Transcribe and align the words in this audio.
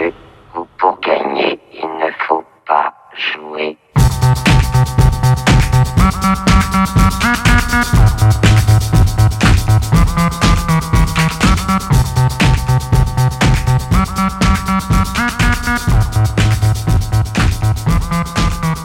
pour 0.81 0.99
gagner, 0.99 1.59
il 1.73 1.87
ne 1.87 2.11
faut 2.27 2.43
pas 2.65 2.91
jouer. 3.15 3.77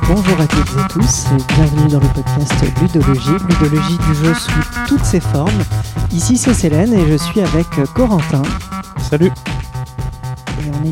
Bonjour 0.07 0.41
à 0.41 0.47
toutes 0.47 0.69
et 0.69 0.93
tous 0.93 1.27
et 1.33 1.55
bienvenue 1.55 1.89
dans 1.89 2.01
le 2.01 2.09
podcast 2.09 2.53
Ludologie, 2.83 3.31
Ludologie 3.49 3.99
du 3.99 4.15
jeu 4.17 4.35
sous 4.35 4.53
toutes 4.87 5.05
ses 5.05 5.21
formes. 5.21 5.65
Ici 6.13 6.37
c'est 6.37 6.53
Célène 6.53 6.93
et 6.93 7.09
je 7.09 7.17
suis 7.17 7.41
avec 7.41 7.67
Corentin. 7.95 8.43
Salut. 8.99 9.33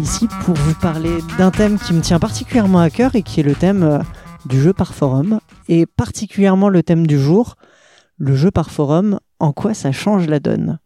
Ici 0.02 0.26
pour 0.44 0.54
vous 0.56 0.74
parler 0.74 1.18
d'un 1.38 1.52
thème 1.52 1.78
qui 1.78 1.92
me 1.92 2.00
tient 2.00 2.18
particulièrement 2.18 2.80
à 2.80 2.90
cœur 2.90 3.14
et 3.14 3.22
qui 3.22 3.40
est 3.40 3.44
le 3.44 3.54
thème 3.54 3.82
euh, 3.84 3.98
du 4.44 4.60
jeu 4.60 4.72
par 4.72 4.92
forum. 4.92 5.40
Et 5.68 5.86
particulièrement 5.86 6.68
le 6.68 6.82
thème 6.82 7.06
du 7.06 7.18
jour, 7.18 7.54
le 8.18 8.34
jeu 8.34 8.50
par 8.50 8.70
forum, 8.70 9.20
en 9.38 9.52
quoi 9.52 9.72
ça 9.72 9.92
change 9.92 10.26
la 10.26 10.40
donne. 10.40 10.78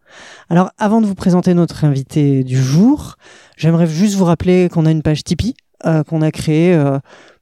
Alors 0.50 0.70
avant 0.78 1.00
de 1.00 1.06
vous 1.06 1.14
présenter 1.14 1.55
notre 1.55 1.84
invité 1.84 2.44
du 2.44 2.62
jour, 2.62 3.16
j'aimerais 3.56 3.86
juste 3.86 4.14
vous 4.14 4.24
rappeler 4.24 4.68
qu'on 4.68 4.84
a 4.84 4.91
une 4.91 5.02
page 5.02 5.24
Tipeee 5.24 5.55
euh, 5.86 6.05
qu'on 6.05 6.20
a 6.20 6.30
créée 6.30 6.74
euh, 6.74 6.98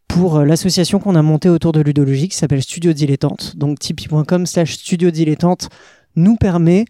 pour 0.07 0.41
l'association 0.41 1.01
qu'on 1.01 1.17
a 1.17 1.23
montée 1.23 1.49
autour 1.49 1.73
de 1.73 1.81
ludologie 1.81 2.29
qui 2.29 2.37
s'appelle 2.37 2.63
Studio 2.63 2.93
Dilettante. 2.93 3.57
Donc 3.57 3.81
tipeee.com 3.81 4.47
slash 4.47 4.75
studio 4.75 5.11
dilettante 5.11 5.69
nous 6.15 6.37
permet 6.37 6.85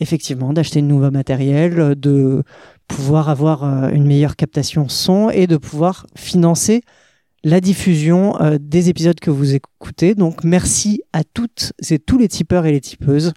effectivement 0.00 0.52
d'acheter 0.52 0.80
de 0.80 0.86
nouveau 0.86 1.10
matériel, 1.10 1.94
de 1.94 2.42
pouvoir 2.90 3.28
avoir 3.28 3.64
euh, 3.64 3.88
une 3.90 4.06
meilleure 4.06 4.36
captation 4.36 4.88
son 4.88 5.30
et 5.30 5.46
de 5.46 5.56
pouvoir 5.56 6.06
financer 6.16 6.82
la 7.44 7.60
diffusion 7.60 8.40
euh, 8.40 8.58
des 8.60 8.88
épisodes 8.88 9.18
que 9.18 9.30
vous 9.30 9.54
écoutez. 9.54 10.14
Donc 10.14 10.44
merci 10.44 11.02
à 11.12 11.22
toutes 11.24 11.72
et 11.88 11.98
tous 11.98 12.18
les 12.18 12.28
tipeurs 12.28 12.66
et 12.66 12.72
les 12.72 12.80
tipeuses 12.80 13.32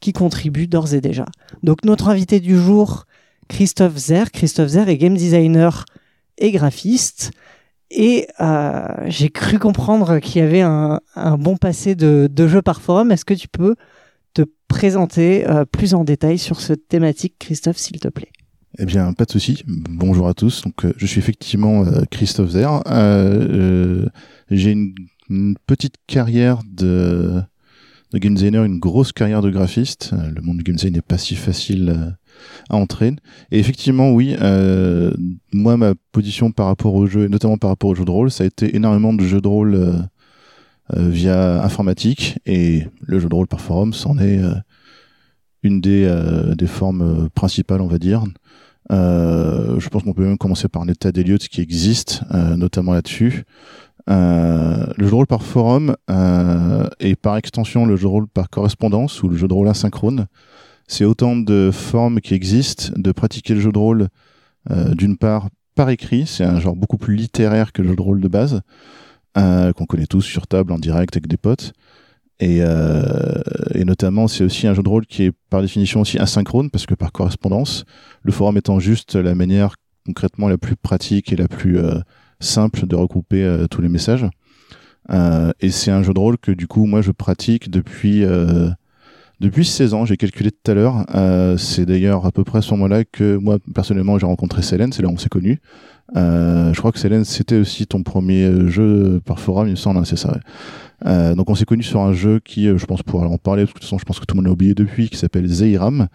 qui 0.00 0.12
contribuent 0.12 0.66
d'ores 0.66 0.94
et 0.94 1.00
déjà. 1.00 1.26
Donc 1.62 1.84
notre 1.84 2.08
invité 2.08 2.40
du 2.40 2.56
jour, 2.56 3.04
Christophe 3.48 3.96
Zer. 3.96 4.30
Christophe 4.30 4.68
Zer 4.68 4.88
est 4.88 4.98
game 4.98 5.16
designer 5.16 5.84
et 6.38 6.50
graphiste. 6.50 7.30
Et 7.90 8.26
euh, 8.40 8.88
j'ai 9.06 9.30
cru 9.30 9.58
comprendre 9.58 10.18
qu'il 10.18 10.42
y 10.42 10.44
avait 10.44 10.62
un, 10.62 11.00
un 11.14 11.38
bon 11.38 11.56
passé 11.56 11.94
de, 11.94 12.28
de 12.30 12.48
jeux 12.48 12.62
par 12.62 12.80
forum. 12.80 13.12
Est-ce 13.12 13.24
que 13.24 13.34
tu 13.34 13.46
peux 13.48 13.76
te 14.34 14.42
présenter 14.66 15.48
euh, 15.48 15.64
plus 15.64 15.94
en 15.94 16.02
détail 16.02 16.38
sur 16.38 16.60
cette 16.60 16.88
thématique, 16.88 17.36
Christophe, 17.38 17.76
s'il 17.76 18.00
te 18.00 18.08
plaît? 18.08 18.32
Eh 18.78 18.84
bien, 18.84 19.14
pas 19.14 19.24
de 19.24 19.30
souci. 19.30 19.64
Bonjour 19.66 20.28
à 20.28 20.34
tous. 20.34 20.60
Donc, 20.60 20.84
euh, 20.84 20.92
je 20.98 21.06
suis 21.06 21.18
effectivement 21.18 21.86
euh, 21.86 22.02
Christophe 22.10 22.50
Zer. 22.50 22.82
Euh, 22.86 24.02
euh, 24.04 24.06
J'ai 24.50 24.72
une, 24.72 24.94
petite 25.66 25.94
carrière 26.06 26.60
de, 26.70 27.40
de 28.12 28.18
game 28.18 28.34
designer, 28.34 28.64
une 28.64 28.78
grosse 28.78 29.12
carrière 29.12 29.40
de 29.40 29.48
graphiste. 29.48 30.10
Euh, 30.12 30.30
Le 30.30 30.42
monde 30.42 30.58
du 30.58 30.62
game 30.62 30.76
design 30.76 30.92
n'est 30.92 31.00
pas 31.00 31.16
si 31.16 31.36
facile 31.36 31.88
euh, 31.88 32.10
à 32.68 32.76
entrer. 32.76 33.14
Et 33.50 33.58
effectivement, 33.58 34.12
oui, 34.12 34.36
moi, 35.54 35.78
ma 35.78 35.94
position 36.12 36.52
par 36.52 36.66
rapport 36.66 36.94
au 36.94 37.06
jeu, 37.06 37.24
et 37.24 37.28
notamment 37.30 37.56
par 37.56 37.70
rapport 37.70 37.88
aux 37.88 37.94
jeux 37.94 38.04
de 38.04 38.10
rôle, 38.10 38.30
ça 38.30 38.44
a 38.44 38.46
été 38.46 38.76
énormément 38.76 39.14
de 39.14 39.24
jeux 39.24 39.40
de 39.40 39.48
rôle 39.48 40.06
via 40.94 41.64
informatique. 41.64 42.38
Et 42.44 42.86
le 43.00 43.20
jeu 43.20 43.30
de 43.30 43.34
rôle 43.34 43.46
par 43.46 43.62
forum, 43.62 43.94
c'en 43.94 44.18
est 44.18 44.38
une 45.62 45.80
des, 45.80 46.14
des 46.58 46.66
formes 46.66 47.30
principales, 47.34 47.80
on 47.80 47.86
va 47.86 47.98
dire. 47.98 48.22
Euh, 48.92 49.78
je 49.80 49.88
pense 49.88 50.02
qu'on 50.02 50.12
peut 50.12 50.24
même 50.24 50.38
commencer 50.38 50.68
par 50.68 50.82
un 50.82 50.88
état 50.88 51.12
des 51.12 51.24
lieux 51.24 51.38
de 51.38 51.42
ce 51.42 51.48
qui 51.48 51.60
existe, 51.60 52.22
euh, 52.32 52.56
notamment 52.56 52.92
là-dessus. 52.92 53.44
Euh, 54.08 54.86
le 54.96 55.04
jeu 55.04 55.10
de 55.10 55.14
rôle 55.14 55.26
par 55.26 55.42
forum 55.42 55.96
euh, 56.10 56.86
et 57.00 57.16
par 57.16 57.36
extension 57.36 57.86
le 57.86 57.96
jeu 57.96 58.02
de 58.02 58.08
rôle 58.08 58.28
par 58.28 58.48
correspondance 58.50 59.22
ou 59.22 59.28
le 59.28 59.36
jeu 59.36 59.48
de 59.48 59.54
rôle 59.54 59.68
asynchrone, 59.68 60.26
c'est 60.86 61.04
autant 61.04 61.36
de 61.36 61.70
formes 61.72 62.20
qui 62.20 62.34
existent 62.34 62.92
de 62.96 63.10
pratiquer 63.10 63.54
le 63.54 63.60
jeu 63.60 63.72
de 63.72 63.78
rôle 63.78 64.08
d'une 64.68 65.16
part 65.16 65.48
par 65.76 65.90
écrit, 65.90 66.26
c'est 66.26 66.42
un 66.42 66.58
genre 66.58 66.74
beaucoup 66.74 66.96
plus 66.96 67.14
littéraire 67.14 67.72
que 67.72 67.82
le 67.82 67.90
jeu 67.90 67.96
de 67.96 68.02
rôle 68.02 68.20
de 68.20 68.26
base, 68.26 68.62
qu'on 69.34 69.86
connaît 69.86 70.06
tous 70.06 70.22
sur 70.22 70.48
table 70.48 70.72
en 70.72 70.78
direct 70.78 71.16
avec 71.16 71.28
des 71.28 71.36
potes. 71.36 71.72
Et, 72.38 72.58
euh, 72.60 73.42
et 73.74 73.84
notamment, 73.84 74.28
c'est 74.28 74.44
aussi 74.44 74.66
un 74.66 74.74
jeu 74.74 74.82
de 74.82 74.88
rôle 74.88 75.06
qui 75.06 75.24
est 75.24 75.32
par 75.48 75.62
définition 75.62 76.02
aussi 76.02 76.18
asynchrone, 76.18 76.70
parce 76.70 76.86
que 76.86 76.94
par 76.94 77.12
correspondance, 77.12 77.84
le 78.22 78.32
forum 78.32 78.56
étant 78.58 78.78
juste 78.78 79.14
la 79.14 79.34
manière 79.34 79.74
concrètement 80.06 80.48
la 80.48 80.58
plus 80.58 80.76
pratique 80.76 81.32
et 81.32 81.36
la 81.36 81.48
plus 81.48 81.78
euh, 81.78 81.98
simple 82.40 82.86
de 82.86 82.94
regrouper 82.94 83.42
euh, 83.42 83.66
tous 83.66 83.82
les 83.82 83.88
messages. 83.88 84.26
Euh, 85.10 85.52
et 85.60 85.70
c'est 85.70 85.90
un 85.90 86.02
jeu 86.02 86.14
de 86.14 86.18
rôle 86.18 86.38
que 86.38 86.52
du 86.52 86.66
coup, 86.66 86.86
moi, 86.86 87.02
je 87.02 87.10
pratique 87.10 87.70
depuis 87.70 88.24
depuis 89.38 89.66
16 89.66 89.94
ans. 89.94 90.04
J'ai 90.04 90.16
calculé 90.16 90.50
tout 90.50 90.70
à 90.70 90.74
l'heure. 90.74 91.04
C'est 91.58 91.84
d'ailleurs 91.86 92.26
à 92.26 92.32
peu 92.32 92.42
près 92.42 92.58
à 92.58 92.62
ce 92.62 92.72
moment-là 92.72 93.04
que 93.04 93.36
moi, 93.36 93.58
personnellement, 93.74 94.18
j'ai 94.18 94.26
rencontré 94.26 94.62
Célène. 94.62 94.92
C'est 94.92 95.02
là 95.02 95.08
où 95.08 95.12
on 95.12 95.18
s'est 95.18 95.28
connus. 95.28 95.60
Euh, 96.14 96.72
je 96.72 96.78
crois 96.78 96.92
que 96.92 96.98
Célène, 96.98 97.24
c'était 97.24 97.56
aussi 97.56 97.86
ton 97.86 98.02
premier 98.02 98.68
jeu 98.68 99.20
par 99.24 99.40
forum, 99.40 99.66
il 99.66 99.72
me 99.72 99.76
semble, 99.76 99.98
hein, 99.98 100.04
c'est 100.04 100.16
ça. 100.16 100.32
ouais. 100.32 100.40
Euh, 101.04 101.34
donc 101.34 101.50
on 101.50 101.54
s'est 101.54 101.66
connus 101.66 101.82
sur 101.82 102.00
un 102.00 102.12
jeu 102.14 102.40
qui, 102.42 102.68
euh, 102.68 102.78
je 102.78 102.86
pense 102.86 103.02
pouvoir 103.02 103.30
en 103.30 103.38
parler, 103.38 103.64
parce 103.64 103.72
que 103.72 103.78
de 103.78 103.80
toute 103.80 103.84
façon 103.84 103.98
je 103.98 104.04
pense 104.04 104.18
que 104.18 104.24
tout 104.24 104.34
le 104.34 104.38
monde 104.38 104.46
l'a 104.46 104.52
oublié 104.52 104.74
depuis, 104.74 105.10
qui 105.10 105.16
s'appelle 105.16 105.46
Zeiram, 105.46 106.08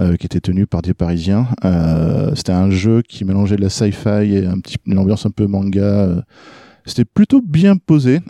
euh, 0.00 0.16
qui 0.16 0.26
était 0.26 0.40
tenu 0.40 0.66
par 0.66 0.80
des 0.80 0.94
Parisiens. 0.94 1.48
Euh, 1.64 2.34
c'était 2.34 2.52
un 2.52 2.70
jeu 2.70 3.02
qui 3.02 3.24
mélangeait 3.24 3.56
de 3.56 3.62
la 3.62 3.68
sci-fi 3.68 4.34
et 4.34 4.46
un 4.46 4.58
petit, 4.60 4.76
une 4.86 4.98
ambiance 4.98 5.26
un 5.26 5.30
peu 5.30 5.46
manga. 5.46 6.24
C'était 6.86 7.04
plutôt 7.04 7.42
bien 7.42 7.76
posé, 7.76 8.20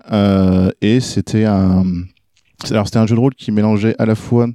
et 0.81 1.01
c'était 1.01 1.45
un... 1.45 1.85
Alors 2.71 2.87
c'était 2.87 2.99
un 2.99 3.07
jeu 3.07 3.17
de 3.17 3.21
rôle 3.21 3.35
qui 3.35 3.51
mélangeait 3.51 3.97
à 3.99 4.07
la 4.07 4.15
fois 4.15 4.47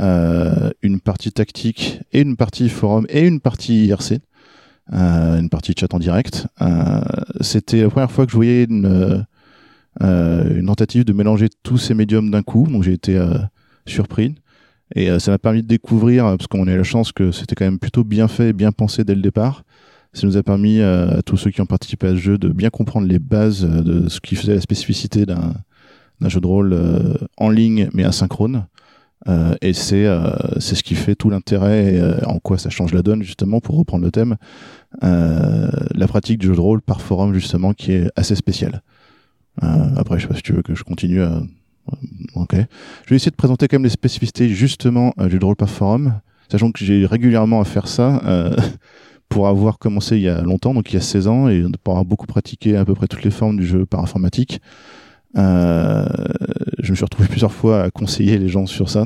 euh, 0.00 0.70
une 0.80 1.00
partie 1.00 1.32
tactique 1.32 2.00
et 2.12 2.22
une 2.22 2.36
partie 2.36 2.70
forum 2.70 3.06
et 3.10 3.26
une 3.26 3.40
partie 3.40 3.86
IRC. 3.86 4.20
Euh, 4.92 5.38
une 5.38 5.48
partie 5.48 5.74
chat 5.78 5.92
en 5.94 5.98
direct. 5.98 6.46
Euh, 6.60 7.00
c'était 7.40 7.82
la 7.82 7.88
première 7.88 8.10
fois 8.10 8.26
que 8.26 8.32
je 8.32 8.36
voyais 8.36 8.64
une, 8.64 9.24
euh, 10.02 10.58
une 10.58 10.66
tentative 10.66 11.04
de 11.04 11.12
mélanger 11.12 11.48
tous 11.62 11.78
ces 11.78 11.94
médiums 11.94 12.30
d'un 12.30 12.42
coup, 12.42 12.66
donc 12.68 12.82
j'ai 12.82 12.92
été 12.92 13.20
surpris. 13.86 14.34
Et 14.94 15.18
ça 15.20 15.30
m'a 15.30 15.38
permis 15.38 15.62
de 15.62 15.68
découvrir, 15.68 16.24
parce 16.24 16.46
qu'on 16.48 16.66
a 16.66 16.72
eu 16.72 16.76
la 16.76 16.82
chance 16.82 17.12
que 17.12 17.32
c'était 17.32 17.54
quand 17.54 17.64
même 17.64 17.78
plutôt 17.78 18.04
bien 18.04 18.28
fait 18.28 18.48
et 18.48 18.52
bien 18.52 18.72
pensé 18.72 19.04
dès 19.04 19.14
le 19.14 19.22
départ. 19.22 19.62
Ça 20.12 20.26
nous 20.26 20.36
a 20.36 20.42
permis 20.42 20.82
à 20.82 21.22
tous 21.24 21.38
ceux 21.38 21.50
qui 21.50 21.62
ont 21.62 21.66
participé 21.66 22.08
à 22.08 22.10
ce 22.10 22.16
jeu 22.16 22.36
de 22.36 22.48
bien 22.48 22.68
comprendre 22.68 23.06
les 23.06 23.18
bases 23.18 23.64
de 23.64 24.08
ce 24.08 24.20
qui 24.20 24.34
faisait 24.34 24.56
la 24.56 24.60
spécificité 24.60 25.24
d'un 25.24 25.54
jeu 26.26 26.40
de 26.40 26.46
rôle 26.46 26.76
en 27.38 27.48
ligne 27.48 27.88
mais 27.94 28.04
asynchrone. 28.04 28.66
Euh, 29.28 29.54
et 29.60 29.72
c'est 29.72 30.04
euh, 30.04 30.32
c'est 30.58 30.74
ce 30.74 30.82
qui 30.82 30.96
fait 30.96 31.14
tout 31.14 31.30
l'intérêt 31.30 31.94
euh, 31.94 32.18
en 32.26 32.40
quoi 32.40 32.58
ça 32.58 32.70
change 32.70 32.92
la 32.92 33.02
donne 33.02 33.22
justement 33.22 33.60
pour 33.60 33.76
reprendre 33.76 34.04
le 34.04 34.10
thème 34.10 34.36
euh, 35.04 35.70
la 35.94 36.08
pratique 36.08 36.38
du 36.38 36.48
jeu 36.48 36.56
de 36.56 36.60
rôle 36.60 36.82
par 36.82 37.00
forum 37.00 37.32
justement 37.32 37.72
qui 37.72 37.92
est 37.92 38.10
assez 38.16 38.34
spéciale. 38.34 38.82
Euh, 39.62 39.66
après 39.96 40.18
je 40.18 40.22
sais 40.22 40.28
pas 40.28 40.34
si 40.34 40.42
tu 40.42 40.52
veux 40.52 40.62
que 40.62 40.74
je 40.74 40.82
continue 40.82 41.22
à... 41.22 41.40
Ok. 42.34 42.54
Je 42.54 43.10
vais 43.10 43.16
essayer 43.16 43.30
de 43.30 43.36
présenter 43.36 43.68
quand 43.68 43.76
même 43.76 43.84
les 43.84 43.90
spécificités 43.90 44.48
justement 44.48 45.14
euh, 45.18 45.26
du 45.26 45.32
jeu 45.32 45.38
de 45.38 45.44
rôle 45.44 45.56
par 45.56 45.70
forum, 45.70 46.20
sachant 46.50 46.70
que 46.72 46.84
j'ai 46.84 47.06
régulièrement 47.06 47.60
à 47.60 47.64
faire 47.64 47.88
ça 47.88 48.22
euh, 48.24 48.56
pour 49.28 49.48
avoir 49.48 49.78
commencé 49.78 50.16
il 50.16 50.22
y 50.22 50.28
a 50.28 50.42
longtemps, 50.42 50.74
donc 50.74 50.90
il 50.90 50.94
y 50.94 50.96
a 50.96 51.00
16 51.00 51.28
ans, 51.28 51.48
et 51.48 51.64
pour 51.82 51.94
avoir 51.94 52.04
beaucoup 52.04 52.26
pratiqué 52.26 52.76
à 52.76 52.84
peu 52.84 52.94
près 52.94 53.08
toutes 53.08 53.24
les 53.24 53.30
formes 53.30 53.56
du 53.56 53.66
jeu 53.66 53.86
par 53.86 54.00
informatique. 54.00 54.60
Euh, 55.36 56.04
je 56.78 56.90
me 56.90 56.96
suis 56.96 57.04
retrouvé 57.04 57.28
plusieurs 57.28 57.52
fois 57.52 57.84
à 57.84 57.90
conseiller 57.90 58.38
les 58.38 58.48
gens 58.48 58.66
sur 58.66 58.90
ça. 58.90 59.04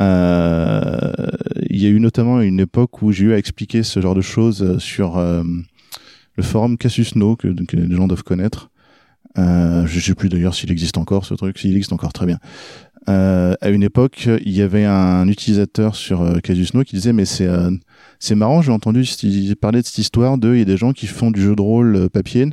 Euh, 0.00 1.12
il 1.70 1.82
y 1.82 1.86
a 1.86 1.88
eu 1.88 2.00
notamment 2.00 2.40
une 2.40 2.60
époque 2.60 3.02
où 3.02 3.12
j'ai 3.12 3.26
eu 3.26 3.32
à 3.32 3.38
expliquer 3.38 3.82
ce 3.82 4.00
genre 4.00 4.14
de 4.14 4.20
choses 4.20 4.78
sur 4.78 5.16
euh, 5.16 5.42
le 6.34 6.42
forum 6.42 6.76
Casus 6.76 7.16
No 7.16 7.36
que, 7.36 7.48
les 7.48 7.96
gens 7.96 8.06
doivent 8.06 8.22
connaître. 8.22 8.70
Euh, 9.38 9.86
je 9.86 10.00
sais 10.00 10.14
plus 10.14 10.28
d'ailleurs 10.28 10.54
s'il 10.54 10.70
existe 10.70 10.98
encore 10.98 11.24
ce 11.24 11.34
truc, 11.34 11.58
s'il 11.58 11.72
existe 11.72 11.92
encore 11.92 12.12
très 12.12 12.26
bien. 12.26 12.38
Euh, 13.08 13.54
à 13.60 13.68
une 13.68 13.82
époque, 13.82 14.28
il 14.44 14.52
y 14.52 14.62
avait 14.62 14.84
un 14.84 15.28
utilisateur 15.28 15.94
sur 15.94 16.42
Casus 16.42 16.74
No 16.74 16.82
qui 16.82 16.96
disait 16.96 17.12
mais 17.12 17.24
c'est 17.24 17.48
c'est 18.18 18.34
marrant, 18.34 18.62
j'ai 18.62 18.72
entendu 18.72 19.04
parler 19.60 19.80
de 19.80 19.86
cette 19.86 19.98
histoire 19.98 20.38
de 20.38 20.54
il 20.54 20.58
y 20.58 20.62
a 20.62 20.64
des 20.66 20.76
gens 20.76 20.92
qui 20.92 21.06
font 21.06 21.30
du 21.30 21.40
jeu 21.40 21.54
de 21.54 21.62
rôle 21.62 22.08
papier 22.10 22.48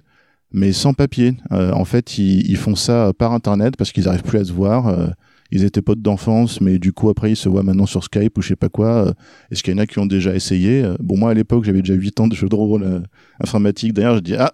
mais 0.53 0.71
sans 0.71 0.93
papier. 0.93 1.35
Euh, 1.51 1.71
en 1.71 1.85
fait, 1.85 2.17
ils, 2.17 2.49
ils 2.49 2.57
font 2.57 2.75
ça 2.75 3.11
par 3.17 3.33
internet 3.33 3.75
parce 3.77 3.91
qu'ils 3.91 4.07
arrivent 4.07 4.23
plus 4.23 4.39
à 4.39 4.45
se 4.45 4.53
voir. 4.53 4.87
euh, 4.87 5.07
ils 5.51 5.63
étaient 5.63 5.83
potes 5.83 6.01
d'enfance, 6.01 6.61
mais 6.61 6.79
du 6.79 6.93
coup 6.93 7.09
après 7.09 7.31
ils 7.31 7.35
se 7.35 7.47
voient 7.47 7.61
maintenant 7.61 7.85
sur 7.85 8.03
Skype 8.03 8.35
ou 8.39 8.41
je 8.41 8.47
sais 8.47 8.55
pas 8.55 8.69
quoi. 8.69 9.07
Euh, 9.07 9.13
Est-ce 9.51 9.61
qu'il 9.61 9.71
y 9.71 9.75
en 9.75 9.79
a 9.79 9.85
qui 9.85 9.99
ont 9.99 10.07
déjà 10.07 10.33
essayé? 10.33 10.83
Euh, 10.83 10.95
Bon 10.99 11.15
moi 11.15 11.29
à 11.29 11.35
l'époque 11.35 11.63
j'avais 11.63 11.83
déjà 11.83 11.93
8 11.93 12.19
ans 12.21 12.27
de 12.27 12.35
jeu 12.35 12.49
de 12.49 12.55
rôle 12.55 13.03
informatique. 13.39 13.93
D'ailleurs 13.93 14.15
je 14.15 14.21
dis 14.21 14.35
ah 14.35 14.53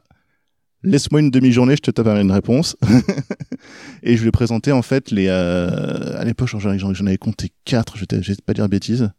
laisse-moi 0.84 1.22
une 1.22 1.32
demi-journée, 1.32 1.76
je 1.78 1.82
te 1.82 1.92
tape 1.92 2.08
une 2.08 2.32
réponse. 2.32 2.76
et 4.04 4.18
je 4.18 4.22
lui 4.22 4.28
ai 4.28 4.32
présenté 4.32 4.74
en 4.74 4.82
fait 4.82 5.12
les. 5.12 5.30
à 5.30 6.24
l'époque, 6.26 6.50
j'en, 6.50 6.70
avais 6.70 7.18
compté 7.18 7.50
quatre. 7.64 7.98
Je 7.98 8.06
vais 8.10 8.36
pas 8.46 8.54
dire 8.54 8.68
bêtises. 8.68 9.10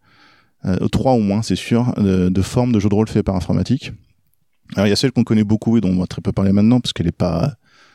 Euh, 0.64 0.88
trois 0.88 1.12
au 1.12 1.20
moins, 1.20 1.42
c'est 1.42 1.56
sûr, 1.56 1.94
de, 1.96 2.28
de 2.28 2.42
formes 2.42 2.72
de 2.72 2.80
jeux 2.80 2.88
de 2.88 2.94
rôle 2.94 3.08
faits 3.08 3.24
par 3.24 3.36
informatique. 3.36 3.92
Alors 4.76 4.86
il 4.86 4.90
y 4.90 4.92
a 4.92 4.96
celle 4.96 5.12
qu'on 5.12 5.24
connaît 5.24 5.44
beaucoup 5.44 5.76
et 5.76 5.80
dont 5.80 5.90
on 5.90 6.00
va 6.00 6.06
très 6.06 6.22
peu 6.22 6.32
parler 6.32 6.52
maintenant 6.52 6.80
parce 6.80 6.92
qu'elle 6.92 7.06
n'est 7.06 7.12
pas 7.12 7.54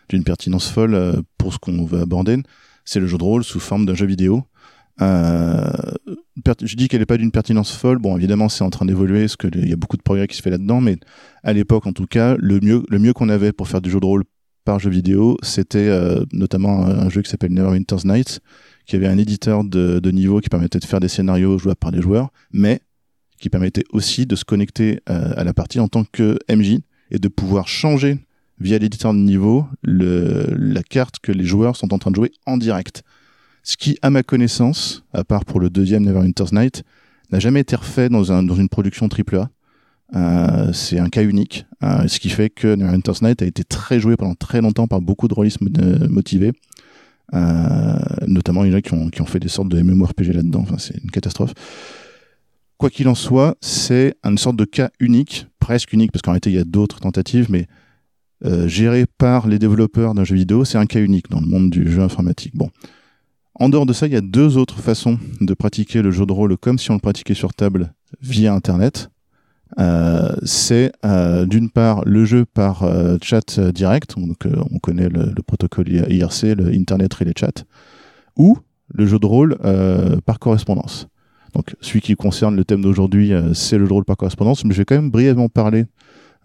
d'une 0.10 0.24
pertinence 0.24 0.70
folle 0.70 0.94
euh, 0.94 1.22
pour 1.38 1.54
ce 1.54 1.58
qu'on 1.58 1.86
veut 1.86 2.02
aborder. 2.02 2.38
C'est 2.84 3.00
le 3.00 3.08
jeu 3.08 3.18
de 3.18 3.24
rôle 3.24 3.44
sous 3.44 3.60
forme 3.60 3.86
d'un 3.86 3.96
jeu 3.96 4.06
vidéo. 4.06 4.44
Euh, 5.02 5.72
je 6.62 6.76
dis 6.76 6.88
qu'elle 6.88 7.00
n'est 7.00 7.06
pas 7.06 7.18
d'une 7.18 7.32
pertinence 7.32 7.72
folle. 7.72 7.98
Bon, 7.98 8.16
évidemment, 8.16 8.50
c'est 8.50 8.64
en 8.64 8.70
train 8.70 8.86
d'évoluer, 8.86 9.22
parce 9.22 9.36
qu'il 9.36 9.68
y 9.68 9.74
a 9.74 9.76
beaucoup 9.76 9.98
de 9.98 10.02
progrès 10.02 10.28
qui 10.28 10.38
se 10.38 10.42
fait 10.42 10.52
là-dedans, 10.52 10.82
mais 10.82 10.98
à 11.44 11.54
l'époque, 11.54 11.88
en 11.88 11.94
tout 11.94 12.06
cas, 12.06 12.36
le 12.38 12.60
mieux, 12.60 12.84
le 12.88 13.00
mieux 13.00 13.14
qu'on 13.14 13.30
avait 13.30 13.52
pour 13.52 13.68
faire 13.68 13.82
du 13.82 13.90
jeu 13.90 14.00
de 14.00 14.06
rôle 14.06 14.24
par 14.64 14.80
jeu 14.80 14.90
vidéo, 14.90 15.38
c'était 15.44 15.88
euh, 15.90 16.24
notamment 16.32 16.86
un, 16.86 17.10
jeu 17.10 17.22
qui 17.22 17.30
s'appelle 17.30 17.52
Neverwinter's 17.52 18.06
Nights, 18.06 18.40
qui 18.86 18.96
avait 18.96 19.08
un 19.08 19.18
éditeur 19.18 19.64
de, 19.64 20.00
de 20.00 20.12
niveau 20.12 20.40
qui 20.40 20.50
permettait 20.50 20.80
de 20.80 20.86
faire 20.86 21.00
des 21.00 21.08
scénarios 21.08 21.58
jouables 21.58 21.80
par 21.80 21.92
les 21.92 22.02
joueurs, 22.02 22.30
mais 22.52 22.82
qui 23.40 23.50
permettait 23.50 23.84
aussi 23.92 24.26
de 24.26 24.36
se 24.36 24.46
connecter 24.46 25.00
euh, 25.10 25.34
à 25.36 25.44
la 25.44 25.54
partie 25.54 25.80
en 25.80 25.88
tant 25.88 26.04
que 26.04 26.38
MJ 26.50 26.80
et 27.12 27.20
de 27.20 27.28
pouvoir 27.28 27.68
changer 27.68 28.20
via 28.60 28.78
l'éditeur 28.78 29.14
de 29.14 29.20
niveau 29.20 29.66
le, 29.82 30.46
la 30.58 30.82
carte 30.84 31.20
que 31.22 31.32
les 31.32 31.44
joueurs 31.44 31.76
sont 31.76 31.94
en 31.94 31.98
train 32.00 32.12
de 32.12 32.16
jouer 32.16 32.32
en 32.46 32.58
direct. 32.58 33.04
Ce 33.64 33.78
qui, 33.78 33.98
à 34.02 34.10
ma 34.10 34.24
connaissance, 34.24 35.04
à 35.14 35.24
part 35.24 35.44
pour 35.44 35.60
le 35.60 35.70
deuxième 35.70 36.04
Neverwinter's 36.04 36.54
Night, 36.54 36.84
n'a 37.32 37.40
jamais 37.40 37.62
été 37.62 37.76
refait 37.76 38.10
dans, 38.10 38.32
un, 38.32 38.44
dans 38.44 38.56
une 38.56 38.70
production 38.70 39.08
AAA. 39.10 39.50
Euh, 40.16 40.72
c'est 40.72 41.00
un 41.00 41.10
cas 41.10 41.24
unique, 41.24 41.66
euh, 41.84 42.08
ce 42.08 42.20
qui 42.20 42.30
fait 42.30 42.50
que 42.52 42.76
Neverwinter's 42.76 43.22
Night 43.24 43.42
a 43.42 43.46
été 43.46 43.64
très 43.64 44.00
joué 44.00 44.16
pendant 44.16 44.36
très 44.36 44.62
longtemps 44.62 44.88
par 44.88 45.02
beaucoup 45.02 45.28
de 45.28 45.34
rôlistes 45.34 45.62
mo- 45.62 45.70
motivés. 46.10 46.54
Euh, 47.34 47.96
notamment, 48.28 48.64
il 48.64 48.72
y 48.72 48.74
en 48.74 48.78
a 48.78 48.82
qui 48.82 48.94
ont, 48.94 49.10
qui 49.10 49.22
ont 49.22 49.26
fait 49.26 49.40
des 49.40 49.48
sortes 49.48 49.70
de 49.70 49.82
MMORPG 49.82 50.32
là-dedans. 50.34 50.62
Enfin, 50.62 50.78
c'est 50.78 50.96
une 51.04 51.10
catastrophe. 51.12 51.54
Quoi 52.86 52.92
qu'il 52.92 53.08
en 53.08 53.16
soit, 53.16 53.58
c'est 53.62 54.14
une 54.24 54.38
sorte 54.38 54.58
de 54.58 54.64
cas 54.64 54.92
unique, 55.00 55.48
presque 55.60 55.92
unique, 55.92 56.12
parce 56.12 56.22
qu'en 56.22 56.34
réalité, 56.34 56.52
il 56.52 56.56
y 56.56 56.60
a 56.60 56.64
d'autres 56.64 57.00
tentatives, 57.00 57.48
mais 57.50 57.66
euh, 58.46 58.68
géré 58.68 59.08
par 59.08 59.48
les 59.48 59.58
développeurs 59.58 60.14
d'un 60.14 60.24
jeu 60.24 60.36
vidéo, 60.36 60.66
c'est 60.66 60.78
un 60.78 60.86
cas 60.86 61.00
unique 61.00 61.28
dans 61.32 61.42
le 61.42 61.48
monde 61.48 61.72
du 61.72 61.92
jeu 61.92 62.04
informatique. 62.04 62.56
Bon. 62.56 62.70
En 63.56 63.70
dehors 63.70 63.88
de 63.88 63.94
ça, 63.94 64.06
il 64.06 64.14
y 64.14 64.16
a 64.16 64.22
deux 64.22 64.58
autres 64.58 64.78
façons 64.78 65.18
de 65.42 65.54
pratiquer 65.56 66.04
le 66.04 66.12
jeu 66.12 66.28
de 66.28 66.32
rôle 66.32 66.58
comme 66.58 66.78
si 66.78 66.92
on 66.92 66.94
le 66.94 67.00
pratiquait 67.00 67.34
sur 67.34 67.56
table 67.56 67.92
via 68.22 68.54
Internet. 68.54 69.10
Euh, 69.80 70.36
c'est 70.44 70.92
euh, 71.06 71.48
d'une 71.48 71.72
part 71.72 72.06
le 72.06 72.24
jeu 72.24 72.46
par 72.46 72.88
chat 73.24 73.60
direct, 73.72 74.16
donc 74.16 74.48
on 74.72 74.78
connaît 74.78 75.10
le, 75.10 75.34
le 75.36 75.42
protocole 75.42 75.90
IRC, 75.90 76.56
le 76.56 76.68
Internet 76.68 77.12
Relay 77.16 77.34
Chat, 77.36 77.66
ou 78.36 78.60
le 78.94 79.08
jeu 79.08 79.18
de 79.18 79.26
rôle 79.26 79.58
par 80.28 80.38
correspondance. 80.38 81.08
Donc 81.56 81.76
celui 81.82 82.02
qui 82.02 82.16
concerne 82.16 82.56
le 82.56 82.66
thème 82.66 82.82
d'aujourd'hui, 82.82 83.34
euh, 83.34 83.54
c'est 83.54 83.78
le 83.78 83.86
jeu 83.86 83.90
de 83.90 83.94
rôle 83.94 84.06
par 84.06 84.18
correspondance, 84.18 84.66
mais 84.66 84.74
je 84.74 84.80
vais 84.80 84.86
quand 84.86 84.96
même 84.96 85.10
brièvement 85.10 85.50
parler 85.50 85.86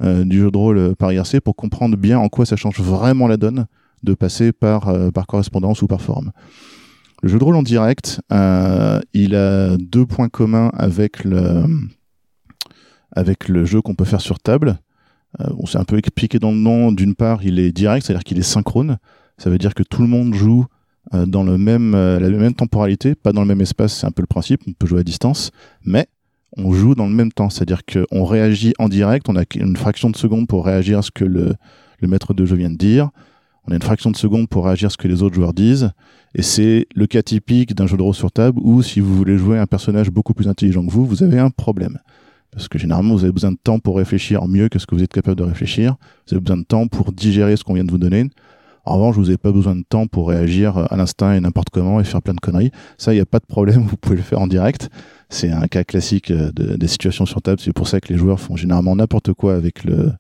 euh, 0.02 0.24
du 0.24 0.38
jeu 0.38 0.50
de 0.50 0.56
rôle 0.56 0.78
euh, 0.78 0.94
par 0.94 1.12
IRC 1.12 1.40
pour 1.40 1.56
comprendre 1.56 1.96
bien 1.96 2.18
en 2.18 2.28
quoi 2.28 2.46
ça 2.46 2.56
change 2.56 2.80
vraiment 2.80 3.26
la 3.26 3.36
donne 3.36 3.66
de 4.02 4.14
passer 4.14 4.52
par, 4.52 4.90
par 5.12 5.26
correspondance 5.26 5.82
ou 5.82 5.86
par 5.86 6.00
forum. 6.00 6.30
Le 7.22 7.28
jeu 7.28 7.38
de 7.38 7.44
rôle 7.44 7.56
en 7.56 7.62
direct, 7.62 8.22
il 9.12 9.34
a 9.34 9.76
deux 9.76 10.06
points 10.06 10.30
communs 10.30 10.70
avec 10.72 11.22
le, 11.24 11.66
avec 13.12 13.48
le 13.48 13.66
jeu 13.66 13.82
qu'on 13.82 13.94
peut 13.94 14.06
faire 14.06 14.22
sur 14.22 14.38
table. 14.38 14.78
Euh, 15.40 15.46
on 15.58 15.66
s'est 15.66 15.78
un 15.78 15.84
peu 15.84 15.98
expliqué 15.98 16.38
dans 16.38 16.50
le 16.50 16.58
nom. 16.58 16.92
D'une 16.92 17.14
part, 17.14 17.44
il 17.44 17.58
est 17.58 17.72
direct, 17.72 18.06
c'est-à-dire 18.06 18.24
qu'il 18.24 18.38
est 18.38 18.42
synchrone. 18.42 18.98
Ça 19.38 19.50
veut 19.50 19.58
dire 19.58 19.74
que 19.74 19.82
tout 19.82 20.02
le 20.02 20.08
monde 20.08 20.34
joue 20.34 20.66
dans 21.12 21.42
le 21.42 21.58
même, 21.58 21.94
euh, 21.94 22.20
la 22.20 22.28
même 22.30 22.54
temporalité, 22.54 23.14
pas 23.14 23.32
dans 23.32 23.42
le 23.42 23.48
même 23.48 23.60
espace. 23.60 23.98
C'est 23.98 24.06
un 24.06 24.10
peu 24.10 24.22
le 24.22 24.26
principe. 24.26 24.62
On 24.66 24.72
peut 24.72 24.86
jouer 24.86 25.00
à 25.00 25.04
distance, 25.04 25.50
mais 25.84 26.06
on 26.56 26.72
joue 26.72 26.94
dans 26.94 27.06
le 27.06 27.14
même 27.14 27.32
temps. 27.32 27.50
C'est-à-dire 27.50 27.82
qu'on 27.84 28.24
réagit 28.24 28.72
en 28.78 28.88
direct. 28.88 29.28
On 29.28 29.36
a 29.36 29.42
une 29.56 29.76
fraction 29.76 30.10
de 30.10 30.16
seconde 30.16 30.46
pour 30.46 30.64
réagir 30.64 30.98
à 30.98 31.02
ce 31.02 31.10
que 31.10 31.24
le, 31.24 31.54
le 32.00 32.08
maître 32.08 32.34
de 32.34 32.44
jeu 32.44 32.56
vient 32.56 32.70
de 32.70 32.76
dire. 32.76 33.10
On 33.66 33.72
a 33.72 33.74
une 33.74 33.82
fraction 33.82 34.10
de 34.10 34.16
seconde 34.16 34.48
pour 34.48 34.64
réagir 34.64 34.86
à 34.86 34.90
ce 34.90 34.96
que 34.96 35.08
les 35.08 35.22
autres 35.22 35.34
joueurs 35.34 35.52
disent. 35.52 35.90
Et 36.34 36.42
c'est 36.42 36.86
le 36.94 37.06
cas 37.06 37.22
typique 37.22 37.74
d'un 37.74 37.86
jeu 37.86 37.96
de 37.96 38.02
rôle 38.02 38.14
sur 38.14 38.30
table 38.30 38.58
où 38.62 38.82
si 38.82 39.00
vous 39.00 39.14
voulez 39.14 39.36
jouer 39.36 39.58
un 39.58 39.66
personnage 39.66 40.10
beaucoup 40.10 40.32
plus 40.32 40.48
intelligent 40.48 40.84
que 40.86 40.90
vous, 40.90 41.04
vous 41.04 41.22
avez 41.22 41.38
un 41.38 41.50
problème. 41.50 41.98
Parce 42.52 42.68
que 42.68 42.78
généralement, 42.78 43.14
vous 43.14 43.24
avez 43.24 43.32
besoin 43.32 43.52
de 43.52 43.58
temps 43.62 43.78
pour 43.78 43.96
réfléchir 43.96 44.46
mieux 44.48 44.68
que 44.68 44.78
ce 44.78 44.86
que 44.86 44.94
vous 44.94 45.02
êtes 45.02 45.12
capable 45.12 45.36
de 45.36 45.44
réfléchir. 45.44 45.96
Vous 46.26 46.34
avez 46.34 46.40
besoin 46.40 46.56
de 46.56 46.64
temps 46.64 46.88
pour 46.88 47.12
digérer 47.12 47.56
ce 47.56 47.64
qu'on 47.64 47.74
vient 47.74 47.84
de 47.84 47.90
vous 47.90 47.98
donner. 47.98 48.28
En 48.84 48.94
revanche, 48.94 49.16
vous 49.16 49.24
n'avez 49.24 49.36
pas 49.38 49.52
besoin 49.52 49.76
de 49.76 49.82
temps 49.88 50.06
pour 50.06 50.28
réagir 50.28 50.78
à 50.78 50.96
l'instinct 50.96 51.34
et 51.34 51.40
n'importe 51.40 51.70
comment 51.70 52.00
et 52.00 52.04
faire 52.04 52.22
plein 52.22 52.34
de 52.34 52.40
conneries. 52.40 52.70
Ça, 52.98 53.12
il 53.12 53.16
n'y 53.16 53.20
a 53.20 53.26
pas 53.26 53.38
de 53.38 53.46
problème, 53.46 53.82
vous 53.88 53.96
pouvez 53.96 54.16
le 54.16 54.22
faire 54.22 54.40
en 54.40 54.46
direct. 54.46 54.88
C'est 55.28 55.50
un 55.50 55.66
cas 55.68 55.84
classique 55.84 56.30
euh, 56.30 56.50
de- 56.52 56.76
des 56.76 56.88
situations 56.88 57.26
sur 57.26 57.42
table. 57.42 57.60
C'est 57.60 57.72
pour 57.72 57.88
ça 57.88 58.00
que 58.00 58.12
les 58.12 58.18
joueurs 58.18 58.40
font 58.40 58.56
généralement 58.56 58.96
n'importe 58.96 59.32
quoi 59.32 59.54
avec 59.54 59.84
le, 59.84 60.12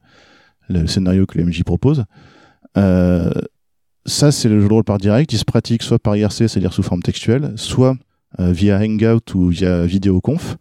scénario 0.86 1.26
que 1.26 1.36
le 1.38 1.44
MJ 1.46 1.64
propose. 1.64 2.04
Euh, 2.76 3.32
ça, 4.06 4.30
c'est 4.30 4.48
le 4.48 4.60
jeu 4.60 4.68
de 4.68 4.72
rôle 4.72 4.84
par 4.84 4.98
direct. 4.98 5.32
Il 5.32 5.38
se 5.38 5.44
pratique 5.44 5.82
soit 5.82 5.98
par 5.98 6.16
IRC, 6.16 6.48
c'est-à-dire 6.48 6.72
sous 6.72 6.82
forme 6.82 7.02
textuelle, 7.02 7.52
soit 7.56 7.96
euh, 8.38 8.52
via 8.52 8.78
Hangout 8.78 9.34
ou 9.34 9.48
via 9.48 9.84
vidéoconf. 9.84 10.56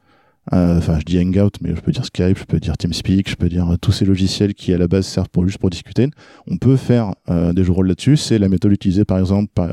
Euh, 0.53 0.77
Enfin, 0.77 0.97
je 0.99 1.05
dis 1.05 1.19
Hangout, 1.19 1.51
mais 1.61 1.75
je 1.75 1.81
peux 1.81 1.91
dire 1.91 2.05
Skype, 2.05 2.37
je 2.37 2.45
peux 2.45 2.59
dire 2.59 2.77
TeamSpeak, 2.77 3.29
je 3.29 3.35
peux 3.35 3.49
dire 3.49 3.69
euh, 3.69 3.75
tous 3.79 3.91
ces 3.91 4.05
logiciels 4.05 4.53
qui 4.53 4.73
à 4.73 4.77
la 4.77 4.87
base 4.87 5.05
servent 5.05 5.29
pour 5.29 5.45
juste 5.45 5.59
pour 5.59 5.69
discuter. 5.69 6.09
On 6.47 6.57
peut 6.57 6.75
faire 6.75 7.13
euh, 7.29 7.53
des 7.53 7.63
jeux 7.63 7.69
de 7.69 7.75
rôle 7.75 7.87
là-dessus. 7.87 8.17
C'est 8.17 8.39
la 8.39 8.49
méthode 8.49 8.71
utilisée 8.71 9.05
par 9.05 9.19
exemple 9.19 9.51
par 9.53 9.69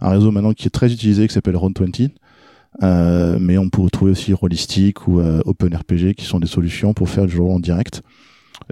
un 0.00 0.10
réseau 0.10 0.30
maintenant 0.30 0.52
qui 0.52 0.66
est 0.66 0.70
très 0.70 0.92
utilisé 0.92 1.26
qui 1.28 1.34
s'appelle 1.34 1.54
Roll20. 1.54 2.10
Euh, 2.82 3.38
mais 3.40 3.58
on 3.58 3.68
peut 3.68 3.82
trouver 3.90 4.12
aussi 4.12 4.32
Rollistic 4.32 5.06
ou 5.06 5.20
OpenRPG 5.20 6.14
qui 6.14 6.24
sont 6.24 6.40
des 6.40 6.46
solutions 6.46 6.94
pour 6.94 7.08
faire 7.08 7.26
du 7.26 7.32
jeu 7.32 7.42
en 7.42 7.60
direct. 7.60 8.02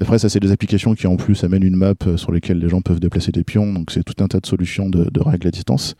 Après, 0.01 0.19
ça, 0.19 0.29
c'est 0.29 0.39
des 0.39 0.53
applications 0.53 0.95
qui 0.95 1.07
en 1.07 1.17
plus 1.17 1.43
amènent 1.45 1.65
une 1.65 1.77
map 1.77 1.94
sur 2.17 2.31
lesquelles 2.31 2.58
les 2.58 2.69
gens 2.69 2.82
peuvent 2.82 3.01
déplacer 3.01 3.32
des 3.32 3.43
pions. 3.43 3.73
Donc, 3.73 3.91
c'est 3.91 4.05
tout 4.05 4.23
un 4.23 4.29
tas 4.29 4.39
de 4.39 4.47
solutions 4.47 4.89
de 4.89 5.20
règles 5.20 5.49
à 5.49 5.51
distance. 5.51 5.97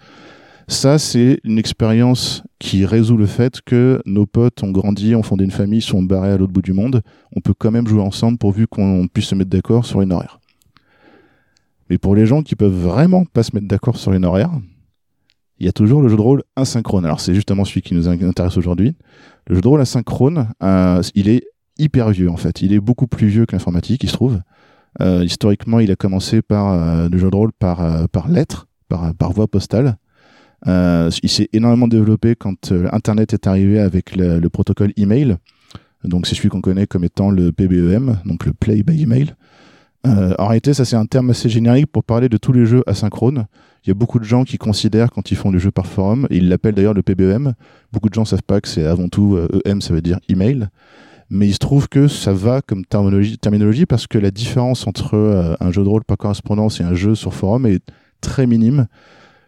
Ça, 0.71 0.99
c'est 0.99 1.41
une 1.45 1.59
expérience 1.59 2.43
qui 2.59 2.85
résout 2.85 3.17
le 3.17 3.25
fait 3.25 3.63
que 3.63 4.03
nos 4.05 4.27
potes 4.27 4.63
ont 4.63 4.71
grandi, 4.71 5.15
ont 5.15 5.23
fondé 5.23 5.45
une 5.45 5.51
famille, 5.51 5.81
sont 5.81 6.03
barrés 6.03 6.31
à 6.31 6.37
l'autre 6.37 6.53
bout 6.53 6.61
du 6.61 6.75
monde. 6.75 7.01
On 7.35 7.41
peut 7.41 7.55
quand 7.57 7.71
même 7.71 7.89
jouer 7.89 8.03
ensemble 8.03 8.37
pourvu 8.37 8.67
qu'on 8.67 9.09
puisse 9.09 9.29
se 9.29 9.35
mettre 9.35 9.49
d'accord 9.49 9.87
sur 9.87 10.03
une 10.03 10.13
horaire. 10.13 10.41
Mais 11.89 11.97
pour 11.97 12.15
les 12.15 12.27
gens 12.27 12.43
qui 12.43 12.55
peuvent 12.55 12.71
vraiment 12.71 13.25
pas 13.25 13.43
se 13.43 13.55
mettre 13.55 13.67
d'accord 13.67 13.97
sur 13.97 14.13
une 14.13 14.27
horaire, 14.27 14.51
il 15.59 15.65
y 15.65 15.71
a 15.71 15.73
toujours 15.73 16.03
le 16.03 16.11
jeu 16.11 16.17
de 16.17 16.21
rôle 16.21 16.43
asynchrone. 16.55 17.07
Alors, 17.07 17.21
c'est 17.21 17.35
justement 17.35 17.65
celui 17.65 17.81
qui 17.81 17.95
nous 17.95 18.07
intéresse 18.07 18.59
aujourd'hui. 18.59 18.95
Le 19.47 19.55
jeu 19.55 19.63
de 19.63 19.69
rôle 19.69 19.81
asynchrone, 19.81 20.49
euh, 20.63 21.01
il 21.15 21.31
est 21.31 21.45
hyper 21.79 22.11
vieux 22.11 22.29
en 22.29 22.37
fait. 22.37 22.61
Il 22.61 22.75
est 22.75 22.81
beaucoup 22.81 23.07
plus 23.07 23.29
vieux 23.29 23.47
que 23.47 23.53
l'informatique, 23.53 24.05
il 24.05 24.11
se 24.11 24.15
trouve. 24.15 24.39
Euh, 25.01 25.25
historiquement, 25.25 25.81
il 25.81 25.91
a 25.91 25.97
commencé 25.97 26.43
par 26.43 26.73
euh, 26.73 27.09
le 27.09 27.17
jeu 27.17 27.31
de 27.31 27.37
rôle 27.37 27.53
par, 27.53 28.07
par 28.11 28.29
lettre, 28.29 28.67
par, 28.91 29.15
par 29.15 29.33
voie 29.33 29.49
postale. 29.49 29.97
Euh, 30.67 31.11
il 31.23 31.29
s'est 31.29 31.49
énormément 31.53 31.89
développé 31.89 32.35
quand 32.35 32.73
euh, 32.73 32.89
Internet 32.93 33.33
est 33.33 33.47
arrivé 33.47 33.79
avec 33.79 34.17
le, 34.17 34.41
le 34.41 34.49
protocole 34.49 34.93
email. 34.97 35.37
Donc 36.05 36.27
c'est 36.27 36.35
celui 36.35 36.49
qu'on 36.49 36.61
connaît 36.61 36.87
comme 36.87 37.05
étant 37.05 37.31
le 37.31 37.53
PBEM, 37.53 38.19
donc 38.25 38.47
le 38.47 38.53
Play 38.53 38.83
by 38.83 39.03
Email. 39.03 39.35
Euh, 40.07 40.35
en 40.39 40.47
réalité, 40.47 40.75
ça 40.75 40.85
c'est 40.85 40.97
un 40.97 41.07
terme 41.07 41.31
assez 41.31 41.49
générique 41.49 41.89
pour 41.89 42.05
parler 42.05 42.29
de 42.29 42.37
tous 42.37 42.53
les 42.53 42.67
jeux 42.67 42.83
asynchrones. 42.87 43.47
Il 43.85 43.89
y 43.89 43.91
a 43.91 43.95
beaucoup 43.95 44.19
de 44.19 44.25
gens 44.25 44.45
qui 44.45 44.59
considèrent 44.59 45.11
quand 45.11 45.31
ils 45.31 45.37
font 45.37 45.51
du 45.51 45.59
jeu 45.59 45.71
par 45.71 45.87
forum, 45.87 46.27
et 46.31 46.37
ils 46.37 46.49
l'appellent 46.49 46.75
d'ailleurs 46.75 46.95
le 46.95 47.03
PBEM. 47.03 47.55
Beaucoup 47.93 48.09
de 48.09 48.15
gens 48.15 48.25
savent 48.25 48.43
pas 48.43 48.61
que 48.61 48.69
c'est 48.69 48.85
avant 48.85 49.09
tout 49.09 49.39
EM, 49.65 49.81
ça 49.81 49.95
veut 49.95 50.03
dire 50.03 50.19
email. 50.29 50.69
Mais 51.31 51.47
il 51.47 51.53
se 51.53 51.59
trouve 51.59 51.89
que 51.89 52.07
ça 52.07 52.33
va 52.33 52.61
comme 52.61 52.85
terminologie, 52.85 53.87
parce 53.87 54.07
que 54.07 54.19
la 54.19 54.31
différence 54.31 54.87
entre 54.87 55.57
un 55.61 55.73
jeu 55.73 55.83
de 55.83 55.89
rôle 55.89 56.05
par 56.05 56.17
correspondance 56.17 56.81
et 56.81 56.85
un 56.85 56.95
jeu 56.95 57.15
sur 57.15 57.35
forum 57.35 57.67
est 57.67 57.83
très 58.21 58.47
minime. 58.47 58.87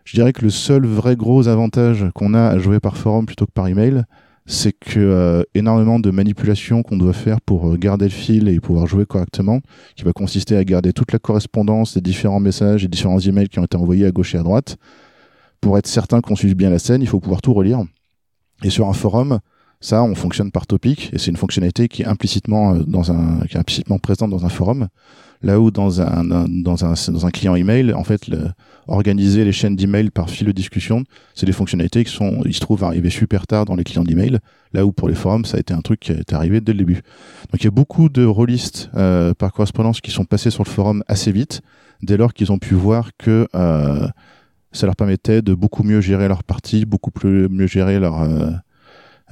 Je 0.04 0.16
dirais 0.16 0.32
que 0.32 0.42
le 0.42 0.50
seul 0.50 0.86
vrai 0.86 1.16
gros 1.16 1.48
avantage 1.48 2.06
qu'on 2.14 2.34
a 2.34 2.48
à 2.48 2.58
jouer 2.58 2.80
par 2.80 2.96
forum 2.96 3.26
plutôt 3.26 3.46
que 3.46 3.52
par 3.52 3.68
email, 3.68 4.04
c'est 4.46 4.72
que 4.72 4.98
euh, 4.98 5.42
énormément 5.54 6.00
de 6.00 6.10
manipulations 6.10 6.82
qu'on 6.82 6.96
doit 6.96 7.12
faire 7.12 7.40
pour 7.40 7.70
euh, 7.70 7.76
garder 7.76 8.06
le 8.06 8.10
fil 8.10 8.48
et 8.48 8.58
pouvoir 8.58 8.86
jouer 8.86 9.06
correctement, 9.06 9.60
qui 9.96 10.02
va 10.02 10.12
consister 10.12 10.56
à 10.56 10.64
garder 10.64 10.92
toute 10.92 11.12
la 11.12 11.18
correspondance 11.18 11.94
des 11.94 12.00
différents 12.00 12.40
messages 12.40 12.84
et 12.84 12.88
différents 12.88 13.20
emails 13.20 13.48
qui 13.48 13.58
ont 13.58 13.64
été 13.64 13.76
envoyés 13.76 14.06
à 14.06 14.10
gauche 14.10 14.34
et 14.34 14.38
à 14.38 14.42
droite. 14.42 14.76
pour 15.60 15.76
être 15.76 15.86
certain 15.86 16.22
qu'on 16.22 16.36
suive 16.36 16.54
bien 16.54 16.70
la 16.70 16.78
scène, 16.78 17.02
il 17.02 17.06
faut 17.06 17.20
pouvoir 17.20 17.42
tout 17.42 17.52
relire. 17.52 17.84
Et 18.64 18.70
sur 18.70 18.88
un 18.88 18.94
forum, 18.94 19.40
ça, 19.80 20.02
on 20.02 20.14
fonctionne 20.14 20.50
par 20.50 20.66
topic, 20.66 21.10
et 21.12 21.18
c'est 21.18 21.30
une 21.30 21.36
fonctionnalité 21.36 21.88
qui 21.88 22.02
est 22.02 22.06
implicitement 22.06 22.74
euh, 22.74 22.82
dans 22.86 23.12
un, 23.12 23.40
qui 23.46 23.56
est 23.56 23.60
implicitement 23.60 23.98
présente 23.98 24.30
dans 24.30 24.44
un 24.44 24.48
forum. 24.48 24.88
Là 25.42 25.58
où 25.58 25.70
dans 25.70 26.02
un, 26.02 26.24
dans 26.48 26.84
un, 26.84 26.94
dans 27.12 27.26
un 27.26 27.30
client 27.30 27.54
email, 27.54 27.94
en 27.94 28.04
fait, 28.04 28.30
organiser 28.86 29.44
les 29.44 29.52
chaînes 29.52 29.76
d'email 29.76 30.10
par 30.10 30.28
fil 30.28 30.46
de 30.46 30.52
discussion, 30.52 31.04
c'est 31.34 31.46
des 31.46 31.52
fonctionnalités 31.52 32.04
qui 32.04 32.12
sont, 32.12 32.42
ils 32.44 32.54
se 32.54 32.60
trouvent 32.60 32.84
arrivées 32.84 33.10
super 33.10 33.46
tard 33.46 33.64
dans 33.64 33.76
les 33.76 33.84
clients 33.84 34.04
d'email. 34.04 34.38
Là 34.72 34.84
où 34.84 34.92
pour 34.92 35.08
les 35.08 35.14
forums, 35.14 35.44
ça 35.44 35.56
a 35.56 35.60
été 35.60 35.72
un 35.72 35.80
truc 35.80 36.00
qui 36.00 36.12
est 36.12 36.32
arrivé 36.32 36.60
dès 36.60 36.72
le 36.72 36.78
début. 36.78 37.02
Donc 37.50 37.60
il 37.60 37.64
y 37.64 37.68
a 37.68 37.72
beaucoup 37.72 38.08
de 38.08 38.24
rôlistes 38.24 38.90
euh, 38.94 39.32
par 39.32 39.52
correspondance 39.52 40.00
qui 40.00 40.10
sont 40.10 40.24
passés 40.24 40.50
sur 40.50 40.64
le 40.64 40.68
forum 40.68 41.02
assez 41.08 41.32
vite, 41.32 41.62
dès 42.02 42.16
lors 42.16 42.34
qu'ils 42.34 42.52
ont 42.52 42.58
pu 42.58 42.74
voir 42.74 43.10
que 43.16 43.46
euh, 43.54 44.08
ça 44.72 44.86
leur 44.86 44.96
permettait 44.96 45.42
de 45.42 45.54
beaucoup 45.54 45.82
mieux 45.82 46.00
gérer 46.00 46.28
leur 46.28 46.44
partie, 46.44 46.84
beaucoup 46.84 47.10
plus 47.10 47.48
mieux 47.48 47.66
gérer 47.66 47.98
leur 47.98 48.22
euh, 48.22 48.50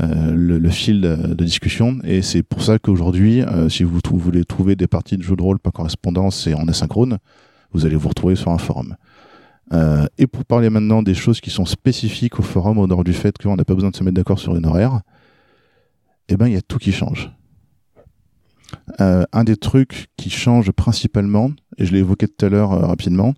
le, 0.00 0.58
le, 0.58 0.70
fil 0.70 1.00
de, 1.00 1.44
discussion. 1.44 1.98
Et 2.04 2.22
c'est 2.22 2.42
pour 2.42 2.62
ça 2.62 2.78
qu'aujourd'hui, 2.78 3.42
euh, 3.42 3.68
si 3.68 3.82
vous, 3.82 4.00
voulez 4.12 4.44
trouver 4.44 4.76
des 4.76 4.86
parties 4.86 5.16
de 5.16 5.22
jeux 5.22 5.36
de 5.36 5.42
rôle 5.42 5.58
par 5.58 5.72
correspondance 5.72 6.46
et 6.46 6.54
en 6.54 6.68
asynchrone, 6.68 7.18
vous 7.72 7.84
allez 7.84 7.96
vous 7.96 8.08
retrouver 8.08 8.36
sur 8.36 8.50
un 8.50 8.58
forum. 8.58 8.96
Euh, 9.72 10.06
et 10.16 10.26
pour 10.26 10.44
parler 10.44 10.70
maintenant 10.70 11.02
des 11.02 11.14
choses 11.14 11.40
qui 11.40 11.50
sont 11.50 11.66
spécifiques 11.66 12.38
au 12.38 12.42
forum, 12.42 12.78
au 12.78 12.86
nord 12.86 13.04
du 13.04 13.12
fait 13.12 13.36
qu'on 13.36 13.56
n'a 13.56 13.64
pas 13.64 13.74
besoin 13.74 13.90
de 13.90 13.96
se 13.96 14.04
mettre 14.04 14.14
d'accord 14.14 14.38
sur 14.38 14.56
une 14.56 14.66
horaire, 14.66 15.00
eh 16.28 16.36
ben 16.36 16.46
il 16.46 16.54
y 16.54 16.56
a 16.56 16.62
tout 16.62 16.78
qui 16.78 16.92
change. 16.92 17.30
Euh, 19.00 19.24
un 19.32 19.44
des 19.44 19.56
trucs 19.56 20.08
qui 20.16 20.30
change 20.30 20.70
principalement, 20.72 21.50
et 21.76 21.86
je 21.86 21.92
l'ai 21.92 22.00
évoqué 22.00 22.28
tout 22.28 22.46
à 22.46 22.48
l'heure 22.48 22.70
rapidement, 22.70 23.34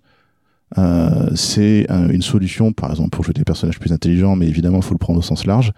euh, 0.77 1.29
c'est 1.35 1.87
une 1.89 2.21
solution, 2.21 2.71
par 2.71 2.91
exemple, 2.91 3.09
pour 3.09 3.25
jouer 3.25 3.33
des 3.33 3.43
personnages 3.43 3.79
plus 3.79 3.91
intelligents, 3.91 4.35
mais 4.35 4.47
évidemment, 4.47 4.77
il 4.77 4.83
faut 4.83 4.93
le 4.93 4.99
prendre 4.99 5.19
au 5.19 5.23
sens 5.23 5.45
large. 5.45 5.73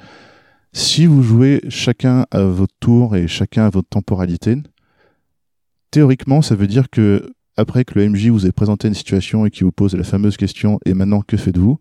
Si 0.75 1.06
vous 1.06 1.22
jouez 1.22 1.62
chacun 1.70 2.25
à 2.32 2.42
votre 2.42 2.74
tour 2.80 3.15
et 3.15 3.27
chacun 3.27 3.68
à 3.68 3.70
votre 3.70 3.89
temporalité, 3.89 4.58
théoriquement, 5.92 6.42
ça 6.42 6.56
veut 6.56 6.65
dire 6.65 6.89
que 6.89 7.32
après 7.58 7.86
que 7.86 8.00
le 8.00 8.10
MJ 8.10 8.30
vous 8.30 8.48
ait 8.48 8.51
présenté 8.51 8.88
une 8.88 8.96
situation 8.96 9.46
et 9.46 9.51
qu'il 9.51 9.65
vous 9.65 9.72
pose 9.72 9.96
la 9.96 10.03
fameuse 10.03 10.36
question 10.36 10.80
et 10.88 10.96
maintenant 10.96 11.22
que 11.22 11.38
faites-vous, 11.38 11.80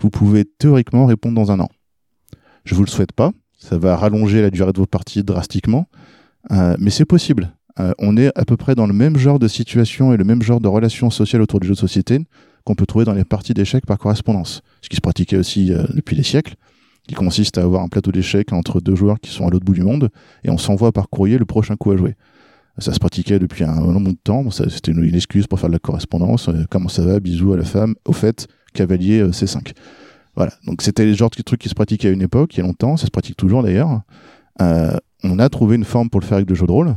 vous 0.00 0.10
pouvez 0.10 0.46
théoriquement 0.46 1.04
répondre 1.04 1.34
dans 1.34 1.52
un 1.52 1.60
an. 1.60 1.68
Je 2.64 2.74
vous 2.74 2.82
le 2.82 2.88
souhaite 2.88 3.12
pas, 3.12 3.30
ça 3.58 3.76
va 3.76 3.94
rallonger 3.94 4.40
la 4.40 4.48
durée 4.48 4.72
de 4.72 4.78
vos 4.78 4.86
parties 4.86 5.22
drastiquement, 5.22 5.86
euh, 6.50 6.74
mais 6.78 6.88
c'est 6.88 7.04
possible. 7.04 7.52
Euh, 7.78 7.92
on 7.98 8.16
est 8.16 8.32
à 8.38 8.46
peu 8.46 8.56
près 8.56 8.74
dans 8.74 8.86
le 8.86 8.94
même 8.94 9.18
genre 9.18 9.38
de 9.38 9.48
situation 9.48 10.14
et 10.14 10.16
le 10.16 10.24
même 10.24 10.40
genre 10.40 10.60
de 10.60 10.68
relations 10.68 11.10
sociales 11.10 11.42
autour 11.42 11.60
du 11.60 11.66
jeu 11.66 11.74
de 11.74 11.78
société 11.78 12.20
qu'on 12.64 12.74
peut 12.74 12.86
trouver 12.86 13.04
dans 13.04 13.12
les 13.12 13.24
parties 13.24 13.52
d'échecs 13.52 13.84
par 13.84 13.98
correspondance, 13.98 14.62
ce 14.80 14.88
qui 14.88 14.96
se 14.96 15.02
pratiquait 15.02 15.36
aussi 15.36 15.74
euh, 15.74 15.84
depuis 15.94 16.16
des 16.16 16.22
siècles 16.22 16.56
qui 17.06 17.14
consiste 17.14 17.58
à 17.58 17.62
avoir 17.62 17.82
un 17.82 17.88
plateau 17.88 18.12
d'échecs 18.12 18.52
entre 18.52 18.80
deux 18.80 18.94
joueurs 18.94 19.20
qui 19.20 19.30
sont 19.30 19.46
à 19.46 19.50
l'autre 19.50 19.64
bout 19.64 19.74
du 19.74 19.82
monde, 19.82 20.10
et 20.44 20.50
on 20.50 20.58
s'envoie 20.58 20.92
par 20.92 21.08
courrier 21.08 21.38
le 21.38 21.44
prochain 21.44 21.76
coup 21.76 21.90
à 21.90 21.96
jouer. 21.96 22.14
Ça 22.78 22.92
se 22.94 22.98
pratiquait 22.98 23.38
depuis 23.38 23.64
un 23.64 23.80
long 23.80 24.00
bout 24.00 24.12
de 24.12 24.18
temps, 24.22 24.48
c'était 24.50 24.92
une, 24.92 25.14
excuse 25.14 25.46
pour 25.46 25.58
faire 25.60 25.68
de 25.68 25.74
la 25.74 25.78
correspondance, 25.78 26.48
euh, 26.48 26.64
comment 26.70 26.88
ça 26.88 27.04
va, 27.04 27.20
bisous 27.20 27.52
à 27.52 27.56
la 27.56 27.64
femme, 27.64 27.94
au 28.06 28.12
fait, 28.12 28.48
cavalier 28.72 29.20
euh, 29.20 29.30
C5. 29.30 29.72
Voilà, 30.36 30.52
donc 30.64 30.82
c'était 30.82 31.04
le 31.04 31.12
genre 31.12 31.30
de 31.30 31.42
truc 31.42 31.60
qui 31.60 31.68
se 31.68 31.74
pratiquait 31.74 32.08
à 32.08 32.12
une 32.12 32.22
époque, 32.22 32.54
il 32.54 32.60
y 32.60 32.62
a 32.62 32.66
longtemps, 32.66 32.96
ça 32.96 33.06
se 33.06 33.10
pratique 33.10 33.36
toujours 33.36 33.62
d'ailleurs. 33.62 34.02
Euh, 34.62 34.96
on 35.24 35.38
a 35.38 35.48
trouvé 35.48 35.76
une 35.76 35.84
forme 35.84 36.08
pour 36.08 36.20
le 36.20 36.26
faire 36.26 36.36
avec 36.36 36.48
le 36.48 36.54
jeu 36.54 36.66
de 36.66 36.72
rôle, 36.72 36.94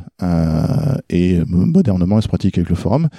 et 1.09 1.41
modernement, 1.45 2.19
il 2.19 2.23
se 2.23 2.27
pratique 2.27 2.57
avec 2.57 2.69
le 2.69 2.75
forum. 2.75 3.09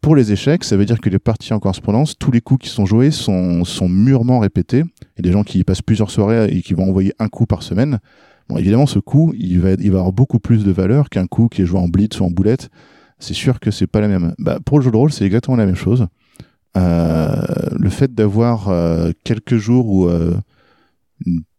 Pour 0.00 0.14
les 0.14 0.30
échecs, 0.30 0.62
ça 0.62 0.76
veut 0.76 0.84
dire 0.84 1.00
que 1.00 1.08
les 1.08 1.18
parties 1.18 1.52
en 1.52 1.58
correspondance, 1.58 2.16
tous 2.18 2.30
les 2.30 2.40
coups 2.40 2.64
qui 2.64 2.70
sont 2.70 2.86
joués 2.86 3.10
sont, 3.10 3.64
mûrement 3.88 4.38
répétés. 4.38 4.84
A 5.18 5.22
des 5.22 5.32
gens 5.32 5.42
qui 5.42 5.64
passent 5.64 5.82
plusieurs 5.82 6.10
soirées 6.10 6.46
et 6.52 6.62
qui 6.62 6.74
vont 6.74 6.88
envoyer 6.88 7.12
un 7.18 7.28
coup 7.28 7.46
par 7.46 7.62
semaine. 7.62 7.98
Bon, 8.48 8.56
évidemment, 8.56 8.86
ce 8.86 9.00
coup, 9.00 9.34
il 9.36 9.60
va, 9.60 9.70
avoir 9.70 10.12
beaucoup 10.12 10.38
plus 10.38 10.64
de 10.64 10.70
valeur 10.70 11.10
qu'un 11.10 11.26
coup 11.26 11.48
qui 11.48 11.62
est 11.62 11.66
joué 11.66 11.80
en 11.80 11.88
blitz 11.88 12.20
ou 12.20 12.24
en 12.24 12.30
boulette. 12.30 12.70
C'est 13.18 13.34
sûr 13.34 13.58
que 13.58 13.72
c'est 13.72 13.88
pas 13.88 14.00
la 14.00 14.08
même. 14.08 14.34
Bah, 14.38 14.60
pour 14.64 14.78
le 14.78 14.84
jeu 14.84 14.92
de 14.92 14.96
rôle, 14.96 15.12
c'est 15.12 15.24
exactement 15.24 15.56
la 15.56 15.66
même 15.66 15.74
chose. 15.74 16.06
Euh, 16.76 17.42
le 17.76 17.90
fait 17.90 18.14
d'avoir 18.14 18.68
euh, 18.68 19.10
quelques 19.24 19.56
jours 19.56 19.88
ou 19.88 20.06
euh, 20.06 20.36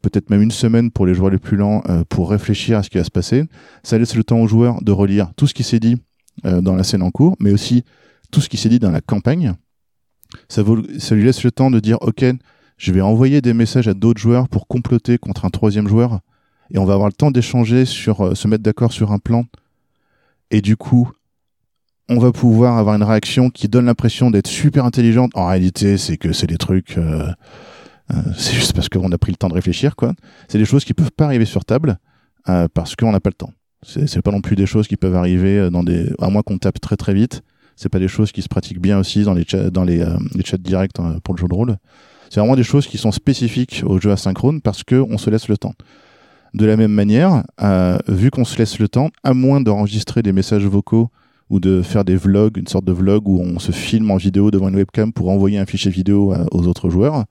peut-être 0.02 0.30
même 0.30 0.42
une 0.42 0.52
semaine 0.52 0.92
pour 0.92 1.06
les 1.06 1.14
joueurs 1.14 1.32
les 1.32 1.40
plus 1.40 1.58
lents 1.58 1.84
pour 2.08 2.30
réfléchir 2.30 2.78
à 2.78 2.84
ce 2.84 2.90
qui 2.90 2.98
va 2.98 3.04
se 3.04 3.12
passer, 3.12 3.44
ça 3.84 3.98
laisse 3.98 4.16
le 4.16 4.24
temps 4.24 4.40
aux 4.40 4.48
joueurs 4.48 4.82
de 4.82 4.94
relire 4.94 5.34
tout 5.36 5.46
ce 5.48 5.54
qui 5.54 5.64
s'est 5.64 5.82
dit 5.82 5.98
dans 6.44 6.76
la 6.76 6.86
scène 6.86 7.02
en 7.02 7.12
cours, 7.12 7.36
mais 7.42 7.52
aussi 7.52 7.84
tout 8.32 8.42
ce 8.42 8.50
qui 8.50 8.58
s'est 8.58 8.70
dit 8.70 8.80
dans 8.80 8.92
la 8.92 9.02
campagne. 9.02 9.56
Ça, 10.48 10.64
lui 10.64 11.24
laisse 11.24 11.44
le 11.44 11.52
temps 11.52 11.72
de 11.72 11.80
dire, 11.80 11.98
OK, 12.02 12.24
je 12.78 12.92
vais 12.92 13.02
envoyer 13.02 13.42
des 13.42 13.54
messages 13.54 13.88
à 13.88 13.94
d'autres 13.94 14.22
joueurs 14.22 14.48
pour 14.48 14.68
comploter 14.68 15.18
contre 15.18 15.46
un 15.46 15.50
troisième 15.50 15.88
joueur, 15.88 16.20
et 16.72 16.78
on 16.78 16.86
va 16.86 16.94
avoir 16.94 17.10
le 17.10 17.14
temps 17.14 17.32
d'échanger 17.32 17.86
sur, 17.86 18.22
euh, 18.22 18.36
se 18.36 18.48
mettre 18.48 18.64
d'accord 18.64 18.92
sur 18.92 19.12
un 19.12 19.18
plan. 19.18 19.46
Et 20.52 20.62
du 20.62 20.78
coup, 20.78 21.12
on 22.10 22.20
va 22.20 22.32
pouvoir 22.32 22.78
avoir 22.78 22.96
une 22.96 23.04
réaction 23.04 23.50
qui 23.50 23.68
donne 23.68 23.86
l'impression 23.86 24.30
d'être 24.30 24.48
super 24.48 24.86
intelligente. 24.86 25.32
En 25.34 25.48
réalité, 25.48 25.98
c'est 25.98 26.18
que 26.18 26.32
c'est 26.32 26.48
des 26.48 26.58
trucs, 26.58 26.98
euh, 26.98 27.28
euh, 28.12 28.16
c'est 28.38 28.54
juste 28.54 28.74
parce 28.74 28.88
qu'on 28.88 29.12
a 29.12 29.18
pris 29.18 29.32
le 29.32 29.38
temps 29.38 29.50
de 29.50 29.54
réfléchir, 29.54 29.96
quoi. 29.96 30.14
C'est 30.48 30.60
des 30.60 30.66
choses 30.66 30.86
qui 30.86 30.94
peuvent 30.94 31.12
pas 31.12 31.26
arriver 31.26 31.46
sur 31.46 31.66
table 31.66 31.98
parce 32.74 32.96
qu'on 32.96 33.12
n'a 33.12 33.20
pas 33.20 33.30
le 33.30 33.36
temps. 33.36 33.54
C'est 33.84 34.24
pas 34.24 34.32
non 34.32 34.42
plus 34.42 34.56
des 34.56 34.66
choses 34.66 34.88
qui 34.88 34.98
peuvent 34.98 35.16
arriver 35.16 35.70
dans 35.70 35.84
des, 35.84 36.12
à 36.20 36.32
moins 36.32 36.42
qu'on 36.42 36.58
tape 36.58 36.82
très 36.82 36.98
très 36.98 37.14
vite 37.14 37.44
c'est 37.80 37.90
pas 37.90 38.00
des 38.00 38.08
choses 38.08 38.32
qui 38.32 38.42
se 38.42 38.48
pratiquent 38.48 38.82
bien 38.82 39.00
aussi 39.00 39.24
dans 39.24 39.34
les 39.34 39.46
chats, 39.46 39.70
dans 39.70 39.84
les, 39.84 40.02
euh, 40.02 40.18
les 40.36 40.44
chats 40.44 40.58
directs 40.58 41.00
euh, 41.00 41.20
pour 41.24 41.36
le 41.36 41.40
jeu 41.40 41.48
de 41.48 41.54
rôle. 41.54 41.78
C'est 42.30 42.40
vraiment 42.40 42.56
des 42.56 42.64
choses 42.64 42.88
qui 42.88 42.98
sont 42.98 43.12
spécifiques 43.12 43.84
au 43.86 44.00
jeu 44.00 44.12
asynchrone 44.12 44.62
parce 44.62 44.84
que 44.84 44.96
on 45.10 45.18
se 45.18 45.30
laisse 45.30 45.48
le 45.48 45.58
temps. 45.58 45.74
De 46.54 46.66
la 46.66 46.78
même 46.78 46.92
manière, 46.92 47.44
euh, 47.62 47.98
vu 48.08 48.32
qu'on 48.32 48.46
se 48.46 48.58
laisse 48.58 48.80
le 48.80 48.88
temps, 48.88 49.10
à 49.24 49.34
moins 49.34 49.62
d'enregistrer 49.62 50.22
des 50.22 50.34
messages 50.34 50.66
vocaux 50.66 51.10
ou 51.50 51.60
de 51.60 51.82
faire 51.82 52.04
des 52.04 52.16
vlogs, 52.16 52.58
une 52.58 52.68
sorte 52.68 52.86
de 52.86 52.92
vlog 52.92 53.28
où 53.28 53.40
on 53.40 53.60
se 53.60 53.72
filme 53.72 54.12
en 54.12 54.18
vidéo 54.18 54.52
devant 54.52 54.70
une 54.70 54.76
webcam 54.76 55.12
pour 55.12 55.30
envoyer 55.30 55.58
un 55.58 55.66
fichier 55.66 55.90
vidéo 55.90 56.36
aux 56.52 56.68
autres 56.68 56.90
joueurs, 56.90 57.26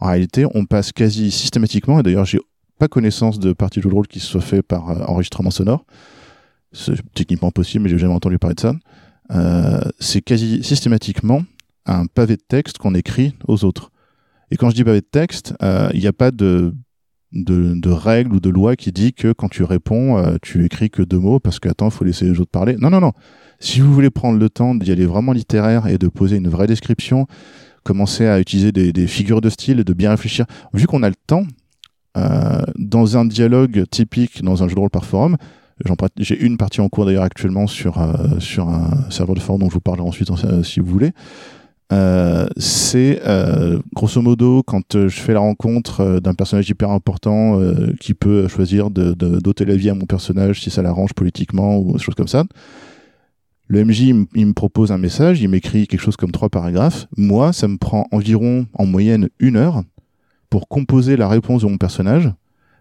en 0.00 0.08
réalité, 0.08 0.44
on 0.54 0.66
passe 0.66 0.92
quasi 0.92 1.30
systématiquement, 1.30 2.00
et 2.00 2.02
d'ailleurs 2.02 2.24
j'ai 2.24 2.40
pas 2.78 2.88
connaissance 2.88 3.38
de 3.38 3.52
partie 3.52 3.78
de 3.78 3.84
jeu 3.84 3.90
de 3.90 3.94
rôle 3.94 4.06
qui 4.06 4.20
se 4.20 4.26
soit 4.26 4.40
fait 4.40 4.62
par 4.62 4.90
euh, 4.90 5.04
enregistrement 5.06 5.50
sonore, 5.50 5.84
c'est 6.72 6.94
techniquement 7.14 7.50
possible, 7.50 7.84
mais 7.84 7.90
j'ai 7.90 7.98
jamais 7.98 8.14
entendu 8.14 8.38
parler 8.38 8.54
de 8.54 8.60
ça, 8.60 8.74
euh, 9.30 9.80
c'est 9.98 10.20
quasi 10.20 10.62
systématiquement 10.62 11.42
un 11.86 12.06
pavé 12.06 12.36
de 12.36 12.42
texte 12.46 12.78
qu'on 12.78 12.94
écrit 12.94 13.34
aux 13.46 13.64
autres. 13.64 13.90
Et 14.50 14.56
quand 14.56 14.70
je 14.70 14.74
dis 14.74 14.84
pavé 14.84 15.00
de 15.00 15.06
texte, 15.06 15.54
il 15.60 15.66
euh, 15.66 15.90
n'y 15.94 16.06
a 16.06 16.12
pas 16.12 16.30
de, 16.30 16.74
de, 17.32 17.74
de 17.74 17.90
règle 17.90 18.34
ou 18.34 18.40
de 18.40 18.50
loi 18.50 18.76
qui 18.76 18.92
dit 18.92 19.12
que 19.12 19.32
quand 19.32 19.48
tu 19.48 19.64
réponds, 19.64 20.18
euh, 20.18 20.36
tu 20.42 20.64
écris 20.64 20.90
que 20.90 21.02
deux 21.02 21.18
mots 21.18 21.40
parce 21.40 21.58
que 21.58 21.68
attends, 21.68 21.90
faut 21.90 22.04
laisser 22.04 22.26
les 22.26 22.40
autres 22.40 22.50
parler. 22.50 22.76
Non, 22.78 22.90
non, 22.90 23.00
non. 23.00 23.12
Si 23.60 23.80
vous 23.80 23.92
voulez 23.92 24.10
prendre 24.10 24.38
le 24.38 24.50
temps 24.50 24.74
d'y 24.74 24.92
aller 24.92 25.06
vraiment 25.06 25.32
littéraire 25.32 25.86
et 25.86 25.98
de 25.98 26.08
poser 26.08 26.36
une 26.36 26.48
vraie 26.48 26.66
description, 26.66 27.26
commencer 27.82 28.26
à 28.26 28.40
utiliser 28.40 28.72
des, 28.72 29.06
figures 29.06 29.40
de 29.40 29.50
style 29.50 29.80
et 29.80 29.84
de 29.84 29.92
bien 29.92 30.10
réfléchir, 30.10 30.46
vu 30.72 30.86
qu'on 30.86 31.02
a 31.02 31.08
le 31.08 31.14
temps, 31.26 31.46
dans 32.78 33.16
un 33.16 33.24
dialogue 33.24 33.84
typique 33.90 34.42
dans 34.42 34.62
un 34.62 34.68
jeu 34.68 34.74
de 34.74 34.80
rôle 34.80 34.90
par 34.90 35.04
forum, 35.04 35.36
j'ai 36.18 36.40
une 36.40 36.56
partie 36.56 36.80
en 36.80 36.88
cours 36.88 37.06
d'ailleurs 37.06 37.24
actuellement 37.24 37.66
sur, 37.66 38.00
euh, 38.00 38.38
sur 38.40 38.68
un 38.68 39.10
serveur 39.10 39.34
de 39.34 39.40
forum 39.40 39.60
dont 39.60 39.68
je 39.68 39.74
vous 39.74 39.80
parlerai 39.80 40.06
ensuite 40.06 40.30
euh, 40.30 40.62
si 40.62 40.80
vous 40.80 40.86
voulez. 40.86 41.12
Euh, 41.92 42.48
c'est 42.56 43.20
euh, 43.26 43.78
grosso 43.94 44.20
modo 44.22 44.62
quand 44.62 44.94
euh, 44.94 45.08
je 45.08 45.20
fais 45.20 45.34
la 45.34 45.40
rencontre 45.40 46.18
d'un 46.18 46.34
personnage 46.34 46.68
hyper 46.68 46.90
important 46.90 47.60
qui 48.00 48.14
peut 48.14 48.48
choisir 48.48 48.90
de, 48.90 49.12
d'ôter 49.12 49.64
la 49.64 49.76
vie 49.76 49.90
à 49.90 49.94
mon 49.94 50.06
personnage 50.06 50.62
si 50.62 50.70
ça 50.70 50.82
l'arrange 50.82 51.12
politiquement 51.12 51.78
ou 51.78 51.92
des 51.92 51.98
choses 51.98 52.14
comme 52.14 52.28
ça. 52.28 52.44
Le 53.66 53.84
MJ, 53.84 54.12
il 54.34 54.46
me 54.46 54.52
propose 54.52 54.92
un 54.92 54.98
message, 54.98 55.40
il 55.40 55.48
m'écrit 55.48 55.86
quelque 55.86 56.00
chose 56.00 56.16
comme 56.16 56.32
trois 56.32 56.50
paragraphes. 56.50 57.06
Moi, 57.16 57.52
ça 57.52 57.66
me 57.66 57.78
prend 57.78 58.06
environ 58.12 58.66
en 58.74 58.84
moyenne 58.84 59.28
une 59.38 59.56
heure 59.56 59.82
pour 60.50 60.68
composer 60.68 61.16
la 61.16 61.28
réponse 61.28 61.62
de 61.62 61.68
mon 61.68 61.78
personnage 61.78 62.30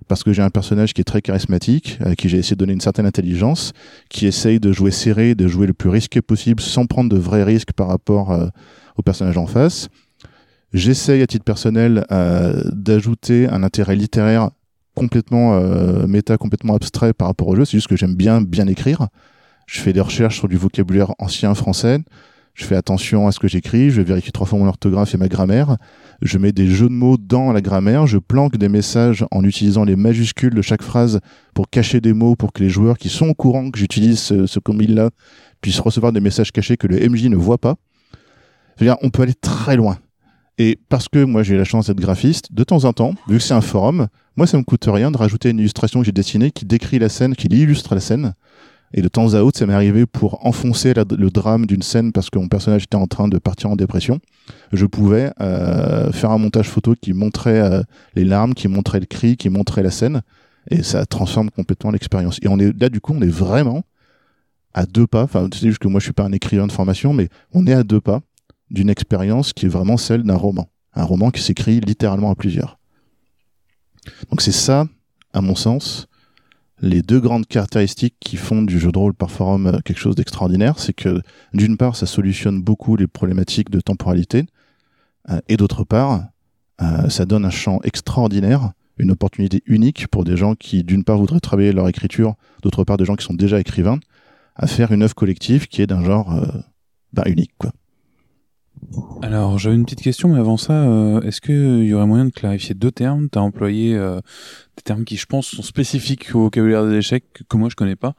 parce 0.08 0.24
que 0.24 0.34
j'ai 0.34 0.42
un 0.42 0.50
personnage 0.50 0.94
qui 0.94 1.02
est 1.02 1.06
très 1.06 1.22
charismatique, 1.22 1.98
à 2.04 2.16
qui 2.16 2.30
j'ai 2.30 2.38
essayé 2.38 2.56
de 2.56 2.60
donner 2.60 2.74
une 2.74 2.82
certaine 2.82 3.06
intelligence, 3.06 3.74
qui 4.10 4.28
essaye 4.28 4.60
de 4.60 4.72
jouer 4.72 4.92
serré, 4.92 5.36
de 5.36 5.48
jouer 5.48 5.68
le 5.68 5.74
plus 5.74 5.90
risqué 5.90 6.22
possible 6.22 6.62
sans 6.62 6.86
prendre 6.86 7.10
de 7.10 7.18
vrais 7.18 7.44
risques 7.44 7.74
par 7.74 7.88
rapport 7.88 8.32
euh, 8.32 8.48
au 8.98 9.02
personnage 9.02 9.38
en 9.38 9.48
face. 9.48 9.90
J'essaye 10.74 11.22
à 11.22 11.28
titre 11.28 11.46
personnel 11.46 12.06
euh, 12.12 12.64
d'ajouter 12.72 13.48
un 13.48 13.64
intérêt 13.64 13.96
littéraire 13.96 14.50
complètement 14.96 15.56
euh, 15.56 16.08
méta, 16.08 16.38
complètement 16.38 16.76
abstrait 16.76 17.14
par 17.14 17.28
rapport 17.28 17.48
au 17.48 17.56
jeu. 17.56 17.66
C'est 17.66 17.78
juste 17.78 17.88
que 17.88 17.96
j'aime 17.96 18.16
bien 18.16 18.42
bien 18.42 18.68
écrire. 18.68 19.08
Je 19.68 19.82
fais 19.82 19.94
des 19.94 20.02
recherches 20.02 20.38
sur 20.38 20.48
du 20.48 20.58
vocabulaire 20.58 21.14
ancien 21.20 21.54
français 21.56 22.00
je 22.54 22.66
fais 22.66 22.76
attention 22.76 23.28
à 23.28 23.32
ce 23.32 23.40
que 23.40 23.48
j'écris, 23.48 23.90
je 23.90 24.02
vérifie 24.02 24.32
trois 24.32 24.46
fois 24.46 24.60
mon 24.60 24.68
orthographe 24.68 25.14
et 25.14 25.18
ma 25.18 25.28
grammaire, 25.28 25.78
je 26.22 26.38
mets 26.38 26.52
des 26.52 26.68
jeux 26.68 26.88
de 26.88 26.94
mots 26.94 27.18
dans 27.18 27.52
la 27.52 27.62
grammaire, 27.62 28.06
je 28.06 28.18
planque 28.18 28.58
des 28.58 28.70
messages 28.70 29.26
en 29.32 29.44
utilisant 29.44 29.84
les 29.84 29.96
majuscules 29.96 30.54
de 30.54 30.62
chaque 30.62 30.84
phrase 30.84 31.20
pour 31.54 31.70
cacher 31.70 32.00
des 32.00 32.14
mots 32.14 32.36
pour 32.36 32.54
que 32.54 32.64
les 32.64 32.70
joueurs 32.70 32.98
qui 32.98 33.10
sont 33.10 33.28
au 33.28 33.34
courant 33.34 33.72
que 33.72 33.80
j'utilise 33.80 34.20
ce, 34.20 34.46
ce 34.46 34.60
combine-là 34.60 35.10
puissent 35.62 35.80
recevoir 35.80 36.12
des 36.12 36.22
messages 36.22 36.52
cachés 36.52 36.78
que 36.78 36.88
le 36.88 37.00
MJ 37.10 37.26
ne 37.26 37.36
voit 37.36 37.58
pas. 37.58 37.76
On 39.02 39.10
peut 39.10 39.24
aller 39.24 39.34
très 39.34 39.76
loin. 39.76 39.98
Et 40.60 40.80
parce 40.90 41.10
que 41.10 41.24
moi 41.24 41.42
j'ai 41.42 41.58
la 41.58 41.64
chance 41.64 41.88
d'être 41.88 42.00
graphiste, 42.00 42.54
de 42.54 42.64
temps 42.64 42.86
en 42.86 42.94
temps, 42.94 43.16
vu 43.28 43.38
que 43.38 43.44
c'est 43.44 43.56
un 43.56 43.62
forum, 43.62 44.08
moi 44.36 44.46
ça 44.46 44.58
me 44.58 44.64
coûte 44.64 44.86
rien 44.88 45.10
de 45.10 45.18
rajouter 45.18 45.50
une 45.50 45.60
illustration 45.60 46.00
que 46.00 46.06
j'ai 46.06 46.12
dessinée 46.12 46.52
qui 46.52 46.66
décrit 46.66 47.00
la 47.00 47.10
scène, 47.10 47.36
qui 47.36 47.48
illustre 47.48 47.96
la 47.96 48.02
scène. 48.02 48.34
Et 48.94 49.02
de 49.02 49.08
temps 49.08 49.34
à 49.34 49.42
autre, 49.42 49.58
ça 49.58 49.66
m'est 49.66 49.74
arrivé 49.74 50.06
pour 50.06 50.46
enfoncer 50.46 50.94
le 50.94 51.30
drame 51.30 51.66
d'une 51.66 51.82
scène 51.82 52.12
parce 52.12 52.30
que 52.30 52.38
mon 52.38 52.48
personnage 52.48 52.84
était 52.84 52.96
en 52.96 53.08
train 53.08 53.28
de 53.28 53.40
partir 53.40 53.72
en 53.72 53.76
dépression. 53.76 54.20
Je 54.72 54.86
pouvais 54.86 55.32
euh, 55.42 56.12
faire 56.12 56.30
un 56.30 56.38
montage 56.38 56.70
photo 56.70 56.94
qui 57.00 57.14
montrait 57.14 57.60
euh, 57.60 57.82
les 58.16 58.24
larmes, 58.24 58.54
qui 58.54 58.68
montrait 58.68 59.00
le 59.00 59.08
cri, 59.08 59.36
qui 59.36 59.50
montrait 59.50 59.82
la 59.82 59.90
scène. 59.90 60.22
Et 60.70 60.84
ça 60.84 61.06
transforme 61.06 61.50
complètement 61.50 61.92
l'expérience. 61.92 62.38
Et 62.44 62.48
on 62.48 62.60
est 62.60 62.80
là, 62.80 62.90
du 62.90 63.02
coup, 63.02 63.14
on 63.16 63.22
est 63.22 63.28
vraiment 63.28 63.84
à 64.74 64.86
deux 64.86 65.08
pas. 65.08 65.24
Enfin, 65.24 65.48
c'est 65.52 65.68
juste 65.68 65.80
que 65.80 65.88
moi, 65.88 66.00
je 66.00 66.06
suis 66.06 66.14
pas 66.14 66.24
un 66.24 66.32
écrivain 66.32 66.68
de 66.68 66.72
formation, 66.72 67.14
mais 67.14 67.30
on 67.52 67.66
est 67.66 67.74
à 67.74 67.84
deux 67.84 68.02
pas 68.02 68.22
d'une 68.70 68.90
expérience 68.90 69.54
qui 69.54 69.66
est 69.66 69.70
vraiment 69.70 69.98
celle 69.98 70.24
d'un 70.24 70.36
roman. 70.36 70.70
Un 70.94 71.04
roman 71.04 71.32
qui 71.32 71.42
s'écrit 71.42 71.80
littéralement 71.80 72.30
à 72.30 72.36
plusieurs. 72.36 72.78
Donc 74.30 74.42
c'est 74.42 74.52
ça, 74.52 74.86
à 75.34 75.42
mon 75.42 75.56
sens, 75.56 76.08
les 76.84 77.02
deux 77.02 77.22
grandes 77.22 77.48
caractéristiques 77.48 78.18
qui 78.20 78.36
font 78.36 78.62
du 78.62 78.78
jeu 78.78 78.92
de 78.92 78.98
rôle 78.98 79.14
par 79.14 79.32
forum 79.32 79.68
euh, 79.68 79.80
quelque 79.86 80.00
chose 80.00 80.16
d'extraordinaire, 80.16 80.80
c'est 80.80 80.94
que 80.94 81.22
d'une 81.54 81.78
part, 81.78 81.96
ça 81.96 82.06
solutionne 82.06 82.62
beaucoup 82.62 82.98
les 82.98 83.08
problématiques 83.08 83.70
de 83.70 83.80
temporalité, 83.80 84.46
euh, 85.30 85.40
et 85.48 85.56
d'autre 85.56 85.86
part, 85.86 86.26
euh, 86.82 87.08
ça 87.08 87.26
donne 87.26 87.46
un 87.46 87.50
champ 87.50 87.80
extraordinaire, 87.84 88.74
une 88.98 89.12
opportunité 89.12 89.64
unique 89.66 90.08
pour 90.08 90.26
des 90.26 90.36
gens 90.36 90.56
qui, 90.56 90.84
d'une 90.84 91.06
part, 91.06 91.18
voudraient 91.18 91.40
travailler 91.40 91.72
leur 91.72 91.88
écriture, 91.88 92.36
d'autre 92.62 92.84
part, 92.84 92.98
des 92.98 93.06
gens 93.06 93.16
qui 93.16 93.26
sont 93.26 93.34
déjà 93.34 93.62
écrivains, 93.62 94.00
à 94.58 94.68
faire 94.68 94.92
une 94.92 95.04
œuvre 95.04 95.16
collective 95.16 95.68
qui 95.68 95.82
est 95.82 95.88
d'un 95.88 96.04
genre 96.04 96.38
bah, 97.14 97.24
unique. 97.26 97.54
Alors, 99.22 99.58
j'avais 99.58 99.76
une 99.76 99.86
petite 99.86 100.02
question, 100.02 100.30
mais 100.30 100.40
avant 100.40 100.58
ça, 100.58 100.74
euh, 100.74 101.22
est-ce 101.22 101.42
qu'il 101.42 101.84
y 101.86 101.94
aurait 101.94 102.06
moyen 102.06 102.26
de 102.26 102.32
clarifier 102.32 102.76
deux 102.76 102.92
termes? 102.92 103.30
Tu 103.32 103.40
employé 103.40 103.96
euh, 103.96 104.20
des 104.78 104.84
termes 104.84 105.04
qui, 105.04 105.18
je 105.18 105.26
pense, 105.26 105.48
sont 105.48 105.64
spécifiques 105.64 106.36
au 106.36 106.42
vocabulaire 106.42 106.86
des 106.86 106.98
échecs, 106.98 107.24
que, 107.50 107.58
moi 107.58 107.70
je 107.70 107.76
connais 107.76 107.96
pas, 107.96 108.14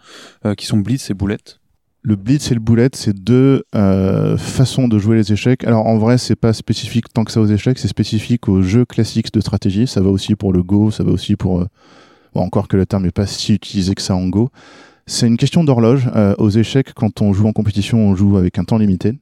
euh, 0.47 0.55
qui 0.55 0.67
sont 0.67 0.79
blitz 0.79 1.11
et 1.11 1.15
boulette. 1.15 1.61
Le 2.07 2.17
blitz 2.17 2.51
et 2.51 2.55
le 2.55 2.61
boulette, 2.61 2.97
c'est 2.97 3.15
deux 3.15 3.65
euh, 3.75 4.37
façons 4.37 4.89
de 4.89 4.99
jouer 4.99 5.17
les 5.17 5.33
échecs. 5.33 5.65
Alors 5.65 5.87
en 5.87 5.97
vrai, 5.97 6.19
c'est 6.19 6.37
pas 6.37 6.53
spécifique 6.53 7.07
tant 7.13 7.25
que 7.25 7.33
ça 7.33 7.41
aux 7.41 7.47
échecs, 7.47 7.79
c'est 7.79 7.89
spécifique 7.89 8.47
aux 8.47 8.61
jeux 8.61 8.85
classiques 8.85 9.33
de 9.33 9.41
stratégie. 9.41 9.87
Ça 9.87 10.03
va 10.03 10.11
aussi 10.11 10.35
pour 10.35 10.53
le 10.53 10.63
Go, 10.63 10.91
ça 10.91 11.03
va 11.03 11.11
aussi 11.11 11.35
pour 11.35 11.63
euh, 11.63 11.67
bon, 12.35 12.43
encore 12.43 12.69
que 12.69 12.77
le 12.77 12.85
terme 12.85 13.05
n'est 13.05 13.11
pas 13.11 13.27
si 13.27 13.55
utilisé 13.55 13.95
que 13.95 14.03
ça 14.03 14.15
en 14.15 14.29
Go. 14.29 14.51
C'est 15.07 15.27
une 15.27 15.39
question 15.39 15.65
d'horloge. 15.65 16.11
Euh, 16.15 16.35
aux 16.37 16.51
échecs, 16.51 16.93
quand 16.95 17.23
on 17.23 17.33
joue 17.33 17.47
en 17.47 17.53
compétition, 17.53 17.99
on 17.99 18.15
joue 18.15 18.37
avec 18.37 18.59
un 18.59 18.65
temps 18.65 18.77
limité. 18.77 19.19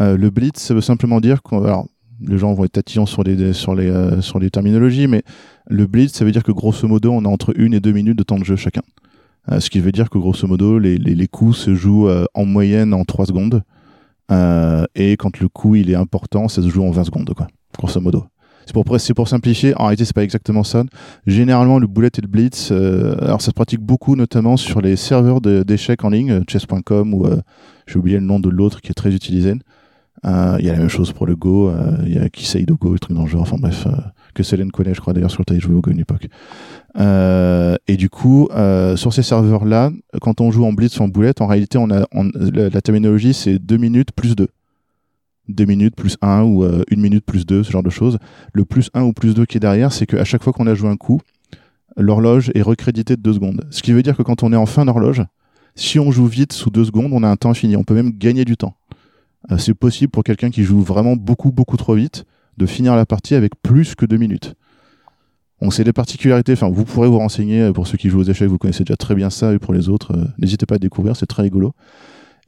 Euh, 0.00 0.16
le 0.16 0.30
blitz, 0.30 0.58
ça 0.58 0.74
veut 0.74 0.80
simplement 0.80 1.20
dire 1.20 1.42
qu'on 1.42 1.64
alors 1.64 1.86
les 2.20 2.38
gens 2.38 2.54
vont 2.54 2.64
être 2.64 2.72
tatillants 2.72 3.06
sur 3.06 3.24
les 3.24 3.52
sur 3.52 3.74
euh, 3.78 4.20
sur 4.20 4.38
les 4.38 4.50
terminologies, 4.50 5.08
mais 5.08 5.22
le 5.68 5.86
blitz, 5.86 6.14
ça 6.14 6.24
veut 6.24 6.30
dire 6.30 6.44
que 6.44 6.52
grosso 6.52 6.86
modo, 6.86 7.12
on 7.12 7.24
a 7.24 7.28
entre 7.28 7.52
une 7.58 7.74
et 7.74 7.80
deux 7.80 7.92
minutes 7.92 8.18
de 8.18 8.22
temps 8.22 8.38
de 8.38 8.44
jeu 8.44 8.56
chacun. 8.56 8.82
Euh, 9.50 9.58
ce 9.58 9.70
qui 9.70 9.80
veut 9.80 9.92
dire 9.92 10.08
que 10.08 10.18
grosso 10.18 10.46
modo, 10.46 10.78
les, 10.78 10.98
les, 10.98 11.28
coups 11.28 11.56
se 11.56 11.74
jouent 11.74 12.08
en 12.34 12.44
moyenne 12.46 12.94
en 12.94 13.04
3 13.04 13.26
secondes. 13.26 13.62
Et 14.94 15.16
quand 15.18 15.40
le 15.40 15.48
coup 15.48 15.74
il 15.74 15.90
est 15.90 15.96
important, 15.96 16.48
ça 16.48 16.62
se 16.62 16.68
joue 16.68 16.84
en 16.84 16.90
20 16.90 17.04
secondes, 17.04 17.34
quoi, 17.34 17.48
grosso 17.76 18.00
modo. 18.00 18.24
C'est 18.64 18.72
pour, 18.72 18.84
pour 18.84 19.28
simplifier. 19.28 19.74
En 19.76 19.86
réalité, 19.86 20.04
c'est 20.04 20.14
pas 20.14 20.22
exactement 20.22 20.62
ça. 20.62 20.84
Généralement, 21.26 21.80
le 21.80 21.88
bullet 21.88 22.10
et 22.16 22.20
le 22.20 22.28
blitz, 22.28 22.70
alors 22.70 23.42
ça 23.42 23.46
se 23.46 23.54
pratique 23.54 23.80
beaucoup, 23.80 24.14
notamment 24.14 24.56
sur 24.56 24.80
les 24.80 24.94
serveurs 24.94 25.40
d'échecs 25.40 26.04
en 26.04 26.10
ligne, 26.10 26.42
chess.com 26.48 27.12
ou 27.12 27.26
j'ai 27.88 27.98
oublié 27.98 28.20
le 28.20 28.24
nom 28.24 28.38
de 28.38 28.48
l'autre 28.48 28.80
qui 28.80 28.90
est 28.90 28.94
très 28.94 29.12
utilisé. 29.12 29.54
Euh, 30.24 30.56
Il 30.60 30.66
y 30.66 30.70
a 30.70 30.72
la 30.72 30.78
même 30.78 30.88
chose 30.88 31.12
pour 31.12 31.26
le 31.26 31.34
Go. 31.36 31.68
euh, 31.70 31.96
Il 32.06 32.14
y 32.14 32.18
a 32.18 32.28
Kiseido 32.28 32.76
Go, 32.76 32.92
des 32.92 32.98
trucs 32.98 33.16
dans 33.16 33.24
le 33.24 33.28
genre. 33.28 33.42
Enfin 33.42 33.56
bref, 33.58 33.86
euh, 33.86 33.90
que 34.34 34.42
Célène 34.42 34.70
connaît, 34.70 34.94
je 34.94 35.00
crois 35.00 35.12
d'ailleurs, 35.12 35.30
sur 35.30 35.42
le 35.48 35.60
joué 35.60 35.74
au 35.74 35.80
Go 35.80 35.90
une 35.90 36.00
époque. 36.00 36.28
Euh, 36.98 37.76
et 37.88 37.96
du 37.96 38.08
coup, 38.10 38.48
euh, 38.52 38.96
sur 38.96 39.12
ces 39.12 39.22
serveurs-là, 39.22 39.90
quand 40.20 40.40
on 40.40 40.50
joue 40.50 40.64
en 40.64 40.72
blitz 40.72 40.98
ou 40.98 41.02
en 41.02 41.08
boulette, 41.08 41.40
en 41.40 41.46
réalité, 41.46 41.78
on 41.78 41.90
a, 41.90 42.06
on- 42.12 42.30
la, 42.34 42.68
la 42.68 42.80
terminologie, 42.82 43.34
c'est 43.34 43.58
2 43.58 43.76
minutes 43.78 44.12
plus 44.12 44.36
2. 44.36 44.48
2 45.48 45.64
minutes 45.64 45.96
plus 45.96 46.16
1 46.22 46.42
ou 46.44 46.62
1 46.64 46.82
minute 46.96 47.24
plus 47.24 47.44
2, 47.46 47.62
ce 47.64 47.72
genre 47.72 47.82
de 47.82 47.90
choses. 47.90 48.18
Le 48.52 48.64
plus 48.64 48.90
1 48.94 49.02
ou 49.02 49.12
plus 49.12 49.34
2 49.34 49.44
qui 49.44 49.56
est 49.56 49.60
derrière, 49.60 49.92
c'est 49.92 50.06
qu'à 50.06 50.24
chaque 50.24 50.42
fois 50.42 50.52
qu'on 50.52 50.66
a 50.66 50.74
joué 50.74 50.88
un 50.88 50.96
coup, 50.96 51.20
l'horloge 51.96 52.50
est 52.54 52.62
recréditée 52.62 53.16
de 53.16 53.22
2 53.22 53.32
secondes. 53.34 53.66
Ce 53.70 53.82
qui 53.82 53.92
veut 53.92 54.02
dire 54.02 54.16
que 54.16 54.22
quand 54.22 54.42
on 54.42 54.52
est 54.52 54.56
en 54.56 54.66
fin 54.66 54.84
d'horloge, 54.84 55.22
si 55.74 55.98
on 55.98 56.10
joue 56.10 56.26
vite 56.26 56.52
sous 56.52 56.70
2 56.70 56.84
secondes, 56.84 57.10
on 57.12 57.22
a 57.22 57.28
un 57.28 57.36
temps 57.36 57.54
fini. 57.54 57.76
On 57.76 57.82
peut 57.84 57.94
même 57.94 58.12
gagner 58.12 58.44
du 58.44 58.56
temps. 58.56 58.74
Euh, 59.50 59.58
c'est 59.58 59.74
possible 59.74 60.10
pour 60.10 60.24
quelqu'un 60.24 60.50
qui 60.50 60.62
joue 60.62 60.80
vraiment 60.80 61.16
beaucoup, 61.16 61.52
beaucoup 61.52 61.76
trop 61.76 61.94
vite 61.94 62.24
de 62.58 62.66
finir 62.66 62.94
la 62.96 63.06
partie 63.06 63.34
avec 63.34 63.52
plus 63.62 63.94
que 63.94 64.06
2 64.06 64.16
minutes. 64.16 64.54
Donc 65.60 65.74
c'est 65.74 65.84
des 65.84 65.92
particularités, 65.92 66.52
enfin 66.52 66.68
vous 66.68 66.84
pourrez 66.84 67.08
vous 67.08 67.18
renseigner 67.18 67.62
euh, 67.62 67.72
pour 67.72 67.86
ceux 67.86 67.96
qui 67.96 68.08
jouent 68.08 68.20
aux 68.20 68.24
échecs, 68.24 68.48
vous 68.48 68.58
connaissez 68.58 68.84
déjà 68.84 68.96
très 68.96 69.14
bien 69.14 69.30
ça 69.30 69.52
et 69.52 69.58
pour 69.58 69.72
les 69.72 69.88
autres, 69.88 70.12
euh, 70.16 70.24
n'hésitez 70.38 70.66
pas 70.66 70.76
à 70.76 70.78
découvrir, 70.78 71.16
c'est 71.16 71.26
très 71.26 71.42
rigolo. 71.42 71.72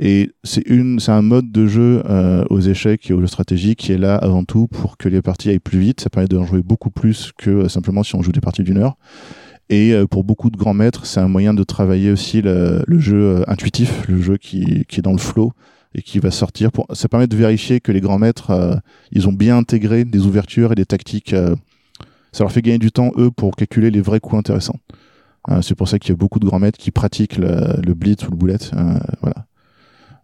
Et 0.00 0.33
c'est 0.42 0.64
un 1.09 1.22
mode 1.22 1.52
de 1.52 1.68
jeu 1.68 2.02
aux 2.50 2.59
échecs 2.59 3.09
et 3.09 3.14
aux 3.14 3.20
jeux 3.20 3.28
stratégiques 3.28 3.78
qui 3.78 3.92
est 3.92 3.96
là 3.96 4.16
avant 4.16 4.42
tout 4.42 4.66
pour 4.66 4.96
que 4.96 5.09
les 5.09 5.22
parties 5.22 5.50
aillent 5.50 5.61
plus 5.61 5.78
vite. 5.78 6.00
Ça 6.00 6.11
permet 6.11 6.26
d'en 6.26 6.44
jouer 6.44 6.64
beaucoup 6.64 6.90
plus 6.90 7.30
que 7.38 7.68
simplement 7.68 8.02
si 8.02 8.16
on 8.16 8.20
joue 8.20 8.33
des 8.33 8.40
parties 8.40 8.64
d'une 8.64 8.78
heure. 8.78 8.96
Et 9.70 9.94
pour 10.11 10.24
beaucoup 10.24 10.50
de 10.50 10.57
grands 10.57 10.74
maîtres, 10.74 11.07
c'est 11.07 11.20
un 11.20 11.28
moyen 11.28 11.54
de 11.54 11.62
travailler 11.62 12.11
aussi 12.11 12.42
le, 12.42 12.83
jeu 12.98 13.48
intuitif, 13.48 14.09
le 14.09 14.20
jeu 14.20 14.37
qui, 14.37 14.85
qui 14.88 14.98
est 14.98 15.02
dans 15.02 15.12
le 15.12 15.18
flow 15.18 15.52
et 15.94 16.02
qui 16.02 16.18
va 16.18 16.30
sortir. 16.30 16.72
Pour, 16.72 16.87
ça 16.92 17.09
permet 17.09 17.26
de 17.26 17.37
vérifier 17.37 17.80
que 17.80 17.92
les 17.92 18.00
grands 18.00 18.18
maîtres, 18.18 18.50
euh, 18.50 18.74
ils 19.12 19.28
ont 19.28 19.33
bien 19.33 19.57
intégré 19.59 20.04
des 20.04 20.26
ouvertures 20.26 20.72
et 20.72 20.74
des 20.74 20.87
tactiques. 20.87 21.33
euh, 21.33 21.54
ça 22.33 22.42
leur 22.42 22.50
fait 22.50 22.62
gagner 22.62 22.78
du 22.78 22.90
temps, 22.90 23.12
eux, 23.16 23.30
pour 23.30 23.54
calculer 23.54 23.92
les 23.92 24.00
vrais 24.00 24.18
coups 24.18 24.37
intéressants. 24.38 24.80
Euh, 25.50 25.62
c'est 25.62 25.74
pour 25.76 25.88
ça 25.88 25.98
qu'il 25.98 26.09
y 26.11 26.12
a 26.12 26.16
beaucoup 26.16 26.40
de 26.40 26.46
grands 26.46 26.59
maîtres 26.59 26.78
qui 26.78 26.90
pratiquent 26.90 27.37
le, 27.37 27.80
le 27.80 27.94
blitz 27.94 28.26
ou 28.26 28.30
le 28.30 28.37
boulette. 28.37 28.72
euh, 28.74 28.98
voilà. 29.22 29.46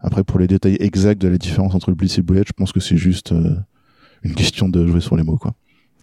Après, 0.01 0.23
pour 0.23 0.39
les 0.39 0.47
détails 0.47 0.77
exacts 0.79 1.21
de 1.21 1.27
la 1.27 1.37
différence 1.37 1.73
entre 1.75 1.89
le 1.89 1.95
blitz 1.95 2.17
et 2.17 2.21
le 2.21 2.25
boulette, 2.25 2.47
je 2.47 2.53
pense 2.53 2.71
que 2.71 2.79
c'est 2.79 2.97
juste 2.97 3.31
euh, 3.31 3.55
une 4.23 4.33
question 4.33 4.67
de 4.67 4.85
jouer 4.87 4.99
sur 4.99 5.15
les 5.15 5.23
mots. 5.23 5.37
Quoi. 5.37 5.53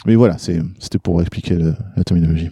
Mais 0.07 0.15
voilà, 0.15 0.39
c'était 0.39 0.99
pour 1.03 1.21
expliquer 1.21 1.59
la 1.59 2.05
terminologie. 2.05 2.51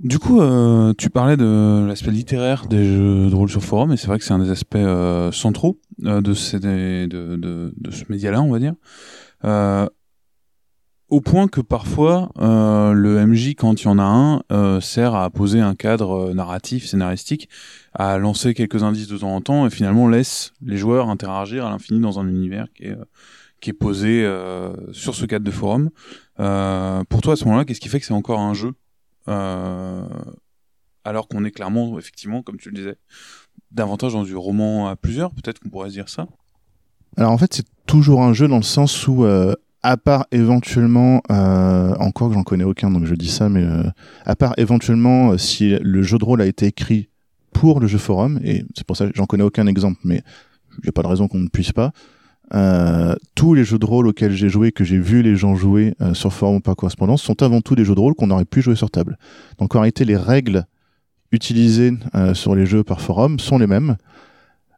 Du 0.00 0.18
coup, 0.18 0.40
euh, 0.40 0.92
tu 0.98 1.08
parlais 1.08 1.36
de 1.36 1.86
l'aspect 1.86 2.10
littéraire 2.10 2.66
des 2.66 2.84
jeux 2.84 3.30
de 3.30 3.34
rôle 3.34 3.48
sur 3.48 3.62
forum, 3.62 3.92
et 3.92 3.96
c'est 3.96 4.08
vrai 4.08 4.18
que 4.18 4.24
c'est 4.24 4.32
un 4.32 4.40
des 4.40 4.50
aspects 4.50 4.74
euh, 4.74 5.30
centraux 5.30 5.78
euh, 6.04 6.20
de, 6.20 6.34
ce 6.34 8.04
média-là, 8.08 8.42
on 8.42 8.50
va 8.50 8.58
dire. 8.58 8.74
Au 11.10 11.20
point 11.20 11.46
que 11.46 11.60
parfois, 11.60 12.32
le 12.36 13.24
MJ, 13.24 13.54
quand 13.54 13.82
il 13.82 13.84
y 13.84 13.88
en 13.88 14.00
a 14.00 14.42
un, 14.50 14.80
sert 14.80 15.14
à 15.14 15.30
poser 15.30 15.60
un 15.60 15.76
cadre 15.76 16.32
narratif, 16.32 16.86
scénaristique, 16.86 17.48
à 17.92 18.18
lancer 18.18 18.52
quelques 18.52 18.82
indices 18.82 19.06
de 19.06 19.18
temps 19.18 19.34
en 19.34 19.40
temps, 19.40 19.66
et 19.66 19.70
finalement 19.70 20.08
laisse 20.08 20.52
les 20.60 20.76
joueurs 20.76 21.10
interagir 21.10 21.66
à 21.66 21.70
l'infini 21.70 22.00
dans 22.00 22.18
un 22.18 22.26
univers 22.26 22.66
qui 22.74 22.84
est, 23.68 23.72
posé 23.72 24.28
sur 24.92 25.14
ce 25.14 25.24
cadre 25.26 25.44
de 25.44 25.50
forum. 25.52 25.90
Pour 26.36 27.20
toi, 27.20 27.34
à 27.34 27.36
ce 27.36 27.44
moment-là, 27.44 27.64
qu'est-ce 27.64 27.80
qui 27.80 27.88
fait 27.88 28.00
que 28.00 28.06
c'est 28.06 28.12
encore 28.12 28.40
un 28.40 28.54
jeu? 28.54 28.72
Alors 29.26 31.28
qu'on 31.28 31.44
est 31.44 31.50
clairement, 31.50 31.98
effectivement, 31.98 32.42
comme 32.42 32.56
tu 32.56 32.70
le 32.70 32.76
disais, 32.76 32.96
davantage 33.70 34.12
dans 34.12 34.22
du 34.22 34.36
roman 34.36 34.88
à 34.88 34.96
plusieurs, 34.96 35.32
peut-être 35.32 35.60
qu'on 35.60 35.68
pourrait 35.68 35.90
se 35.90 35.94
dire 35.94 36.08
ça. 36.08 36.26
Alors 37.16 37.32
en 37.32 37.38
fait, 37.38 37.54
c'est 37.54 37.66
toujours 37.86 38.22
un 38.22 38.32
jeu 38.32 38.48
dans 38.48 38.56
le 38.56 38.62
sens 38.62 39.06
où, 39.06 39.24
euh, 39.24 39.54
à 39.82 39.96
part 39.96 40.26
éventuellement, 40.32 41.22
euh, 41.30 41.94
encore 42.00 42.28
que 42.28 42.34
j'en 42.34 42.42
connais 42.42 42.64
aucun, 42.64 42.90
donc 42.90 43.04
je 43.04 43.14
dis 43.14 43.28
ça, 43.28 43.48
mais 43.48 43.62
euh, 43.62 43.84
à 44.24 44.34
part 44.34 44.54
éventuellement 44.56 45.32
euh, 45.32 45.38
si 45.38 45.76
le 45.80 46.02
jeu 46.02 46.18
de 46.18 46.24
rôle 46.24 46.40
a 46.40 46.46
été 46.46 46.66
écrit 46.66 47.10
pour 47.52 47.80
le 47.80 47.86
jeu 47.86 47.98
forum, 47.98 48.40
et 48.42 48.64
c'est 48.74 48.86
pour 48.86 48.96
ça 48.96 49.06
que 49.06 49.12
j'en 49.14 49.26
connais 49.26 49.44
aucun 49.44 49.66
exemple, 49.66 50.00
mais 50.04 50.22
il 50.78 50.84
n'y 50.84 50.88
a 50.88 50.92
pas 50.92 51.02
de 51.02 51.08
raison 51.08 51.28
qu'on 51.28 51.38
ne 51.38 51.48
puisse 51.48 51.72
pas. 51.72 51.92
Euh, 52.52 53.14
tous 53.34 53.54
les 53.54 53.64
jeux 53.64 53.78
de 53.78 53.86
rôle 53.86 54.06
auxquels 54.06 54.32
j'ai 54.32 54.50
joué, 54.50 54.70
que 54.70 54.84
j'ai 54.84 54.98
vu 54.98 55.22
les 55.22 55.34
gens 55.34 55.54
jouer 55.54 55.94
euh, 56.02 56.12
sur 56.12 56.32
forum 56.32 56.56
ou 56.56 56.60
par 56.60 56.76
correspondance, 56.76 57.22
sont 57.22 57.42
avant 57.42 57.62
tout 57.62 57.74
des 57.74 57.84
jeux 57.84 57.94
de 57.94 58.00
rôle 58.00 58.14
qu'on 58.14 58.30
aurait 58.30 58.44
pu 58.44 58.60
jouer 58.60 58.76
sur 58.76 58.90
table. 58.90 59.18
Donc 59.58 59.74
en 59.74 59.80
réalité, 59.80 60.04
les 60.04 60.16
règles 60.16 60.66
utilisées 61.32 61.94
euh, 62.14 62.34
sur 62.34 62.54
les 62.54 62.66
jeux 62.66 62.84
par 62.84 63.00
forum 63.00 63.40
sont 63.40 63.58
les 63.58 63.66
mêmes. 63.66 63.96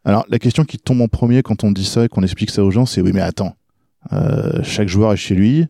Alors 0.04 0.24
la 0.28 0.38
question 0.38 0.64
qui 0.64 0.78
tombe 0.78 1.00
en 1.00 1.08
premier 1.08 1.42
quand 1.42 1.64
on 1.64 1.72
dit 1.72 1.84
ça 1.84 2.04
et 2.04 2.08
qu'on 2.08 2.22
explique 2.22 2.50
ça 2.50 2.62
aux 2.62 2.70
gens, 2.70 2.86
c'est 2.86 3.00
oui 3.00 3.10
mais 3.12 3.20
attends, 3.20 3.56
chaque 4.62 4.86
joueur 4.86 5.12
est 5.12 5.16
chez 5.16 5.34
lui, 5.34 5.66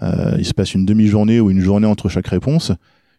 il 0.00 0.46
se 0.46 0.54
passe 0.54 0.72
une 0.72 0.86
demi-journée 0.86 1.38
ou 1.38 1.50
une 1.50 1.60
journée 1.60 1.86
entre 1.86 2.08
chaque 2.08 2.28
réponse. 2.28 2.72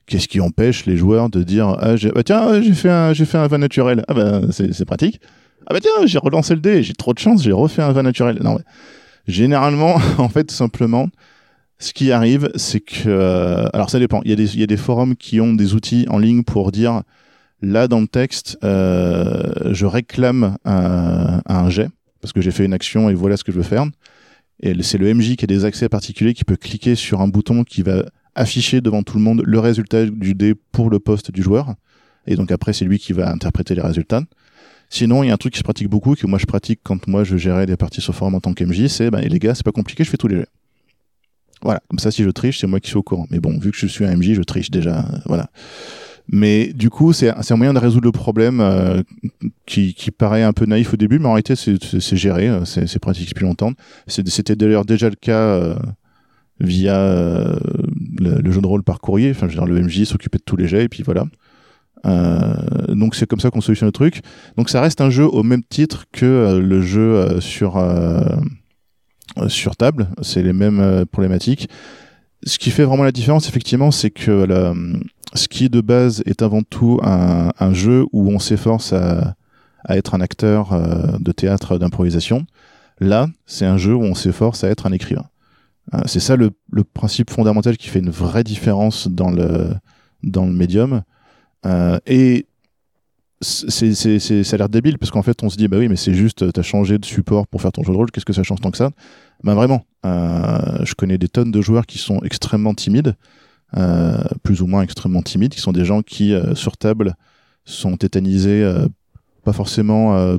Qu'est-ce 0.07 0.27
qui 0.27 0.41
empêche 0.41 0.87
les 0.87 0.97
joueurs 0.97 1.29
de 1.29 1.43
dire 1.43 1.77
ah, 1.79 1.93
bah, 2.15 2.23
tiens 2.23 2.61
j'ai 2.63 2.73
fait 2.73 2.89
un 2.89 3.13
j'ai 3.13 3.25
fait 3.25 3.37
un 3.37 3.45
vin 3.45 3.59
naturel 3.59 4.03
ah 4.07 4.15
bah 4.15 4.41
c'est 4.51 4.85
pratique 4.85 5.21
ah 5.67 5.73
bah 5.73 5.79
tiens 5.81 6.05
j'ai 6.05 6.17
relancé 6.17 6.53
le 6.53 6.61
dé 6.61 6.83
j'ai 6.83 6.93
trop 6.93 7.13
de 7.13 7.19
chance 7.19 7.43
j'ai 7.43 7.51
refait 7.51 7.81
un 7.81 7.91
vin 7.91 8.03
naturel 8.03 8.39
non 8.41 8.55
mais 8.55 8.63
généralement 9.27 9.95
en 10.17 10.29
fait 10.29 10.45
tout 10.45 10.55
simplement 10.55 11.07
ce 11.79 11.93
qui 11.93 12.11
arrive 12.11 12.49
c'est 12.55 12.79
que 12.79 13.07
euh, 13.07 13.67
alors 13.73 13.89
ça 13.89 13.99
dépend 13.99 14.21
il 14.23 14.29
y 14.29 14.33
a 14.33 14.35
des 14.35 14.55
il 14.55 14.59
y 14.59 14.63
a 14.63 14.67
des 14.67 14.77
forums 14.77 15.15
qui 15.15 15.41
ont 15.41 15.53
des 15.53 15.73
outils 15.73 16.05
en 16.09 16.17
ligne 16.17 16.43
pour 16.43 16.71
dire 16.71 17.01
là 17.61 17.87
dans 17.87 18.01
le 18.01 18.07
texte 18.07 18.57
euh, 18.63 19.73
je 19.73 19.85
réclame 19.85 20.57
un, 20.65 21.41
un 21.45 21.69
jet 21.69 21.89
parce 22.21 22.33
que 22.33 22.41
j'ai 22.41 22.51
fait 22.51 22.65
une 22.65 22.73
action 22.73 23.09
et 23.09 23.13
voilà 23.13 23.37
ce 23.37 23.43
que 23.43 23.51
je 23.51 23.57
veux 23.57 23.63
faire 23.63 23.85
Et 24.61 24.81
c'est 24.81 24.97
le 24.97 25.13
MJ 25.13 25.35
qui 25.35 25.45
a 25.45 25.47
des 25.47 25.63
accès 25.63 25.89
particuliers 25.89 26.33
qui 26.33 26.43
peut 26.43 26.55
cliquer 26.55 26.95
sur 26.95 27.21
un 27.21 27.27
bouton 27.27 27.63
qui 27.63 27.83
va 27.83 28.03
afficher 28.35 28.81
devant 28.81 29.03
tout 29.03 29.17
le 29.17 29.23
monde 29.23 29.41
le 29.45 29.59
résultat 29.59 30.05
du 30.05 30.35
dé 30.35 30.53
pour 30.71 30.89
le 30.89 30.99
poste 30.99 31.31
du 31.31 31.41
joueur. 31.41 31.75
Et 32.27 32.35
donc 32.35 32.51
après, 32.51 32.73
c'est 32.73 32.85
lui 32.85 32.99
qui 32.99 33.13
va 33.13 33.31
interpréter 33.31 33.75
les 33.75 33.81
résultats. 33.81 34.23
Sinon, 34.89 35.23
il 35.23 35.27
y 35.27 35.29
a 35.31 35.33
un 35.33 35.37
truc 35.37 35.53
qui 35.53 35.59
se 35.59 35.63
pratique 35.63 35.89
beaucoup, 35.89 36.15
que 36.15 36.27
moi 36.27 36.39
je 36.39 36.45
pratique 36.45 36.79
quand 36.83 37.07
moi 37.07 37.23
je 37.23 37.37
gérais 37.37 37.65
des 37.65 37.77
parties 37.77 38.01
sur 38.01 38.13
forum 38.15 38.35
en 38.35 38.39
tant 38.39 38.53
qu'MJ, 38.53 38.87
c'est, 38.87 39.11
ben, 39.11 39.21
les 39.21 39.39
gars, 39.39 39.55
c'est 39.55 39.65
pas 39.65 39.71
compliqué, 39.71 40.03
je 40.03 40.09
fais 40.09 40.17
tous 40.17 40.27
les 40.27 40.37
jeux. 40.37 40.45
Voilà. 41.61 41.81
Comme 41.89 41.99
ça, 41.99 42.11
si 42.11 42.23
je 42.23 42.29
triche, 42.29 42.59
c'est 42.59 42.67
moi 42.67 42.79
qui 42.79 42.89
suis 42.89 42.97
au 42.97 43.03
courant. 43.03 43.25
Mais 43.31 43.39
bon, 43.39 43.57
vu 43.57 43.71
que 43.71 43.77
je 43.77 43.87
suis 43.87 44.05
un 44.05 44.15
MJ, 44.15 44.33
je 44.33 44.41
triche 44.41 44.69
déjà. 44.69 44.99
euh, 44.99 45.17
voilà. 45.25 45.49
Mais 46.27 46.73
du 46.73 46.89
coup, 46.89 47.13
c'est 47.13 47.29
un 47.29 47.55
moyen 47.55 47.73
de 47.73 47.79
résoudre 47.79 48.05
le 48.05 48.11
problème 48.11 48.59
euh, 48.59 49.01
qui, 49.65 49.93
paraît 50.11 50.43
un 50.43 50.53
peu 50.53 50.65
naïf 50.65 50.93
au 50.93 50.97
début, 50.97 51.19
mais 51.19 51.27
en 51.27 51.33
réalité, 51.33 51.55
c'est- 51.55 52.15
géré, 52.15 52.49
euh, 52.49 52.65
c'est 52.65 52.99
pratiqué 52.99 53.29
depuis 53.29 53.45
longtemps. 53.45 53.73
C'était 54.07 54.55
d'ailleurs 54.55 54.85
déjà 54.85 55.09
le 55.09 55.15
cas 55.15 55.75
via 56.59 56.97
le, 58.17 58.51
jeu 58.51 58.61
de 58.61 58.67
rôle 58.67 58.81
par 58.83 59.01
courrier. 59.01 59.31
Enfin, 59.31 59.47
le 59.47 59.81
MJ 59.81 60.05
s'occupait 60.05 60.39
de 60.39 60.43
tous 60.43 60.55
les 60.55 60.67
jets, 60.67 60.85
et 60.85 60.89
puis 60.89 61.03
voilà. 61.03 61.25
Euh, 62.05 62.53
donc 62.89 63.15
c'est 63.15 63.25
comme 63.25 63.39
ça 63.39 63.49
qu'on 63.49 63.61
solutionne 63.61 63.87
le 63.87 63.93
truc. 63.93 64.21
Donc 64.57 64.69
ça 64.69 64.81
reste 64.81 65.01
un 65.01 65.09
jeu 65.09 65.25
au 65.25 65.43
même 65.43 65.63
titre 65.63 66.05
que 66.11 66.25
euh, 66.25 66.59
le 66.59 66.81
jeu 66.81 67.15
euh, 67.15 67.39
sur 67.41 67.83
sur 69.47 69.75
table. 69.75 70.09
C'est 70.21 70.43
les 70.43 70.53
mêmes 70.53 71.05
problématiques. 71.11 71.69
Ce 72.43 72.57
qui 72.57 72.69
fait 72.69 72.83
vraiment 72.83 73.03
la 73.03 73.11
différence, 73.11 73.49
effectivement, 73.49 73.91
c'est 73.91 74.11
que 74.11 74.47
ce 75.33 75.47
qui 75.47 75.69
de 75.69 75.81
base 75.81 76.23
est 76.25 76.41
avant 76.41 76.61
tout 76.61 77.01
un, 77.03 77.73
jeu 77.73 78.05
où 78.13 78.29
on 78.29 78.39
s'efforce 78.39 78.93
à, 78.93 79.35
être 79.89 80.15
un 80.15 80.21
acteur 80.21 80.79
de 81.19 81.31
théâtre 81.33 81.77
d'improvisation. 81.77 82.45
Là, 83.01 83.27
c'est 83.45 83.65
un 83.65 83.77
jeu 83.77 83.93
où 83.93 84.03
on 84.03 84.15
s'efforce 84.15 84.63
à 84.63 84.69
être 84.69 84.85
un 84.85 84.93
écrivain. 84.93 85.25
C'est 86.05 86.21
ça 86.21 86.37
le, 86.37 86.51
le 86.71 86.85
principe 86.85 87.29
fondamental 87.29 87.75
qui 87.75 87.89
fait 87.89 87.99
une 87.99 88.11
vraie 88.11 88.45
différence 88.45 89.09
dans 89.09 89.31
le 89.31 89.71
dans 90.23 90.45
le 90.45 90.53
médium. 90.53 91.03
Euh, 91.65 91.99
et 92.05 92.45
c'est, 93.41 93.93
c'est, 93.93 94.19
c'est, 94.19 94.43
ça 94.43 94.55
a 94.55 94.57
l'air 94.57 94.69
débile 94.69 94.97
parce 94.97 95.11
qu'en 95.11 95.21
fait 95.21 95.43
on 95.43 95.49
se 95.49 95.57
dit 95.57 95.67
bah 95.67 95.77
oui 95.77 95.89
mais 95.89 95.97
c'est 95.97 96.13
juste 96.13 96.51
t'as 96.53 96.61
changé 96.61 96.97
de 96.97 97.05
support 97.05 97.47
pour 97.47 97.61
faire 97.61 97.71
ton 97.71 97.83
jeu 97.83 97.91
de 97.91 97.97
rôle. 97.97 98.11
Qu'est-ce 98.11 98.25
que 98.25 98.33
ça 98.33 98.43
change 98.43 98.61
tant 98.61 98.71
que 98.71 98.77
ça? 98.77 98.91
Ben 99.43 99.53
vraiment. 99.53 99.85
Euh, 100.05 100.83
je 100.83 100.93
connais 100.93 101.17
des 101.17 101.27
tonnes 101.27 101.51
de 101.51 101.61
joueurs 101.61 101.85
qui 101.85 101.97
sont 101.97 102.21
extrêmement 102.21 102.73
timides 102.73 103.15
euh, 103.75 104.23
plus 104.43 104.61
ou 104.61 104.67
moins 104.67 104.83
extrêmement 104.83 105.21
timides 105.21 105.51
qui 105.51 105.59
sont 105.59 105.71
des 105.71 105.85
gens 105.85 106.01
qui 106.01 106.33
sur 106.53 106.77
table 106.77 107.15
sont 107.65 107.97
tétanisés 107.97 108.63
pas 109.43 109.53
forcément 109.53 110.37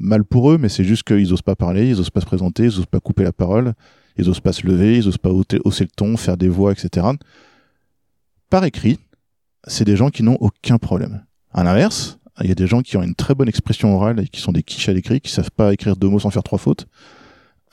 mal 0.00 0.24
pour 0.24 0.50
eux 0.50 0.58
mais 0.58 0.70
c'est 0.70 0.84
juste 0.84 1.04
qu'ils 1.04 1.32
osent 1.32 1.42
pas 1.42 1.56
parler 1.56 1.90
ils 1.90 2.00
osent 2.00 2.10
pas 2.10 2.22
se 2.22 2.26
présenter 2.26 2.64
ils 2.64 2.78
osent 2.78 2.86
pas 2.86 3.00
couper 3.00 3.24
la 3.24 3.32
parole 3.32 3.74
ils 4.16 4.28
osent 4.30 4.40
pas 4.40 4.52
se 4.52 4.66
lever 4.66 4.96
ils 4.96 5.08
osent 5.08 5.18
pas 5.18 5.30
hausser 5.30 5.84
le 5.84 5.90
ton 5.94 6.16
faire 6.16 6.38
des 6.38 6.48
voix 6.48 6.72
etc 6.72 7.06
par 8.48 8.64
écrit 8.64 8.98
c'est 9.66 9.84
des 9.84 9.96
gens 9.96 10.10
qui 10.10 10.22
n'ont 10.22 10.38
aucun 10.40 10.78
problème 10.78 11.24
à 11.52 11.64
l'inverse 11.64 12.18
il 12.40 12.48
y 12.48 12.52
a 12.52 12.54
des 12.54 12.66
gens 12.66 12.80
qui 12.80 12.96
ont 12.96 13.02
une 13.02 13.14
très 13.14 13.34
bonne 13.34 13.48
expression 13.48 13.94
orale 13.94 14.20
et 14.20 14.26
qui 14.26 14.40
sont 14.40 14.52
des 14.52 14.62
quiches 14.62 14.88
à 14.88 14.92
l'écrit, 14.92 15.20
qui 15.20 15.30
savent 15.30 15.50
pas 15.50 15.72
écrire 15.72 15.96
deux 15.96 16.08
mots 16.08 16.18
sans 16.18 16.30
faire 16.30 16.42
trois 16.42 16.58
fautes. 16.58 16.86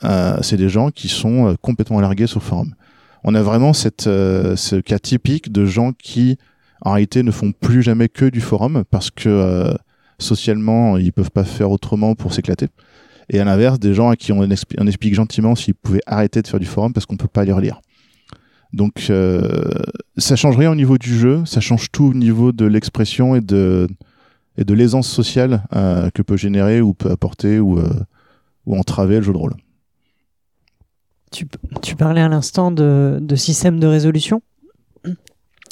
Euh, 0.04 0.38
c'est 0.42 0.56
des 0.56 0.68
gens 0.68 0.90
qui 0.90 1.08
sont 1.08 1.48
euh, 1.48 1.54
complètement 1.60 2.00
largués 2.00 2.26
sur 2.26 2.40
le 2.40 2.44
forum. 2.44 2.74
On 3.24 3.34
a 3.34 3.42
vraiment 3.42 3.72
cette, 3.72 4.06
euh, 4.06 4.56
ce 4.56 4.76
cas 4.76 4.98
typique 4.98 5.52
de 5.52 5.64
gens 5.66 5.92
qui, 5.92 6.38
en 6.82 6.92
réalité, 6.92 7.22
ne 7.22 7.30
font 7.30 7.52
plus 7.52 7.82
jamais 7.82 8.08
que 8.08 8.26
du 8.26 8.40
forum 8.40 8.84
parce 8.90 9.10
que 9.10 9.28
euh, 9.28 9.74
socialement, 10.18 10.96
ils 10.96 11.12
peuvent 11.12 11.30
pas 11.30 11.44
faire 11.44 11.70
autrement 11.70 12.14
pour 12.14 12.32
s'éclater. 12.32 12.68
Et 13.28 13.40
à 13.40 13.44
l'inverse, 13.44 13.78
des 13.78 13.94
gens 13.94 14.10
à 14.10 14.16
qui 14.16 14.32
on, 14.32 14.42
expli- 14.44 14.76
on 14.78 14.86
explique 14.86 15.14
gentiment 15.14 15.54
s'ils 15.54 15.74
pouvaient 15.74 16.02
arrêter 16.06 16.42
de 16.42 16.48
faire 16.48 16.60
du 16.60 16.66
forum 16.66 16.92
parce 16.92 17.06
qu'on 17.06 17.16
peut 17.16 17.28
pas 17.28 17.44
les 17.44 17.52
relire. 17.52 17.80
Donc, 18.72 19.06
euh, 19.10 19.42
ça 20.16 20.36
change 20.36 20.56
rien 20.56 20.70
au 20.70 20.76
niveau 20.76 20.98
du 20.98 21.16
jeu, 21.16 21.44
ça 21.44 21.60
change 21.60 21.90
tout 21.90 22.04
au 22.04 22.14
niveau 22.14 22.52
de 22.52 22.66
l'expression 22.66 23.34
et 23.34 23.40
de 23.40 23.88
et 24.58 24.64
de 24.64 24.74
l'aisance 24.74 25.08
sociale 25.08 25.62
euh, 25.74 26.10
que 26.10 26.22
peut 26.22 26.36
générer 26.36 26.80
ou 26.80 26.92
peut 26.92 27.10
apporter 27.10 27.58
ou, 27.60 27.78
euh, 27.78 27.88
ou 28.66 28.76
entraver 28.76 29.16
le 29.16 29.22
jeu 29.22 29.32
de 29.32 29.38
rôle. 29.38 29.54
Tu, 31.32 31.46
tu 31.80 31.96
parlais 31.96 32.20
à 32.20 32.28
l'instant 32.28 32.70
de, 32.70 33.18
de 33.22 33.36
système 33.36 33.78
de 33.80 33.86
résolution. 33.86 34.42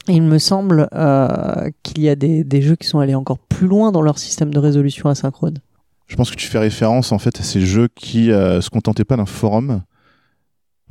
Il 0.06 0.22
me 0.22 0.38
semble 0.38 0.88
euh, 0.94 1.70
qu'il 1.82 2.00
y 2.00 2.08
a 2.08 2.14
des, 2.14 2.44
des 2.44 2.62
jeux 2.62 2.76
qui 2.76 2.86
sont 2.86 3.00
allés 3.00 3.16
encore 3.16 3.38
plus 3.38 3.66
loin 3.66 3.92
dans 3.92 4.00
leur 4.00 4.18
système 4.18 4.54
de 4.54 4.58
résolution 4.58 5.10
asynchrone. 5.10 5.58
Je 6.06 6.16
pense 6.16 6.30
que 6.30 6.36
tu 6.36 6.46
fais 6.46 6.58
référence 6.58 7.12
en 7.12 7.18
fait 7.18 7.38
à 7.40 7.42
ces 7.42 7.60
jeux 7.60 7.88
qui 7.94 8.30
euh, 8.30 8.62
se 8.62 8.70
contentaient 8.70 9.04
pas 9.04 9.16
d'un 9.16 9.26
forum. 9.26 9.82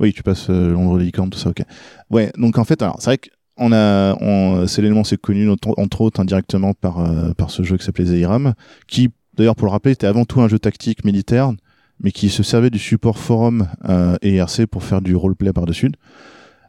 Oui, 0.00 0.12
tu 0.12 0.22
passes 0.22 0.48
euh, 0.50 0.72
l'ombre 0.72 0.98
des 0.98 1.04
licornes, 1.04 1.30
tout 1.30 1.38
ça, 1.38 1.50
ok. 1.50 1.62
Ouais, 2.10 2.32
donc 2.36 2.58
en 2.58 2.64
fait, 2.64 2.80
alors 2.82 2.96
c'est 3.00 3.10
vrai 3.10 3.18
qu'on 3.18 3.72
a, 3.72 4.16
on, 4.20 4.66
c'est 4.66 4.82
l'élément 4.82 5.04
c'est 5.04 5.20
connu 5.20 5.50
entre, 5.50 6.00
autres 6.00 6.20
indirectement 6.20 6.74
par 6.74 7.00
euh, 7.00 7.32
par 7.32 7.50
ce 7.50 7.62
jeu 7.62 7.76
qui 7.76 7.84
s'appelait 7.84 8.06
Zeiram, 8.06 8.54
qui 8.86 9.10
d'ailleurs 9.36 9.56
pour 9.56 9.66
le 9.66 9.72
rappeler 9.72 9.92
était 9.92 10.06
avant 10.06 10.24
tout 10.24 10.40
un 10.40 10.48
jeu 10.48 10.58
tactique 10.58 11.04
militaire, 11.04 11.52
mais 12.00 12.12
qui 12.12 12.28
se 12.28 12.42
servait 12.42 12.70
du 12.70 12.78
support 12.78 13.18
forum 13.18 13.66
euh, 13.88 14.16
et 14.22 14.36
IRC 14.36 14.66
pour 14.66 14.84
faire 14.84 15.00
du 15.02 15.16
roleplay 15.16 15.52
par 15.52 15.66
dessus. 15.66 15.90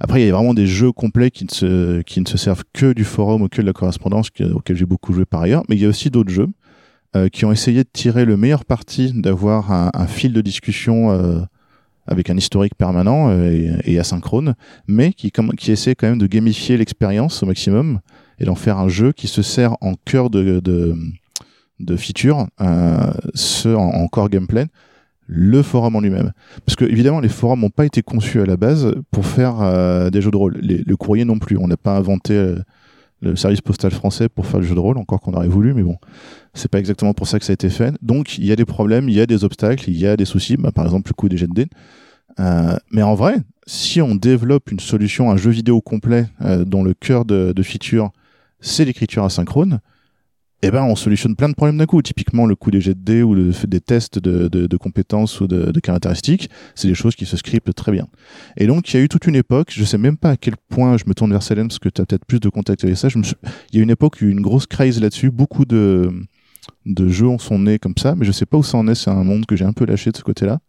Après, 0.01 0.21
il 0.21 0.25
y 0.25 0.29
a 0.29 0.33
vraiment 0.33 0.53
des 0.53 0.65
jeux 0.65 0.93
complets 0.93 1.29
qui 1.29 1.43
ne 1.43 1.49
se 1.49 2.01
qui 2.01 2.21
ne 2.21 2.27
se 2.27 2.37
servent 2.37 2.63
que 2.73 2.93
du 2.93 3.03
forum 3.03 3.41
ou 3.41 3.49
que 3.49 3.61
de 3.61 3.65
la 3.65 3.73
correspondance, 3.73 4.29
auxquels 4.53 4.77
j'ai 4.77 4.85
beaucoup 4.85 5.13
joué 5.13 5.25
par 5.25 5.41
ailleurs. 5.41 5.63
Mais 5.69 5.75
il 5.75 5.81
y 5.81 5.85
a 5.85 5.89
aussi 5.89 6.09
d'autres 6.09 6.31
jeux 6.31 6.47
euh, 7.15 7.27
qui 7.27 7.43
ont 7.45 7.51
essayé 7.51 7.83
de 7.83 7.89
tirer 7.91 8.23
le 8.23 8.37
meilleur 8.37 8.65
parti 8.65 9.11
d'avoir 9.13 9.71
un, 9.71 9.91
un 9.93 10.07
fil 10.07 10.31
de 10.31 10.41
discussion 10.41 11.11
euh, 11.11 11.41
avec 12.09 12.29
un 12.29 12.35
historique 12.37 12.75
permanent 12.75 13.29
euh, 13.29 13.77
et, 13.85 13.99
asynchrone, 13.99 14.55
mais 14.87 15.13
qui, 15.13 15.31
essaie 15.71 15.95
quand 15.95 16.07
même 16.07 16.17
de 16.17 16.27
gamifier 16.27 16.75
l'expérience 16.75 17.43
au 17.43 17.45
maximum 17.45 17.99
et 18.39 18.45
d'en 18.45 18.55
faire 18.55 18.77
un 18.77 18.89
jeu 18.89 19.11
qui 19.13 19.27
se 19.27 19.41
sert 19.41 19.75
en 19.81 19.93
cœur 20.05 20.29
de, 20.29 20.59
de, 20.59 21.95
feature, 21.95 22.47
euh, 22.61 23.11
ce, 23.35 23.69
en, 23.69 24.07
core 24.07 24.29
gameplay, 24.29 24.65
le 25.27 25.61
forum 25.61 25.95
en 25.95 26.01
lui-même. 26.01 26.31
Parce 26.65 26.75
que 26.75 26.85
évidemment, 26.85 27.19
les 27.19 27.29
forums 27.29 27.61
n'ont 27.61 27.69
pas 27.69 27.85
été 27.85 28.01
conçus 28.01 28.41
à 28.41 28.45
la 28.45 28.57
base 28.57 28.91
pour 29.11 29.25
faire 29.25 29.61
euh, 29.61 30.09
des 30.09 30.21
jeux 30.21 30.31
de 30.31 30.37
rôle. 30.37 30.57
Les- 30.61 30.83
le 30.83 30.97
courrier 30.97 31.25
non 31.25 31.37
plus. 31.37 31.57
On 31.57 31.67
n'a 31.67 31.77
pas 31.77 31.95
inventé 31.95 32.55
le 33.21 33.35
service 33.35 33.61
postal 33.61 33.91
français 33.91 34.29
pour 34.29 34.45
faire 34.45 34.59
le 34.59 34.65
jeu 34.65 34.75
de 34.75 34.79
rôle, 34.79 34.97
encore 34.97 35.19
qu'on 35.19 35.33
aurait 35.33 35.47
voulu, 35.47 35.73
mais 35.73 35.83
bon, 35.83 35.97
c'est 36.53 36.69
pas 36.69 36.79
exactement 36.79 37.13
pour 37.13 37.27
ça 37.27 37.39
que 37.39 37.45
ça 37.45 37.51
a 37.51 37.55
été 37.55 37.69
fait. 37.69 37.93
Donc 38.01 38.37
il 38.37 38.45
y 38.45 38.51
a 38.51 38.55
des 38.55 38.65
problèmes, 38.65 39.09
il 39.09 39.15
y 39.15 39.21
a 39.21 39.25
des 39.25 39.43
obstacles, 39.43 39.89
il 39.89 39.97
y 39.97 40.07
a 40.07 40.15
des 40.15 40.25
soucis, 40.25 40.57
bah, 40.57 40.71
par 40.71 40.85
exemple 40.85 41.11
le 41.11 41.13
coup 41.13 41.29
des 41.29 41.37
jets. 41.37 41.47
Euh, 42.39 42.77
mais 42.91 43.01
en 43.01 43.15
vrai, 43.15 43.37
si 43.65 44.01
on 44.01 44.15
développe 44.15 44.71
une 44.71 44.79
solution, 44.79 45.31
un 45.31 45.37
jeu 45.37 45.51
vidéo 45.51 45.81
complet 45.81 46.27
euh, 46.41 46.63
dont 46.63 46.83
le 46.83 46.93
cœur 46.93 47.25
de, 47.25 47.51
de 47.53 47.63
feature 47.63 48.11
c'est 48.61 48.85
l'écriture 48.85 49.23
asynchrone, 49.23 49.79
eh 50.61 50.71
ben 50.71 50.83
on 50.83 50.95
solutionne 50.95 51.35
plein 51.35 51.49
de 51.49 51.53
problèmes 51.53 51.77
d'un 51.77 51.85
coup. 51.85 52.01
Typiquement 52.01 52.45
le 52.45 52.55
coup 52.55 52.71
des 52.71 52.81
jets 52.81 52.93
de 52.93 52.99
dés 52.99 53.23
ou 53.23 53.35
des 53.35 53.79
tests 53.79 54.19
de, 54.19 54.77
compétences 54.77 55.39
ou 55.41 55.47
de, 55.47 55.79
caractéristiques, 55.79 56.49
c'est 56.75 56.87
des 56.87 56.95
choses 56.95 57.15
qui 57.15 57.25
se 57.25 57.37
scriptent 57.37 57.73
très 57.73 57.91
bien. 57.91 58.07
Et 58.57 58.67
donc 58.67 58.91
il 58.91 58.97
y 58.97 58.99
a 58.99 59.03
eu 59.03 59.09
toute 59.09 59.25
une 59.27 59.35
époque, 59.35 59.71
je 59.71 59.83
sais 59.83 59.97
même 59.97 60.17
pas 60.17 60.31
à 60.31 60.37
quel 60.37 60.55
point 60.69 60.97
je 60.97 61.05
me 61.07 61.13
tourne 61.13 61.31
vers 61.31 61.43
Salem 61.43 61.67
parce 61.67 61.79
que 61.79 61.89
tu 61.89 62.01
as 62.01 62.05
peut-être 62.05 62.25
plus 62.25 62.39
de 62.39 62.49
contact 62.49 62.83
avec 62.83 62.97
ça. 62.97 63.07
Il 63.71 63.77
y 63.77 63.79
a 63.79 63.83
une 63.83 63.89
époque 63.89 64.15
où 64.15 64.17
il 64.21 64.27
y 64.27 64.27
a 64.27 64.29
eu 64.29 64.33
une 64.33 64.41
grosse 64.41 64.67
crise 64.67 65.01
là-dessus, 65.01 65.31
beaucoup 65.31 65.65
de 65.65 66.11
jeux 66.85 67.27
en 67.27 67.37
sont 67.37 67.59
nés 67.59 67.79
comme 67.79 67.95
ça, 67.97 68.15
mais 68.15 68.25
je 68.25 68.31
sais 68.31 68.45
pas 68.45 68.57
où 68.57 68.63
ça 68.63 68.77
en 68.77 68.87
est. 68.87 68.95
C'est 68.95 69.09
un 69.09 69.23
monde 69.23 69.45
que 69.45 69.55
j'ai 69.55 69.65
un 69.65 69.73
peu 69.73 69.85
lâché 69.85 70.11
de 70.11 70.17
ce 70.17 70.23
côté-là. 70.23 70.59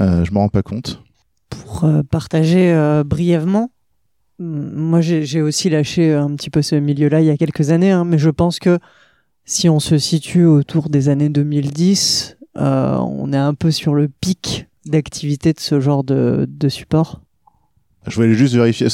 Euh, 0.00 0.24
je 0.24 0.32
m'en 0.32 0.40
rends 0.40 0.48
pas 0.48 0.62
compte. 0.62 1.02
Pour 1.50 1.84
euh, 1.84 2.02
partager 2.02 2.72
euh, 2.72 3.04
brièvement, 3.04 3.70
moi 4.38 5.00
j'ai 5.00 5.24
j'ai 5.24 5.42
aussi 5.42 5.68
lâché 5.68 6.12
un 6.12 6.34
petit 6.34 6.50
peu 6.50 6.62
ce 6.62 6.74
milieu-là 6.74 7.20
il 7.20 7.26
y 7.26 7.30
a 7.30 7.36
quelques 7.36 7.70
années, 7.70 7.90
hein, 7.90 8.04
mais 8.04 8.18
je 8.18 8.30
pense 8.30 8.58
que 8.58 8.78
si 9.44 9.68
on 9.68 9.80
se 9.80 9.98
situe 9.98 10.44
autour 10.44 10.88
des 10.88 11.08
années 11.08 11.28
2010, 11.28 12.36
euh, 12.56 12.96
on 12.96 13.32
est 13.32 13.38
un 13.38 13.54
peu 13.54 13.70
sur 13.70 13.94
le 13.94 14.08
pic 14.08 14.66
d'activité 14.86 15.52
de 15.52 15.60
ce 15.60 15.80
genre 15.80 16.04
de, 16.04 16.46
de 16.48 16.68
support. 16.68 17.20
Je 18.06 18.14
voulais 18.16 18.34
juste 18.34 18.54
vérifier. 18.54 18.88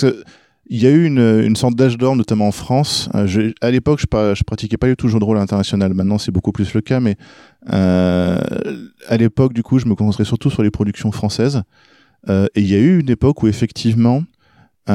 Il 0.71 0.83
y 0.83 0.87
a 0.87 0.91
eu 0.91 1.07
une, 1.07 1.19
une 1.19 1.57
sorte 1.57 1.75
d'âge 1.77 1.97
d'or, 1.97 2.15
notamment 2.15 2.49
en 2.49 2.53
France. 2.53 3.09
Euh, 3.15 3.53
à 3.63 3.71
l'époque, 3.71 4.01
je, 4.01 4.35
je 4.35 4.43
pratiquais 4.45 4.77
pas 4.77 4.87
du 4.87 4.97
tout 4.97 5.07
le 5.07 5.13
jeu 5.13 5.19
de 5.19 5.25
rôle 5.25 5.39
international. 5.39 5.95
Maintenant, 5.95 6.19
c'est 6.19 6.31
beaucoup 6.31 6.53
plus 6.53 6.75
le 6.75 6.83
cas. 6.83 7.01
Mais 7.01 7.17
euh, 7.73 8.39
à 9.09 9.17
l'époque, 9.17 9.55
du 9.55 9.63
coup, 9.63 9.79
je 9.79 9.87
me 9.87 9.95
concentrais 9.95 10.27
surtout 10.27 10.51
sur 10.51 10.63
les 10.63 10.71
productions 10.71 11.11
françaises. 11.11 11.63
Euh, 12.29 12.47
et 12.55 12.61
il 12.61 12.69
y 12.69 12.75
a 12.75 12.79
eu 12.79 13.01
une 13.01 13.09
époque 13.09 13.43
où, 13.43 13.49
effectivement, 13.49 14.23
il 14.89 14.95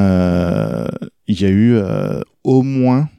y 1.27 1.45
a 1.45 1.49
eu 1.49 1.75
au 2.43 2.61
moins 2.61 3.09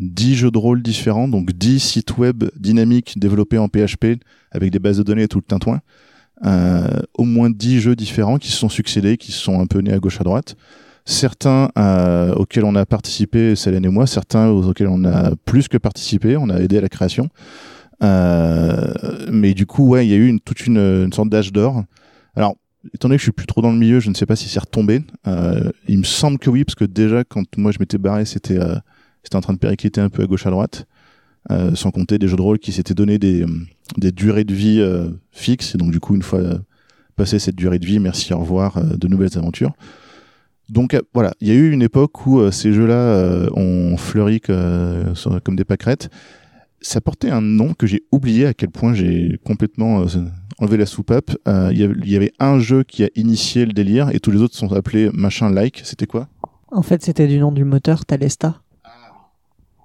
10 0.00 0.34
jeux 0.34 0.50
de 0.50 0.58
rôle 0.58 0.82
différents, 0.82 1.28
donc 1.28 1.52
10 1.52 1.80
sites 1.80 2.18
web 2.18 2.44
dynamiques 2.56 3.18
développés 3.18 3.58
en 3.58 3.68
PHP 3.68 4.20
avec 4.50 4.70
des 4.70 4.78
bases 4.78 4.98
de 4.98 5.02
données 5.02 5.24
et 5.24 5.28
tout 5.28 5.38
le 5.38 5.44
tintouin. 5.44 5.80
Euh, 6.44 7.00
au 7.14 7.24
moins 7.24 7.48
10 7.48 7.80
jeux 7.80 7.96
différents 7.96 8.38
qui 8.38 8.50
se 8.50 8.58
sont 8.58 8.68
succédés, 8.68 9.16
qui 9.16 9.32
se 9.32 9.38
sont 9.38 9.58
un 9.60 9.66
peu 9.66 9.78
nés 9.78 9.92
à 9.92 9.98
gauche 9.98 10.20
à 10.20 10.24
droite. 10.24 10.56
Certains 11.06 11.70
euh, 11.78 12.34
auxquels 12.34 12.64
on 12.64 12.74
a 12.74 12.84
participé, 12.84 13.56
Céline 13.56 13.84
et 13.84 13.88
moi, 13.88 14.06
certains 14.06 14.48
auxquels 14.48 14.88
on 14.88 15.04
a 15.04 15.34
plus 15.44 15.68
que 15.68 15.78
participé, 15.78 16.36
on 16.36 16.50
a 16.50 16.60
aidé 16.60 16.78
à 16.78 16.80
la 16.80 16.88
création. 16.88 17.28
Euh, 18.02 18.92
mais 19.30 19.54
du 19.54 19.66
coup, 19.66 19.88
ouais, 19.88 20.06
il 20.06 20.10
y 20.10 20.14
a 20.14 20.16
eu 20.16 20.26
une, 20.26 20.40
toute 20.40 20.66
une, 20.66 20.78
une 20.78 21.12
sorte 21.12 21.30
d'âge 21.30 21.52
d'or. 21.52 21.84
Alors, 22.34 22.56
étant 22.94 23.08
donné 23.08 23.16
que 23.16 23.20
je 23.20 23.24
suis 23.24 23.32
plus 23.32 23.46
trop 23.46 23.62
dans 23.62 23.72
le 23.72 23.78
milieu, 23.78 24.00
je 24.00 24.08
ne 24.08 24.14
sais 24.14 24.26
pas 24.26 24.36
si 24.36 24.48
c'est 24.48 24.58
retombé. 24.58 25.02
Euh, 25.26 25.70
il 25.88 25.98
me 25.98 26.04
semble 26.04 26.38
que 26.38 26.50
oui, 26.50 26.64
parce 26.64 26.74
que 26.74 26.84
déjà 26.84 27.24
quand 27.24 27.44
moi 27.56 27.72
je 27.72 27.78
m'étais 27.80 27.98
barré, 27.98 28.24
c'était 28.24 28.58
euh, 28.58 28.76
c'était 29.26 29.34
en 29.34 29.40
train 29.40 29.54
de 29.54 29.58
péricliter 29.58 30.00
un 30.00 30.08
peu 30.08 30.22
à 30.22 30.26
gauche 30.26 30.46
à 30.46 30.50
droite, 30.50 30.86
euh, 31.50 31.74
sans 31.74 31.90
compter 31.90 32.16
des 32.16 32.28
jeux 32.28 32.36
de 32.36 32.42
rôle 32.42 32.60
qui 32.60 32.70
s'étaient 32.70 32.94
donné 32.94 33.18
des 33.18 33.44
des 33.96 34.12
durées 34.12 34.44
de 34.44 34.54
vie 34.54 34.78
euh, 34.80 35.10
fixes. 35.32 35.74
Et 35.74 35.78
donc 35.78 35.90
du 35.90 35.98
coup, 35.98 36.14
une 36.14 36.22
fois 36.22 36.38
euh, 36.38 36.58
passé 37.16 37.40
cette 37.40 37.56
durée 37.56 37.80
de 37.80 37.86
vie, 37.86 37.98
merci, 37.98 38.32
au 38.32 38.38
revoir, 38.38 38.76
euh, 38.76 38.96
de 38.96 39.08
nouvelles 39.08 39.36
aventures. 39.36 39.72
Donc 40.68 40.94
euh, 40.94 41.00
voilà, 41.12 41.34
il 41.40 41.48
y 41.48 41.50
a 41.50 41.54
eu 41.54 41.72
une 41.72 41.82
époque 41.82 42.24
où 42.24 42.38
euh, 42.38 42.52
ces 42.52 42.72
jeux-là 42.72 42.94
euh, 42.94 43.50
ont 43.56 43.96
fleuri 43.96 44.40
comme 44.40 45.56
des 45.56 45.64
pâquerettes. 45.64 46.08
Ça 46.80 47.00
portait 47.00 47.30
un 47.30 47.40
nom 47.40 47.74
que 47.74 47.88
j'ai 47.88 48.02
oublié 48.12 48.46
à 48.46 48.54
quel 48.54 48.70
point 48.70 48.94
j'ai 48.94 49.40
complètement 49.44 50.02
euh, 50.02 50.06
enlevé 50.58 50.76
la 50.76 50.86
soupape. 50.86 51.36
Euh, 51.48 51.70
Il 51.72 51.78
y 51.78 52.12
y 52.12 52.16
avait 52.16 52.32
un 52.38 52.60
jeu 52.60 52.84
qui 52.84 53.02
a 53.02 53.08
initié 53.16 53.66
le 53.66 53.72
délire 53.72 54.10
et 54.14 54.20
tous 54.20 54.30
les 54.30 54.40
autres 54.40 54.54
sont 54.54 54.72
appelés 54.72 55.10
machin 55.12 55.50
like. 55.50 55.82
C'était 55.84 56.06
quoi? 56.06 56.28
En 56.70 56.82
fait, 56.82 57.02
c'était 57.02 57.26
du 57.28 57.38
nom 57.38 57.50
du 57.52 57.64
moteur 57.64 58.04
Talesta. 58.04 58.60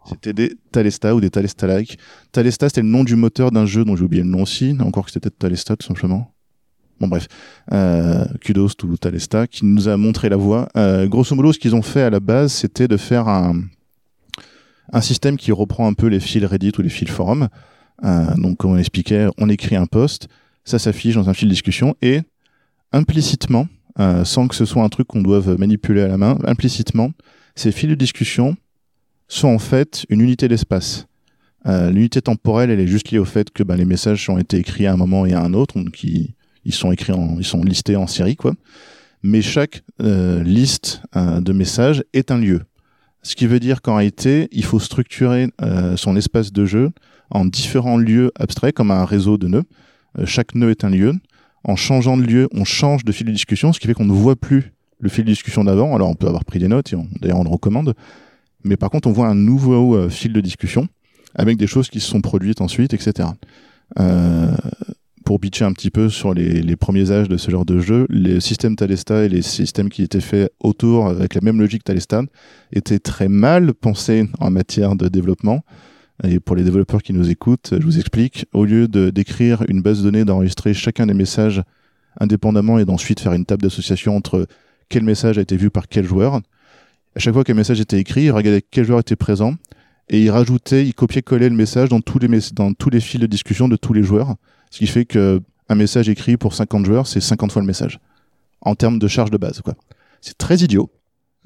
C'était 0.08 0.34
des 0.34 0.56
Talesta 0.72 1.16
ou 1.16 1.22
des 1.22 1.30
Talesta-like. 1.30 1.98
Talesta, 2.32 2.70
c'était 2.70 2.82
le 2.82 2.88
nom 2.88 3.04
du 3.04 3.16
moteur 3.16 3.52
d'un 3.52 3.66
jeu 3.66 3.86
dont 3.86 3.96
j'ai 3.96 4.04
oublié 4.04 4.24
le 4.24 4.30
nom 4.30 4.42
aussi, 4.44 4.76
encore 4.80 5.06
que 5.06 5.12
c'était 5.12 5.30
peut-être 5.30 5.40
Talesta 5.40 5.76
tout 5.76 5.86
simplement. 5.86 6.32
Bon 7.00 7.08
bref, 7.08 7.28
euh, 7.72 8.26
kudos 8.42 8.76
to 8.78 8.96
Talesta 8.98 9.48
qui 9.48 9.66
nous 9.66 9.88
a 9.88 9.98
montré 9.98 10.30
la 10.30 10.38
voie. 10.38 10.70
Euh, 10.78 11.08
grosso 11.08 11.36
modo, 11.36 11.52
ce 11.52 11.60
qu'ils 11.60 11.76
ont 11.76 11.82
fait 11.82 12.02
à 12.02 12.10
la 12.10 12.20
base, 12.20 12.52
c'était 12.52 12.88
de 12.88 12.98
faire 12.98 13.28
un, 13.28 13.62
un 14.94 15.02
système 15.02 15.38
qui 15.38 15.52
reprend 15.52 15.88
un 15.88 15.94
peu 15.94 16.08
les 16.08 16.20
fils 16.20 16.46
Reddit 16.46 16.74
ou 16.78 16.82
les 16.82 16.90
fils 16.90 17.10
forum. 17.10 17.48
Euh, 18.04 18.36
donc 18.36 18.58
comme 18.58 18.72
on 18.72 18.78
expliquait, 18.78 19.28
on 19.38 19.50
écrit 19.50 19.76
un 19.76 19.86
post, 19.86 20.28
ça 20.64 20.80
s'affiche 20.80 21.16
dans 21.16 21.30
un 21.30 21.34
fil 21.34 21.48
de 21.48 21.54
discussion 21.54 21.96
et 22.02 22.22
implicitement, 22.92 23.68
euh, 24.00 24.24
sans 24.24 24.48
que 24.48 24.56
ce 24.56 24.66
soit 24.66 24.84
un 24.84 24.90
truc 24.90 25.08
qu'on 25.08 25.22
doive 25.22 25.58
manipuler 25.58 26.02
à 26.02 26.08
la 26.08 26.18
main, 26.18 26.38
implicitement, 26.46 27.12
ces 27.56 27.72
fils 27.72 27.90
de 27.90 27.96
discussion 27.96 28.56
sont 29.32 29.48
en 29.48 29.60
fait 29.60 30.06
une 30.10 30.22
unité 30.22 30.48
d'espace. 30.48 31.08
Euh, 31.65 31.91
L'unité 31.91 32.22
temporelle, 32.22 32.70
elle 32.70 32.80
est 32.80 32.88
juste 32.88 33.12
liée 33.12 33.20
au 33.20 33.26
fait 33.26 33.52
que 33.52 33.63
bah, 33.63 33.78
les 33.78 33.86
messages 33.86 34.30
ont 34.30 34.38
été 34.38 34.58
écrits 34.58 34.88
à 34.88 34.94
un 34.94 34.98
moment 34.98 35.26
et 35.26 35.34
à 35.34 35.41
un 35.41 35.54
autre, 35.54 35.80
donc 35.80 36.04
ils, 36.04 36.34
sont 36.72 36.91
écrits, 36.91 37.13
en, 37.13 37.38
ils 37.38 37.46
sont 37.46 37.63
listés 37.63 37.96
en 37.96 38.08
série, 38.08 38.36
quoi. 38.36 38.54
Mais 39.24 39.41
chaque 39.41 39.84
euh, 40.02 40.44
liste 40.44 41.02
euh, 41.15 41.39
de 41.41 41.54
messages 41.54 42.04
est 42.13 42.32
un 42.32 42.39
lieu. 42.39 42.62
Ce 43.22 43.36
qui 43.36 43.46
veut 43.46 43.60
dire 43.60 43.84
qu'en 43.84 43.98
réalité, 43.98 44.48
il 44.52 44.65
faut 44.65 44.80
structurer 44.80 45.50
son 45.96 46.15
espace 46.15 46.52
de 46.52 46.65
jeu 46.65 46.89
en 47.30 47.46
différents 47.46 48.00
lieux 48.00 48.32
abstraits, 48.36 48.74
comme 48.74 48.89
un 48.89 49.06
réseau 49.06 49.38
de 49.38 49.48
nœuds. 49.48 49.63
Chaque 50.26 50.56
nœud 50.56 50.72
est 50.72 50.84
un 50.84 50.89
lieu. 50.89 51.13
En 51.63 51.76
changeant 51.76 52.17
de 52.17 52.24
lieu, 52.24 52.50
on 52.52 52.63
change 52.63 53.06
de 53.06 53.12
fil 53.12 53.28
de 53.28 53.32
discussion, 53.32 53.74
ce 53.74 53.80
qui 53.80 53.86
fait 53.86 53.94
qu'on 53.94 54.06
ne 54.06 54.12
voit 54.12 54.36
plus 54.36 54.74
le 55.00 55.08
fil 55.08 55.24
de 55.24 55.30
discussion 55.30 55.63
d'avant. 55.63 55.94
Alors 55.94 56.10
on 56.10 56.15
peut 56.15 56.26
avoir 56.26 56.46
pris 56.46 56.58
des 56.58 56.67
notes, 56.67 56.91
et 56.94 56.98
d'ailleurs 57.20 57.38
on 57.38 57.44
le 57.44 57.52
recommande. 57.52 57.94
Mais 58.63 58.78
par 58.78 58.89
contre, 58.89 59.08
on 59.08 59.12
voit 59.12 59.28
un 59.28 59.36
nouveau 59.36 59.95
euh, 59.95 60.10
fil 60.10 60.34
de 60.34 60.41
discussion 60.41 60.88
avec 61.36 61.58
des 61.58 61.67
choses 61.67 61.89
qui 61.89 62.00
se 62.00 62.10
sont 62.10 62.21
produites 62.21 62.62
ensuite, 62.62 62.93
etc. 62.93 63.30
Euh, 64.00 64.54
pour 65.26 65.39
bitcher 65.39 65.65
un 65.65 65.71
petit 65.71 65.91
peu 65.91 66.10
sur 66.10 66.34
les, 66.34 66.76
premiers 66.76 67.12
âges 67.12 67.30
de 67.30 67.38
ce 67.38 67.52
genre 67.52 67.65
de 67.65 67.80
jeu, 67.80 68.06
les 68.10 68.39
systèmes 68.41 68.76
Talesta 68.76 69.24
et 69.24 69.30
les 69.30 69.41
systèmes 69.41 69.89
qui 69.89 70.04
étaient 70.04 70.19
faits 70.19 70.52
autour 70.60 71.08
avec 71.08 71.36
la 71.36 71.41
même 71.41 71.60
logique 71.60 71.84
Talesta 71.84 72.24
étaient 72.74 73.00
très 73.00 73.30
mal 73.30 73.74
pensés 73.74 74.28
en 74.39 74.52
matière 74.52 74.95
de 74.95 75.08
développement. 75.08 75.63
Et 76.24 76.39
pour 76.39 76.56
les 76.56 76.63
développeurs 76.63 77.02
qui 77.02 77.13
nous 77.13 77.30
écoutent, 77.30 77.74
je 77.80 77.84
vous 77.84 77.97
explique, 77.97 78.45
au 78.54 78.65
lieu 78.65 78.88
d'écrire 78.88 79.63
une 79.69 79.82
base 79.82 80.00
de 80.00 80.04
données, 80.04 80.26
d'enregistrer 80.26 80.74
chacun 80.74 81.08
des 81.08 81.13
messages 81.13 81.63
indépendamment 82.19 82.78
et 82.78 82.86
d'ensuite 82.86 83.19
faire 83.19 83.34
une 83.34 83.45
table 83.45 83.63
d'association 83.63 84.15
entre 84.15 84.47
quel 84.89 85.04
message 85.04 85.38
a 85.38 85.41
été 85.41 85.56
vu 85.56 85.69
par 85.69 85.88
quel 85.88 86.06
joueur, 86.06 86.41
à 87.15 87.19
chaque 87.19 87.34
fois 87.34 87.43
qu'un 87.43 87.54
message 87.54 87.80
était 87.80 88.00
écrit, 88.00 88.24
il 88.24 88.32
regardait 88.32 88.62
quel 88.62 88.86
joueur 88.86 89.00
était 89.00 89.15
présent 89.15 89.56
et 90.10 90.21
il 90.21 90.30
rajoutait, 90.30 90.86
il 90.86 90.93
copiait-collait 90.93 91.50
le 91.50 91.56
message 91.56 91.89
dans 91.89 92.02
tous 92.02 92.19
les 92.19 92.28
dans 92.54 92.74
tous 92.74 92.89
les 92.89 93.00
fils 93.00 93.19
de 93.19 93.28
discussion 93.28 93.67
de 93.67 93.76
tous 93.76 93.93
les 93.93 94.04
joueurs, 94.04 94.36
ce 94.69 94.80
qui 94.80 94.88
fait 94.88 95.06
que 95.06 95.41
un 95.69 95.76
message 95.76 96.10
écrit 96.10 96.38
pour 96.38 96.54
50 96.54 96.86
joueurs, 96.86 97.08
c'est 97.08 97.21
50 97.21 97.52
fois 97.52 97.62
le 97.62 97.67
message 97.67 98.00
en 98.62 98.76
termes 98.76 99.00
de 99.00 99.08
charge 99.08 99.32
de 99.32 99.38
base 99.38 99.62
quoi. 99.62 99.76
C'est 100.21 100.38
très 100.38 100.58
idiot 100.58 100.91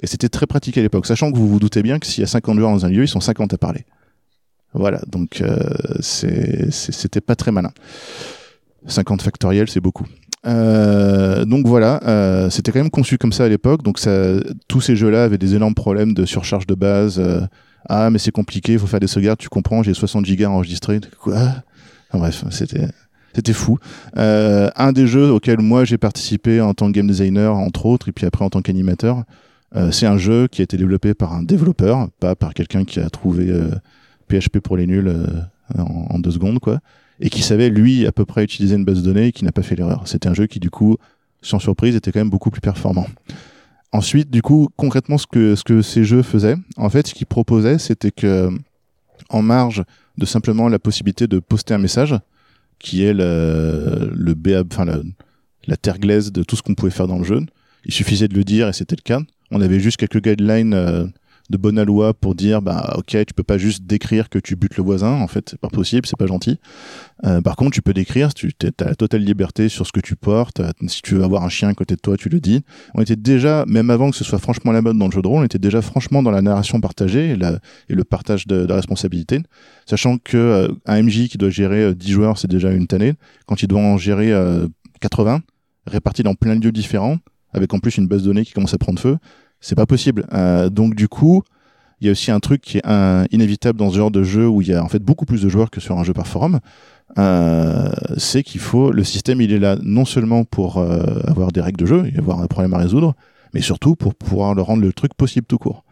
et 0.02 0.08
c'était 0.08 0.30
très 0.30 0.48
pratique 0.48 0.78
à 0.78 0.82
l'époque, 0.82 1.06
sachant 1.06 1.32
que 1.32 1.38
vous 1.38 1.48
vous 1.48 1.60
doutez 1.60 1.82
bien 1.82 2.00
que 2.00 2.06
s'il 2.06 2.22
y 2.22 2.24
a 2.24 2.28
50 2.28 2.58
joueurs 2.58 2.72
dans 2.72 2.86
un 2.86 2.90
lieu, 2.90 3.04
ils 3.04 3.08
sont 3.08 3.22
50 3.22 3.54
à 3.54 3.58
parler. 3.58 3.86
Voilà, 4.74 5.02
donc 5.08 5.42
euh, 5.42 5.58
c'était 6.02 7.22
pas 7.22 7.36
très 7.36 7.52
malin. 7.52 7.72
50 8.88 9.22
factoriel, 9.22 9.70
c'est 9.70 9.80
beaucoup. 9.80 10.06
Euh, 10.46 11.46
donc 11.46 11.66
voilà, 11.66 12.00
euh, 12.06 12.50
c'était 12.50 12.72
quand 12.72 12.80
même 12.80 12.90
conçu 12.90 13.18
comme 13.18 13.34
ça 13.34 13.46
à 13.46 13.50
l'époque. 13.50 13.84
Donc 13.84 14.00
ça, 14.00 14.34
tous 14.68 14.82
ces 14.82 14.96
jeux-là 14.96 15.24
avaient 15.24 15.38
des 15.38 15.56
énormes 15.56 15.74
problèmes 15.76 16.14
de 16.14 16.26
surcharge 16.26 16.68
de 16.68 16.76
base. 16.76 17.20
euh, 17.20 17.42
ah 17.88 18.10
mais 18.10 18.18
c'est 18.18 18.32
compliqué, 18.32 18.74
il 18.74 18.80
faut 18.80 18.88
faire 18.88 19.00
des 19.00 19.08
sauvegardes. 19.08 19.40
Tu 19.40 19.50
comprends 19.50 19.84
J'ai 19.84 19.94
60 19.94 20.26
gigas 20.26 20.50
enregistrés. 20.50 21.00
Quoi? 21.20 21.38
Bref, 22.14 22.46
c'était 22.50 22.88
c'était 23.34 23.54
fou. 23.54 23.78
Euh, 24.18 24.70
un 24.76 24.94
des 24.94 25.08
jeux 25.08 25.30
auxquels 25.30 25.60
moi 25.60 25.84
j'ai 25.84 25.98
participé 25.98 26.62
en 26.62 26.74
tant 26.74 26.88
que 26.88 26.94
game 26.94 27.08
designer 27.08 27.54
entre 27.56 27.86
autres, 27.86 28.08
et 28.10 28.12
puis 28.12 28.26
après 28.26 28.46
en 28.46 28.50
tant 28.50 28.62
qu'animateur, 28.62 29.24
euh, 29.76 29.92
c'est 29.92 30.06
un 30.06 30.18
jeu 30.18 30.48
qui 30.48 30.62
a 30.62 30.64
été 30.64 30.78
développé 30.78 31.14
par 31.14 31.34
un 31.34 31.44
développeur, 31.44 32.08
pas 32.20 32.36
par 32.36 32.54
quelqu'un 32.54 32.86
qui 32.86 33.00
a 33.00 33.10
trouvé 33.10 33.52
PHP 34.30 34.60
pour 34.60 34.78
les 34.78 34.88
nuls 34.88 35.14
en, 35.78 36.08
en 36.10 36.20
deux 36.20 36.32
secondes 36.32 36.60
quoi 36.60 36.80
et 37.20 37.30
qui 37.30 37.42
savait 37.42 37.70
lui 37.70 38.06
à 38.06 38.12
peu 38.12 38.26
près 38.26 38.44
utiliser 38.44 38.76
une 38.76 38.86
base 38.86 39.02
de 39.02 39.12
données 39.12 39.28
et 39.28 39.32
qui 39.32 39.46
n'a 39.46 39.52
pas 39.52 39.64
fait 39.64 39.76
l'erreur. 39.76 40.08
C'était 40.08 40.28
un 40.28 40.34
jeu 40.34 40.48
qui 40.48 40.60
du 40.60 40.70
coup, 40.70 40.98
sans 41.42 41.60
surprise, 41.60 41.96
était 41.96 42.12
quand 42.12 42.20
même 42.20 42.30
beaucoup 42.30 42.52
plus 42.52 42.62
performant. 42.62 43.08
Ensuite, 43.92 44.30
du 44.30 44.42
coup, 44.42 44.70
concrètement, 44.76 45.18
ce 45.18 45.28
que 45.28 45.56
ce 45.56 45.64
que 45.64 45.82
ces 45.82 46.04
jeux 46.04 46.22
faisaient, 46.22 46.58
en 46.78 46.90
fait, 46.90 47.08
ce 47.08 47.14
qu'ils 47.14 47.28
proposaient, 47.28 47.78
c'était 47.78 48.12
que 48.12 48.50
en 49.30 49.42
marge 49.42 49.84
de 50.18 50.26
simplement 50.26 50.68
la 50.68 50.80
possibilité 50.80 51.28
de 51.28 51.40
poster 51.40 51.74
un 51.74 51.78
message, 51.78 52.16
qui 52.80 53.04
est 53.04 53.14
le 53.14 54.12
le 54.14 54.36
enfin 54.70 54.86
la, 54.86 55.00
la 55.68 55.78
terre 55.78 56.00
glaise 56.00 56.32
de 56.32 56.44
tout 56.44 56.56
ce 56.56 56.62
qu'on 56.62 56.76
pouvait 56.76 56.92
faire 56.92 57.08
dans 57.08 57.18
le 57.18 57.24
jeu. 57.24 57.42
Il 57.86 57.94
suffisait 57.94 58.28
de 58.28 58.36
le 58.36 58.44
dire 58.44 58.68
et 58.68 58.74
c'était 58.74 58.96
le 58.96 59.04
cas. 59.04 59.22
On 59.52 59.62
avait 59.62 59.80
juste 59.80 59.98
quelques 59.98 60.22
guidelines 60.22 60.74
euh, 60.74 61.06
de 61.50 61.58
bonne 61.58 61.82
loi 61.84 62.14
pour 62.14 62.36
dire 62.36 62.62
bah 62.62 62.94
ok 62.98 63.18
tu 63.26 63.34
peux 63.36 63.44
pas 63.44 63.58
juste 63.58 63.84
décrire 63.84 64.30
que 64.30 64.40
tu 64.40 64.56
butes 64.56 64.78
le 64.78 64.84
voisin. 64.84 65.12
En 65.12 65.28
fait 65.28 65.50
c'est 65.52 65.60
pas 65.60 65.70
possible 65.70 66.08
c'est 66.08 66.18
pas 66.18 66.28
gentil. 66.28 66.60
Euh, 67.26 67.42
par 67.42 67.56
contre 67.56 67.72
tu 67.72 67.82
peux 67.82 67.94
décrire 67.94 68.34
tu 68.34 68.52
as 68.64 68.86
la 68.86 68.96
totale 68.96 69.22
liberté 69.22 69.70
sur 69.70 69.86
ce 69.86 69.92
que 69.92 70.00
tu 70.00 70.16
portes. 70.16 70.60
Euh, 70.60 70.72
si 70.88 71.02
tu 71.02 71.16
veux 71.16 71.24
avoir 71.24 71.44
un 71.44 71.50
chien 71.50 71.70
à 71.70 71.74
côté 71.74 71.96
de 71.96 72.02
toi 72.02 72.18
tu 72.18 72.30
le 72.30 72.40
dis. 72.40 72.64
On 72.94 73.02
était 73.02 73.16
déjà 73.16 73.66
même 73.68 73.90
avant 73.90 74.10
que 74.12 74.16
ce 74.16 74.24
soit 74.24 74.40
franchement 74.40 74.72
la 74.72 74.82
mode 74.82 74.98
dans 74.98 75.08
le 75.08 75.12
jeu 75.12 75.22
de 75.22 75.28
rôle 75.28 75.42
on 75.42 75.46
était 75.46 75.60
déjà 75.60 75.82
franchement 75.82 76.24
dans 76.24 76.32
la 76.32 76.42
narration 76.42 76.82
partagée 76.82 77.30
et, 77.30 77.36
la, 77.36 77.60
le 77.88 78.04
partage 78.04 78.48
de, 78.48 78.66
de 78.66 78.74
responsabilité 78.74 79.42
sachant 79.86 80.18
que 80.18 80.38
euh, 80.38 80.68
un 80.86 81.04
MJ 81.04 81.28
qui 81.28 81.38
doit 81.38 81.50
gérer 81.50 81.84
euh, 81.84 81.94
10 81.94 82.12
joueurs 82.12 82.38
c'est 82.38 82.50
déjà 82.50 82.72
une 82.72 82.88
tannée. 82.88 83.14
Quand 83.46 83.62
il 83.62 83.68
doit 83.68 83.80
en 83.80 83.98
gérer 83.98 84.32
euh, 84.32 84.68
80 85.02 85.42
répartis 85.88 86.24
dans 86.24 86.34
plein 86.34 86.56
de 86.56 86.66
lieux 86.66 86.72
différents 86.72 87.18
avec 87.54 87.74
en 87.74 87.80
plus 87.80 87.98
une 87.98 88.08
base 88.08 88.24
de 88.24 88.28
données 88.28 88.46
qui 88.46 88.54
commence 88.54 88.74
à 88.74 88.78
prendre 88.78 89.00
feu 89.00 89.18
c'est 89.66 89.76
pas 89.76 89.88
possible. 89.88 90.28
Euh, 90.32 90.70
donc 90.70 90.94
du 90.94 91.08
coup, 91.08 91.42
il 92.00 92.06
y 92.06 92.10
a 92.10 92.12
aussi 92.12 92.30
un 92.30 92.40
truc 92.40 92.62
qui 92.62 92.78
est 92.78 93.34
inévitable 93.34 93.80
dans 93.80 93.90
ce 93.90 93.98
genre 93.98 94.12
de 94.12 94.22
jeu 94.22 94.48
où 94.48 94.62
il 94.62 94.68
y 94.68 94.74
a 94.74 94.84
en 94.84 94.88
fait 94.90 95.02
beaucoup 95.02 95.26
plus 95.26 95.42
de 95.42 95.50
joueurs 95.50 95.72
que 95.72 95.82
sur 95.82 95.98
un 95.98 96.04
jeu 96.04 96.14
par 96.14 96.28
forum. 96.28 96.60
Euh, 97.18 97.92
c'est 98.18 98.44
qu'il 98.44 98.62
faut 98.62 98.92
le 98.92 99.04
système, 99.04 99.42
il 99.42 99.52
est 99.52 99.60
là 99.60 99.78
non 99.82 100.06
seulement 100.06 100.44
pour 100.44 100.78
euh, 100.78 101.20
avoir 101.26 101.52
des 101.52 101.62
règles 101.62 101.80
de 101.80 101.88
jeu 101.88 102.12
et 102.14 102.18
avoir 102.20 102.42
un 102.42 102.48
problème 102.48 102.76
à 102.76 102.78
résoudre, 102.78 103.16
mais 103.56 103.62
surtout 103.62 103.96
pour 103.96 104.14
pouvoir 104.14 104.54
le 104.54 104.62
rendre 104.62 104.84
le 104.84 104.94
truc 104.94 105.16
possible 105.16 105.48
tout 105.48 105.58
court. 105.58 105.84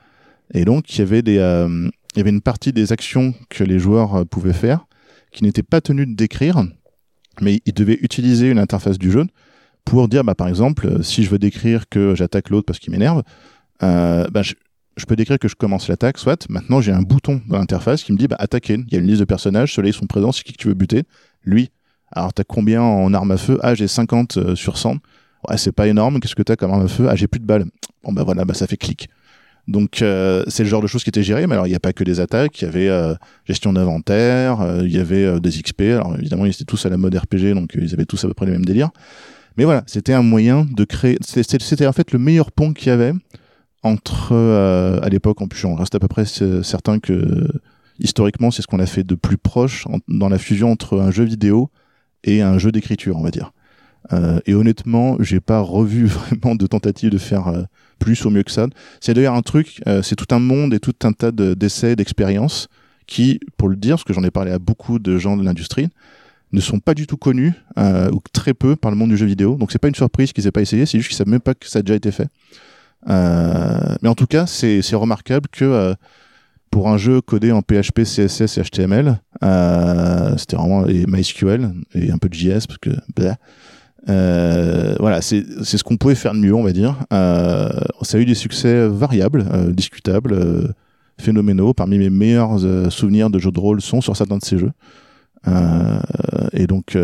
Et 0.53 0.65
donc 0.65 0.93
il 0.93 0.99
y 0.99 1.01
avait 1.01 1.23
des, 1.23 1.35
il 1.35 2.17
y 2.17 2.21
avait 2.21 2.29
une 2.29 2.41
partie 2.41 2.73
des 2.73 2.91
actions 2.91 3.33
que 3.49 3.63
les 3.63 3.79
joueurs 3.79 4.23
pouvaient 4.27 4.53
faire 4.53 4.85
qui 5.31 5.43
n'étaient 5.43 5.63
pas 5.63 5.81
tenus 5.81 6.07
de 6.07 6.13
décrire, 6.13 6.63
mais 7.41 7.59
ils 7.65 7.73
devaient 7.73 7.97
utiliser 8.01 8.51
une 8.51 8.59
interface 8.59 8.99
du 8.99 9.11
jeu 9.11 9.25
pour 9.85 10.07
dire, 10.07 10.23
bah, 10.23 10.35
par 10.35 10.47
exemple, 10.47 11.03
si 11.03 11.23
je 11.23 11.29
veux 11.29 11.39
décrire 11.39 11.89
que 11.89 12.15
j'attaque 12.15 12.49
l'autre 12.49 12.65
parce 12.65 12.79
qu'il 12.79 12.91
m'énerve, 12.91 13.23
euh, 13.83 14.27
bah, 14.31 14.41
je, 14.43 15.05
peux 15.05 15.15
décrire 15.15 15.39
que 15.39 15.47
je 15.47 15.55
commence 15.55 15.87
l'attaque, 15.87 16.17
soit 16.17 16.47
maintenant 16.49 16.81
j'ai 16.81 16.91
un 16.91 17.01
bouton 17.01 17.41
dans 17.47 17.57
l'interface 17.57 18.03
qui 18.03 18.13
me 18.13 18.17
dit 18.17 18.27
bah, 18.27 18.37
attaquer. 18.39 18.75
Il 18.75 18.93
y 18.93 18.95
a 18.95 18.99
une 18.99 19.07
liste 19.07 19.19
de 19.19 19.25
personnages, 19.25 19.73
ceux-là 19.73 19.89
ils 19.89 19.93
sont 19.93 20.07
présents, 20.07 20.31
c'est 20.31 20.43
qui 20.43 20.53
que 20.53 20.57
tu 20.57 20.67
veux 20.67 20.73
buter 20.73 21.03
Lui. 21.43 21.71
Alors 22.11 22.33
t'as 22.33 22.43
combien 22.43 22.81
en 22.81 23.13
arme 23.13 23.31
à 23.31 23.37
feu? 23.37 23.59
Ah 23.61 23.75
j'ai 23.75 23.87
50 23.87 24.37
euh, 24.37 24.55
sur 24.55 24.77
100. 24.77 24.97
Ouais 25.49 25.57
c'est 25.57 25.71
pas 25.71 25.87
énorme, 25.87 26.19
qu'est-ce 26.19 26.35
que 26.35 26.43
t'as 26.43 26.55
comme 26.55 26.71
arme 26.71 26.85
à 26.85 26.87
feu? 26.87 27.07
Ah 27.09 27.15
j'ai 27.15 27.27
plus 27.27 27.39
de 27.39 27.45
balles. 27.45 27.65
Bon 28.03 28.13
bah 28.13 28.23
voilà, 28.23 28.45
bah 28.45 28.53
ça 28.53 28.67
fait 28.67 28.77
clic. 28.77 29.09
Donc 29.67 30.01
euh, 30.01 30.43
c'est 30.47 30.63
le 30.63 30.69
genre 30.69 30.81
de 30.81 30.87
choses 30.87 31.03
qui 31.03 31.09
étaient 31.09 31.23
gérées, 31.23 31.47
mais 31.47 31.53
alors 31.53 31.67
il 31.67 31.71
n'y 31.71 31.75
a 31.75 31.79
pas 31.79 31.93
que 31.93 32.03
des 32.03 32.19
attaques, 32.19 32.61
il 32.61 32.65
y 32.65 32.67
avait 32.67 33.15
gestion 33.45 33.73
d'inventaire, 33.73 34.81
il 34.83 34.91
y 34.91 34.99
avait 34.99 35.39
des 35.39 35.49
XP, 35.49 35.81
alors 35.81 36.15
évidemment 36.19 36.45
ils 36.45 36.51
étaient 36.51 36.65
tous 36.65 36.85
à 36.85 36.89
la 36.89 36.97
mode 36.97 37.15
RPG, 37.15 37.53
donc 37.53 37.71
ils 37.75 37.93
avaient 37.93 38.05
tous 38.05 38.23
à 38.25 38.27
peu 38.27 38.33
près 38.33 38.45
les 38.45 38.51
mêmes 38.51 38.65
délires. 38.65 38.89
Mais 39.57 39.65
voilà, 39.65 39.83
c'était 39.85 40.13
un 40.13 40.23
moyen 40.23 40.65
de 40.65 40.83
créer, 40.83 41.17
c'était 41.21 41.87
en 41.87 41.93
fait 41.93 42.11
le 42.11 42.19
meilleur 42.19 42.51
pont 42.51 42.73
qu'il 42.73 42.87
y 42.87 42.91
avait 42.91 43.13
entre 43.83 44.29
euh, 44.33 44.99
à 45.01 45.09
l'époque 45.09 45.41
en 45.41 45.47
plus 45.47 45.63
on 45.65 45.75
reste 45.75 45.95
à 45.95 45.99
peu 45.99 46.07
près 46.07 46.25
certain 46.25 46.99
que 46.99 47.47
historiquement 47.99 48.49
c'est 48.51 48.61
ce 48.61 48.67
qu'on 48.67 48.79
a 48.79 48.85
fait 48.85 49.03
de 49.03 49.15
plus 49.15 49.37
proche 49.37 49.85
dans 50.07 50.29
la 50.29 50.37
fusion 50.37 50.71
entre 50.71 50.99
un 50.99 51.11
jeu 51.11 51.23
vidéo 51.25 51.69
et 52.23 52.41
un 52.41 52.57
jeu 52.57 52.71
d'écriture 52.71 53.17
on 53.17 53.23
va 53.23 53.31
dire 53.31 53.51
Euh, 54.11 54.39
et 54.45 54.53
honnêtement, 54.53 55.15
j'ai 55.21 55.39
pas 55.39 55.61
revu 55.61 56.05
vraiment 56.17 56.55
de 56.55 56.67
tentatives 56.67 57.09
de 57.09 57.17
faire 57.17 57.47
euh, 57.47 57.63
plus 57.99 58.25
ou 58.25 58.29
mieux 58.31 58.43
que 58.43 58.51
ça. 58.51 58.67
C'est 58.99 59.13
d'ailleurs 59.13 59.33
un 59.35 59.41
truc, 59.41 59.79
euh, 59.87 60.01
c'est 60.03 60.17
tout 60.17 60.27
un 60.35 60.39
monde 60.39 60.73
et 60.73 60.79
tout 60.81 60.93
un 61.07 61.13
tas 61.13 61.31
de- 61.31 61.53
d'essais, 61.53 61.95
d'expériences 61.95 62.67
qui, 63.07 63.39
pour 63.55 63.69
le 63.69 63.77
dire, 63.77 63.95
parce 63.95 64.03
que 64.03 64.11
j'en 64.13 64.23
ai 64.25 64.29
parlé 64.29 64.51
à 64.51 64.59
beaucoup 64.59 64.99
de 64.99 65.17
gens 65.17 65.37
de 65.37 65.43
l'industrie, 65.45 65.87
ne 66.51 66.59
sont 66.59 66.81
pas 66.81 66.95
du 66.95 67.07
tout 67.07 67.15
connus 67.17 67.53
euh, 67.77 68.11
ou 68.11 68.19
très 68.33 68.53
peu 68.53 68.75
par 68.75 68.91
le 68.91 68.97
monde 68.97 69.11
du 69.11 69.17
jeu 69.17 69.25
vidéo. 69.25 69.55
Donc 69.55 69.71
c'est 69.71 69.79
pas 69.79 69.87
une 69.87 69.95
surprise 69.95 70.33
qu'ils 70.33 70.47
aient 70.47 70.51
pas 70.51 70.61
essayé, 70.67 70.85
c'est 70.85 70.97
juste 70.97 71.07
qu'ils 71.09 71.17
savent 71.17 71.29
même 71.29 71.39
pas 71.39 71.53
que 71.55 71.65
ça 71.69 71.79
a 71.79 71.81
déjà 71.81 71.95
été 71.95 72.11
fait. 72.11 72.27
Euh, 73.09 73.95
mais 74.01 74.09
en 74.09 74.15
tout 74.15 74.27
cas, 74.27 74.45
c'est 74.47 74.95
remarquable 74.95 75.47
que 75.51 75.65
euh, 75.65 75.93
pour 76.71 76.89
un 76.89 76.97
jeu 76.97 77.21
codé 77.21 77.51
en 77.51 77.61
PHP, 77.61 78.03
CSS 78.03 78.57
et 78.57 78.63
HTML, 78.63 79.19
euh, 79.43 80.37
c'était 80.37 80.55
vraiment 80.55 80.87
et 80.87 81.05
MySQL 81.07 81.71
et 81.93 82.11
un 82.11 82.17
peu 82.17 82.29
de 82.29 82.33
JS 82.33 82.65
parce 82.67 82.77
que 82.79 82.91
voilà, 84.99 85.21
c'est 85.21 85.43
ce 85.63 85.83
qu'on 85.83 85.97
pouvait 85.97 86.15
faire 86.15 86.33
de 86.33 86.39
mieux, 86.39 86.55
on 86.55 86.63
va 86.63 86.71
dire. 86.73 86.97
Ça 87.11 88.17
a 88.17 88.17
eu 88.17 88.25
des 88.25 88.35
succès 88.35 88.87
variables, 88.87 89.45
discutables, 89.73 90.73
phénoménaux. 91.19 91.73
Parmi 91.73 91.99
mes 91.99 92.09
meilleurs 92.09 92.59
souvenirs 92.91 93.29
de 93.29 93.39
jeux 93.39 93.51
de 93.51 93.59
rôle 93.59 93.81
sont 93.81 94.01
sur 94.01 94.17
certains 94.17 94.37
de 94.37 94.43
ces 94.43 94.57
jeux. 94.57 94.71
Et 96.53 96.65
donc, 96.65 96.97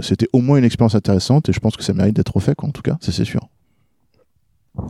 c'était 0.00 0.28
au 0.32 0.40
moins 0.40 0.58
une 0.58 0.64
expérience 0.64 0.94
intéressante 0.94 1.48
et 1.48 1.52
je 1.52 1.60
pense 1.60 1.76
que 1.76 1.82
ça 1.82 1.94
mérite 1.94 2.14
d'être 2.14 2.34
refait, 2.34 2.54
quoi, 2.54 2.68
en 2.68 2.72
tout 2.72 2.82
cas, 2.82 2.98
ça 3.00 3.10
c'est 3.10 3.24
sûr. 3.24 3.48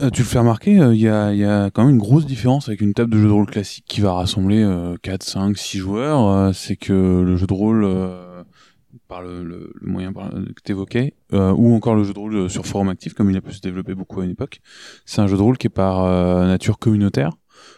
Euh, 0.01 0.09
tu 0.09 0.21
le 0.21 0.27
fais 0.27 0.39
remarquer, 0.39 0.79
euh, 0.79 0.95
il 0.95 1.01
y, 1.01 1.09
a, 1.09 1.33
y 1.33 1.43
a 1.43 1.69
quand 1.71 1.83
même 1.83 1.95
une 1.95 1.99
grosse 1.99 2.25
différence 2.25 2.69
avec 2.69 2.79
une 2.79 2.93
table 2.93 3.11
de 3.11 3.17
jeu 3.17 3.27
de 3.27 3.33
rôle 3.33 3.47
classique 3.47 3.85
qui 3.87 4.01
va 4.01 4.13
rassembler 4.13 4.61
euh, 4.63 4.95
4, 5.01 5.23
5, 5.23 5.57
6 5.57 5.77
joueurs. 5.79 6.25
euh, 6.27 6.53
c'est 6.53 6.77
que 6.77 6.93
le 6.93 7.35
jeu 7.35 7.47
de 7.47 7.53
rôle, 7.53 7.87
par 9.07 9.21
le, 9.21 9.43
le, 9.43 9.71
moyen 9.81 10.13
que 10.13 10.61
tu 10.63 10.71
évoquais, 10.71 11.13
ou 11.31 11.73
encore 11.75 11.95
le 11.95 12.03
jeu 12.03 12.13
de 12.13 12.19
rôle 12.19 12.49
sur 12.49 12.65
forum 12.65 12.89
actif, 12.89 13.13
comme 13.13 13.29
il 13.29 13.37
a 13.37 13.41
pu 13.41 13.51
se 13.53 13.61
développer 13.61 13.93
beaucoup 13.93 14.21
à 14.21 14.25
une 14.25 14.31
époque, 14.31 14.61
c'est 15.05 15.21
un 15.21 15.27
jeu 15.27 15.35
de 15.35 15.41
rôle 15.41 15.57
qui 15.57 15.67
est 15.67 15.71
par 15.71 16.05
nature 16.45 16.79
communautaire. 16.79 17.31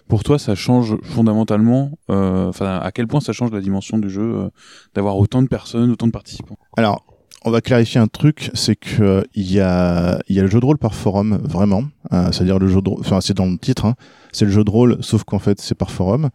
Pour 0.07 0.23
toi, 0.23 0.37
ça 0.37 0.55
change 0.55 0.95
fondamentalement, 1.03 1.91
enfin, 2.07 2.77
à 2.77 2.91
quel 2.91 3.07
point 3.07 3.21
ça 3.21 3.33
change 3.33 3.51
la 3.51 3.61
dimension 3.61 3.97
du 3.97 4.09
jeu 4.09 4.49
d'avoir 4.93 5.17
autant 5.17 5.41
de 5.41 5.47
personnes, 5.47 5.91
autant 5.91 6.07
de 6.07 6.11
participants? 6.11 6.57
Alors, 6.77 7.10
on 7.43 7.51
va 7.51 7.61
clarifier 7.61 7.99
un 7.99 8.07
truc, 8.07 8.51
c'est 8.53 8.75
que 8.75 9.01
euh, 9.01 9.21
il 9.33 9.51
y 9.51 9.59
a 9.59 10.19
le 10.29 10.47
jeu 10.47 10.59
de 10.59 10.65
rôle 10.65 10.77
par 10.77 10.93
forum 10.93 11.39
vraiment, 11.43 11.85
euh, 12.13 12.31
c'est-à-dire 12.31 12.59
le 12.59 12.67
jeu 12.67 12.81
de 12.81 12.89
rôle, 12.89 12.99
enfin 12.99 13.19
c'est 13.21 13.35
dans 13.35 13.47
le 13.47 13.57
titre, 13.57 13.85
hein, 13.85 13.95
c'est 14.31 14.45
le 14.45 14.51
jeu 14.51 14.63
de 14.63 14.69
rôle, 14.69 14.97
sauf 15.01 15.23
qu'en 15.23 15.39
fait 15.39 15.59
c'est 15.59 15.75
par 15.75 15.91
forum. 15.91 16.29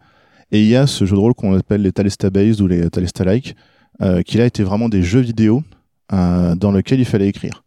Et 0.51 0.61
il 0.61 0.67
y 0.67 0.75
a 0.75 0.87
ce 0.87 1.05
jeu 1.05 1.15
de 1.15 1.19
rôle 1.19 1.33
qu'on 1.33 1.57
appelle 1.57 1.81
les 1.81 1.91
Talesta 1.91 2.29
Based 2.29 2.61
ou 2.61 2.67
les 2.67 2.89
Talesta 2.89 3.23
Like, 3.23 3.55
euh, 4.01 4.21
qui 4.21 4.37
là 4.37 4.45
étaient 4.45 4.63
vraiment 4.63 4.89
des 4.89 5.03
jeux 5.03 5.19
vidéo 5.19 5.63
euh, 6.13 6.55
dans 6.55 6.71
lesquels 6.71 6.99
il 6.99 7.05
fallait 7.05 7.27
écrire. 7.27 7.63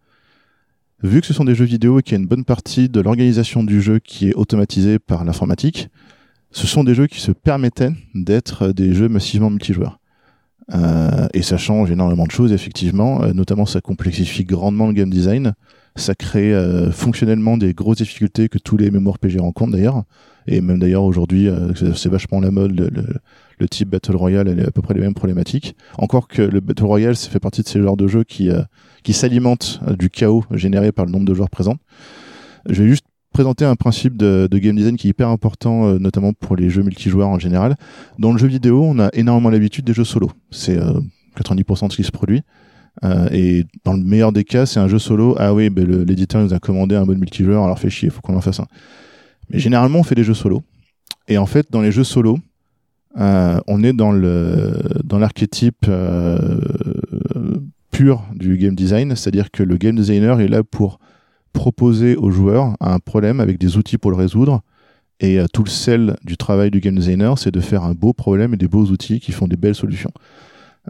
Vu 1.03 1.20
que 1.20 1.26
ce 1.26 1.33
sont 1.33 1.44
des 1.44 1.55
jeux 1.55 1.64
vidéo 1.64 1.98
et 1.98 2.03
qu'il 2.03 2.12
y 2.12 2.16
a 2.16 2.20
une 2.20 2.29
bonne 2.29 2.44
partie 2.44 2.88
de 2.88 3.00
l'organisation 3.00 3.64
du 3.64 3.81
jeu 3.81 3.98
qui 3.98 4.29
est 4.29 4.35
automatisée 4.35 4.98
par 4.98 5.24
l'informatique, 5.24 5.88
ce 6.53 6.66
sont 6.66 6.85
des 6.85 6.94
jeux 6.94 7.07
qui 7.07 7.20
se 7.20 7.33
permettaient 7.33 7.92
d'être 8.14 8.68
des 8.68 8.94
jeux 8.94 9.09
massivement 9.09 9.50
multijoueurs. 9.50 9.99
Euh, 10.74 11.26
et 11.35 11.42
ça 11.42 11.56
change 11.56 11.90
énormément 11.90 12.24
de 12.24 12.30
choses, 12.30 12.52
effectivement. 12.52 13.22
Euh, 13.22 13.33
notamment, 13.33 13.66
ça 13.66 13.80
complexifie 13.80 14.44
grandement 14.44 14.87
le 14.87 14.92
game 14.92 15.11
design. 15.11 15.54
Ça 15.96 16.14
crée 16.14 16.54
euh, 16.54 16.90
fonctionnellement 16.92 17.56
des 17.56 17.74
grosses 17.74 17.98
difficultés 17.98 18.48
que 18.48 18.59
tous 18.59 18.76
les 18.76 18.90
MMORPG 18.90 19.40
rencontrent 19.40 19.72
d'ailleurs. 19.72 20.04
Et 20.46 20.61
même 20.61 20.78
d'ailleurs 20.78 21.04
aujourd'hui, 21.04 21.48
euh, 21.48 21.74
c'est- 21.74 22.09
vachement 22.09 22.40
la 22.40 22.50
mode. 22.50 22.78
Le, 22.78 22.90
le, 23.59 23.68
type 23.68 23.90
Battle 23.90 24.16
Royale, 24.16 24.48
elle 24.48 24.61
est 24.61 24.66
à 24.66 24.70
peu 24.70 24.80
près 24.80 24.94
les 24.94 25.00
mêmes 25.00 25.14
problématiques. 25.14 25.76
Encore 25.98 26.28
que 26.28 26.40
le 26.40 26.61
Battle 26.61 26.85
Royale, 26.85 27.16
ça 27.16 27.28
fait 27.28 27.40
partie 27.40 27.62
de 27.62 27.68
ces 27.68 27.83
genres 27.83 27.96
de 27.96 28.06
jeux 28.06 28.24
qui, 28.24 28.48
qui 29.02 29.12
s'alimentent 29.12 29.80
du 29.98 30.09
chaos 30.09 30.44
généré 30.52 30.92
par 30.92 31.04
le 31.04 31.12
nombre 31.12 31.26
de 31.26 31.35
joueurs 31.35 31.50
présents. 31.50 31.76
Je 32.68 32.83
vais 32.83 32.88
juste 32.88 33.04
présenter 33.33 33.64
un 33.64 33.77
principe 33.77 34.16
de, 34.16 34.49
game 34.53 34.77
design 34.77 34.97
qui 34.97 35.09
est 35.09 35.11
hyper 35.11 35.29
important, 35.29 35.87
euh, 35.87 35.99
notamment 35.99 36.33
pour 36.33 36.57
les 36.57 36.71
jeux 36.71 36.83
multijoueurs 36.83 37.29
en 37.29 37.38
général. 37.38 37.77
Dans 38.19 38.33
le 38.33 38.38
jeu 38.38 38.49
vidéo, 38.49 38.83
on 38.85 38.99
a 38.99 39.09
énormément 39.12 39.51
l'habitude 39.51 39.85
des 39.85 39.95
jeux 39.95 40.05
solo. 40.05 40.31
C'est 40.51 40.79
euh, 40.79 41.01
90% 41.38 41.88
de 41.88 41.93
ce 41.93 41.97
qui 41.97 42.05
se 42.05 42.11
produit. 42.11 42.43
Euh, 43.05 43.29
et 43.33 43.64
dans 43.85 43.95
le 43.95 44.03
meilleur 44.03 44.33
des 44.33 44.45
cas, 44.45 44.66
c'est 44.66 44.81
un 44.81 44.88
jeu 44.88 44.99
solo. 44.99 45.37
Ah 45.38 45.55
oui, 45.55 45.71
l'éditeur 45.75 46.43
nous 46.43 46.53
a 46.53 46.59
commandé 46.59 46.97
un 46.97 47.05
mode 47.05 47.19
multijoueur, 47.19 47.64
alors 47.64 47.79
fait 47.79 47.90
chier, 47.90 48.11
faut 48.11 48.21
qu'on 48.21 48.37
en 48.37 48.40
fasse 48.40 48.61
un. 48.61 48.66
Mais 49.49 49.59
généralement, 49.59 50.01
on 50.01 50.03
fait 50.03 50.14
des 50.14 50.25
jeux 50.25 50.35
solo. 50.35 50.62
Et 51.29 51.38
en 51.38 51.47
fait, 51.47 51.71
dans 51.71 51.81
les 51.81 51.93
jeux 51.93 52.05
solo, 52.05 52.38
euh, 53.19 53.61
on 53.66 53.83
est 53.83 53.93
dans 53.93 54.12
l'archétype 54.12 55.87
euh, 55.88 56.61
pur 57.90 58.25
du 58.35 58.57
game 58.57 58.75
design, 58.75 59.16
c'est-à-dire 59.16 59.51
que 59.51 59.62
le 59.62 59.77
game 59.77 59.97
designer 59.97 60.40
est 60.40 60.49
là 60.49 60.62
pour 60.62 61.01
proposer 61.52 62.16
aux 62.16 62.30
joueurs 62.30 62.76
un 62.80 62.98
problème 62.98 63.40
avec 63.40 63.58
des 63.58 63.76
outils 63.76 63.98
pour 63.98 64.10
le 64.10 64.16
résoudre. 64.16 64.62
Et 65.20 65.38
euh, 65.38 65.46
tout 65.52 65.64
le 65.64 65.70
sel 65.70 66.16
du 66.24 66.36
travail 66.36 66.70
du 66.70 66.80
game 66.80 66.94
designer, 66.94 67.38
c'est 67.38 67.50
de 67.50 67.60
faire 67.60 67.84
un 67.84 67.92
beau 67.92 68.12
problème 68.12 68.54
et 68.54 68.56
des 68.56 68.68
beaux 68.68 68.86
outils 68.86 69.20
qui 69.20 69.32
font 69.32 69.46
des 69.46 69.56
belles 69.56 69.74
solutions. 69.74 70.12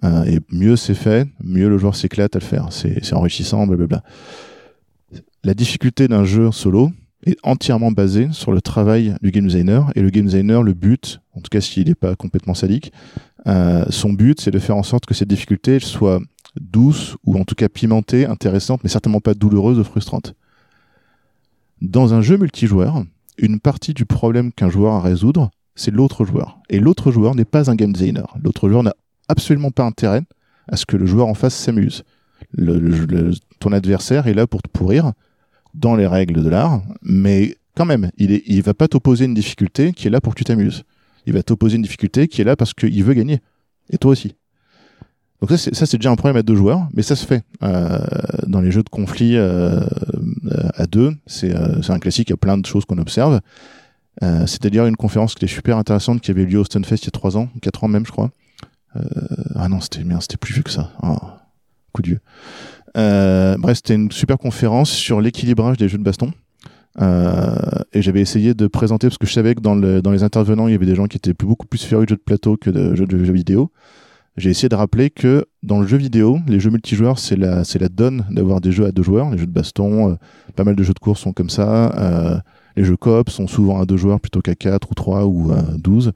Euh, 0.05 0.25
et 0.25 0.39
mieux 0.53 0.77
c'est 0.77 0.95
fait, 0.95 1.29
mieux 1.43 1.69
le 1.69 1.79
joueur 1.79 1.97
s'éclate 1.97 2.37
à 2.37 2.39
le 2.39 2.45
faire. 2.45 2.69
C'est 2.71 3.13
enrichissant, 3.13 3.67
blablabla. 3.67 4.03
La 5.43 5.55
difficulté 5.55 6.07
d'un 6.07 6.25
jeu 6.25 6.53
solo 6.53 6.93
est 7.27 7.39
entièrement 7.43 7.91
basée 7.91 8.29
sur 8.33 8.53
le 8.53 8.61
travail 8.61 9.15
du 9.21 9.31
game 9.31 9.47
designer. 9.47 9.91
Et 9.95 10.01
le 10.01 10.11
game 10.11 10.27
designer, 10.27 10.63
le 10.63 10.75
but, 10.75 11.21
en 11.35 11.41
tout 11.41 11.49
cas 11.51 11.61
s'il 11.61 11.89
n'est 11.89 11.95
pas 11.95 12.15
complètement 12.15 12.55
sadique, 12.55 12.93
euh, 13.47 13.85
son 13.91 14.13
but 14.13 14.41
c'est 14.41 14.51
de 14.51 14.59
faire 14.59 14.77
en 14.77 14.83
sorte 14.83 15.07
que 15.07 15.15
cette 15.15 15.29
difficulté 15.29 15.81
soit 15.81 16.21
douce 16.61 17.17
ou 17.25 17.39
en 17.39 17.45
tout 17.45 17.55
cas 17.55 17.69
pimentée, 17.69 18.27
intéressante, 18.27 18.83
mais 18.85 18.91
certainement 18.91 19.21
pas 19.21 19.35
douloureuse 19.35 19.79
ou 19.79 19.85
frustrante. 19.85 20.35
Dans 21.81 22.15
un 22.15 22.21
jeu 22.21 22.37
multijoueur, 22.37 23.05
une 23.39 23.61
partie 23.61 23.95
du 23.95 24.05
problème 24.05 24.53
qu'un 24.53 24.69
joueur 24.71 24.95
a 24.95 24.99
à 24.99 25.01
résoudre, 25.01 25.51
c'est 25.75 25.91
l'autre 25.91 26.25
joueur. 26.25 26.59
Et 26.69 26.79
l'autre 26.79 27.11
joueur 27.11 27.35
n'est 27.35 27.45
pas 27.45 27.71
un 27.71 27.75
game 27.75 27.93
designer. 27.93 28.37
L'autre 28.43 28.69
joueur 28.69 28.83
n'a 28.83 28.95
absolument 29.29 29.71
pas 29.71 29.85
intérêt 29.85 30.23
à 30.69 30.77
ce 30.77 30.85
que 30.85 30.97
le 30.97 31.07
joueur 31.07 31.27
en 31.27 31.35
face 31.35 31.55
s'amuse. 31.55 32.05
Le, 32.53 32.79
le- 32.79 33.33
ton 33.61 33.73
adversaire 33.73 34.27
est 34.27 34.35
là 34.35 34.47
pour 34.47 34.63
te 34.63 34.69
pourrir 34.69 35.13
dans 35.75 35.95
les 35.97 36.07
règles 36.07 36.43
de 36.43 36.49
l'art, 36.49 36.83
mais 37.03 37.57
quand 37.77 37.87
même, 37.87 38.11
il, 38.19 38.33
est, 38.33 38.43
il 38.47 38.61
va 38.63 38.75
pas 38.75 38.89
t'opposer 38.89 39.25
une 39.25 39.35
difficulté 39.35 39.93
qui 39.93 40.09
est 40.09 40.11
là 40.11 40.21
pour 40.21 40.35
que 40.35 40.39
tu 40.39 40.45
t'amuses. 40.45 40.83
Il 41.27 41.33
va 41.33 41.43
t'opposer 41.43 41.77
une 41.77 41.83
difficulté 41.83 42.29
qui 42.29 42.41
est 42.41 42.45
là 42.45 42.57
parce 42.57 42.75
qu'il 42.75 43.05
veut 43.05 43.15
gagner. 43.15 43.39
Et 43.91 43.99
toi 43.99 44.11
aussi. 44.13 44.35
Donc 45.41 45.51
ça, 45.51 45.57
c'est, 45.57 45.75
ça, 45.75 45.87
c'est 45.87 45.97
déjà 45.97 46.11
un 46.11 46.17
problème 46.17 46.37
à 46.37 46.43
deux 46.43 46.55
joueurs, 46.55 46.87
mais 46.93 47.03
ça 47.03 47.17
se 47.17 47.27
fait. 47.27 47.43
Euh, 47.63 47.99
dans 48.47 48.61
les 48.61 48.71
jeux 48.71 48.83
de 48.83 48.89
conflit 48.89 49.37
euh, 49.37 49.81
à 50.75 50.87
deux, 50.87 51.13
c'est, 51.27 51.55
euh, 51.55 51.81
c'est 51.83 51.93
un 51.93 51.99
classique, 51.99 52.29
il 52.29 52.33
y 52.33 52.35
a 52.35 52.37
plein 52.37 52.59
de 52.59 52.67
choses 52.67 52.85
qu'on 52.85 52.99
observe. 52.99 53.41
Euh, 54.23 54.47
c'est 54.47 54.63
d'ailleurs 54.63 54.87
une 54.87 54.97
conférence 54.97 55.35
qui 55.35 55.45
était 55.45 55.53
super 55.53 55.79
intéressante 55.79 56.21
qui 56.21 56.31
avait 56.31 56.45
lieu 56.45 56.59
au 56.59 56.65
Stunfest 56.65 56.97
il 56.97 57.05
y 57.07 57.09
a 57.09 57.13
trois 57.13 57.39
ans, 57.39 57.49
quatre 57.63 57.85
ans 57.85 57.89
même, 57.89 58.05
je 58.05 58.13
crois. 58.13 58.31
Euh, 58.97 59.03
ah 59.55 59.69
non, 59.69 59.81
c'était 59.81 60.05
merde, 60.05 60.21
c'était 60.21 60.37
plus 60.37 60.53
vieux 60.53 60.63
que 60.63 60.71
ça. 60.71 60.93
Oh, 61.03 61.17
coup 61.93 62.03
de 62.03 62.09
vieux. 62.09 62.21
Euh, 62.97 63.57
bref, 63.59 63.77
c'était 63.77 63.95
une 63.95 64.11
super 64.11 64.37
conférence 64.37 64.91
sur 64.91 65.21
l'équilibrage 65.21 65.77
des 65.77 65.89
jeux 65.89 65.99
de 65.99 66.03
baston. 66.03 66.33
Euh, 67.01 67.55
et 67.93 68.03
j'avais 68.03 68.21
essayé 68.21 68.53
de 68.53 68.67
présenter, 68.67 69.07
parce 69.07 69.17
que 69.17 69.27
je 69.27 69.33
savais 69.33 69.55
que 69.55 69.61
dans, 69.61 69.77
le, 69.77 70.03
dans 70.03 70.11
les 70.11 70.23
intervenants, 70.23 70.67
il 70.67 70.73
y 70.73 70.75
avait 70.75 70.87
des 70.87 70.97
gens 70.97 71.07
qui 71.07 71.17
étaient 71.17 71.35
plus, 71.35 71.47
beaucoup 71.47 71.67
plus 71.67 71.83
férus 71.83 72.07
de 72.07 72.11
jeux 72.11 72.17
de 72.17 72.23
plateau 72.23 72.57
que 72.57 72.69
de 72.69 72.95
jeux 72.95 73.07
de 73.07 73.25
jeux 73.25 73.33
vidéo. 73.33 73.71
J'ai 74.37 74.51
essayé 74.51 74.69
de 74.69 74.75
rappeler 74.75 75.11
que 75.11 75.45
dans 75.63 75.81
le 75.81 75.87
jeu 75.87 75.97
vidéo, 75.97 76.39
les 76.47 76.61
jeux 76.61 76.71
multijoueurs, 76.71 77.19
c'est 77.19 77.37
la, 77.37 77.65
c'est 77.65 77.79
la 77.79 77.89
donne 77.89 78.25
d'avoir 78.31 78.61
des 78.61 78.73
jeux 78.73 78.87
à 78.87 78.93
deux 78.93 79.03
joueurs. 79.03 79.31
Les 79.31 79.39
jeux 79.39 79.47
de 79.47 79.53
baston, 79.53 80.13
euh, 80.13 80.15
pas 80.55 80.65
mal 80.65 80.77
de 80.77 80.83
jeux 80.83 80.95
de 80.95 80.99
course 80.99 81.21
sont 81.21 81.33
comme 81.33 81.51
ça. 81.51 81.93
Euh, 81.99 82.39
les 82.77 82.85
jeux 82.85 82.97
coop 82.97 83.29
sont 83.29 83.49
souvent 83.49 83.81
à 83.81 83.87
deux 83.87 83.97
joueurs 83.97 84.21
plutôt 84.21 84.41
qu'à 84.41 84.55
quatre 84.55 84.91
ou 84.91 84.95
trois 84.95 85.27
ou 85.27 85.53
à 85.53 85.63
douze. 85.77 86.13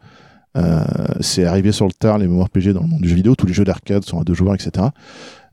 Euh, 0.57 0.85
c'est 1.21 1.45
arrivé 1.45 1.73
sur 1.73 1.87
le 1.87 1.93
tard, 1.93 2.19
les 2.19 2.29
MMORPG 2.29 2.73
dans 2.73 2.83
le 2.83 2.87
monde 2.87 3.03
du 3.03 3.09
jeu 3.09 3.17
vidéo. 3.17 3.35
Tous 3.35 3.47
les 3.47 3.53
jeux 3.53 3.65
d'arcade 3.65 4.05
sont 4.05 4.21
à 4.21 4.25
deux 4.25 4.35
joueurs, 4.35 4.55
etc. 4.55 4.87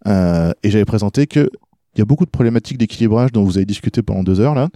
Et 0.05 0.69
j'avais 0.69 0.85
présenté 0.85 1.25
que 1.27 1.49
il 1.95 1.99
y 1.99 2.01
a 2.01 2.05
beaucoup 2.05 2.25
de 2.25 2.29
problématiques 2.29 2.77
d'équilibrage 2.77 3.33
dont 3.33 3.43
vous 3.43 3.57
avez 3.57 3.65
discuté 3.65 4.01
pendant 4.01 4.23
deux 4.23 4.39
heures 4.39 4.55
là. 4.55 4.69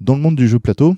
Dans 0.00 0.16
le 0.16 0.20
monde 0.20 0.34
du 0.34 0.48
jeu 0.48 0.58
plateau, 0.58 0.96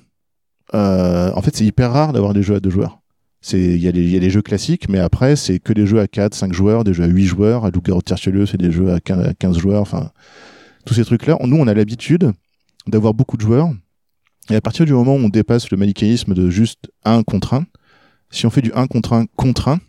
en 0.71 1.41
fait, 1.41 1.55
c'est 1.55 1.65
hyper 1.65 1.91
rare 1.91 2.13
d'avoir 2.13 2.33
des 2.33 2.41
jeux 2.41 2.55
à 2.55 2.59
deux 2.61 2.69
joueurs. 2.69 3.02
Il 3.51 3.75
y, 3.77 3.87
a 3.87 3.91
les- 3.91 4.01
il 4.03 4.09
y 4.09 4.15
a 4.15 4.19
les 4.19 4.29
jeux 4.29 4.41
classiques, 4.41 4.87
mais 4.87 4.99
après 4.99 5.35
c'est 5.35 5.59
que 5.59 5.73
des 5.73 5.85
jeux 5.85 5.99
à 5.99 6.07
4, 6.07 6.33
5 6.33 6.53
joueurs, 6.53 6.83
des 6.85 6.93
jeux 6.93 7.03
à 7.03 7.07
8 7.07 7.25
joueurs. 7.25 7.65
À 7.65 7.71
Loup-garou 7.71 8.01
Tertioleux, 8.01 8.45
c'est 8.45 8.57
des 8.57 8.71
jeux 8.71 8.91
à 8.93 8.99
15, 9.01 9.27
à 9.27 9.33
15 9.33 9.57
joueurs. 9.57 9.81
Enfin, 9.81 10.11
tous 10.85 10.93
ces 10.93 11.03
trucs-là. 11.03 11.37
Nous, 11.43 11.57
on 11.57 11.67
a 11.67 11.73
l'habitude 11.73 12.31
d'avoir 12.87 13.13
beaucoup 13.13 13.35
de 13.37 13.41
joueurs. 13.41 13.69
Et 14.49 14.55
à 14.55 14.61
partir 14.61 14.85
du 14.85 14.93
moment 14.93 15.15
où 15.15 15.19
on 15.19 15.29
dépasse 15.29 15.69
le 15.71 15.77
manichéisme 15.77 16.33
de 16.33 16.49
juste 16.49 16.91
1 17.05 17.23
contre 17.23 17.53
1, 17.53 17.65
si 18.29 18.45
on 18.45 18.49
fait 18.49 18.61
du 18.61 18.71
1 18.73 18.87
contre 18.87 19.13
1 19.13 19.25
contre 19.35 19.67
1, 19.69 19.79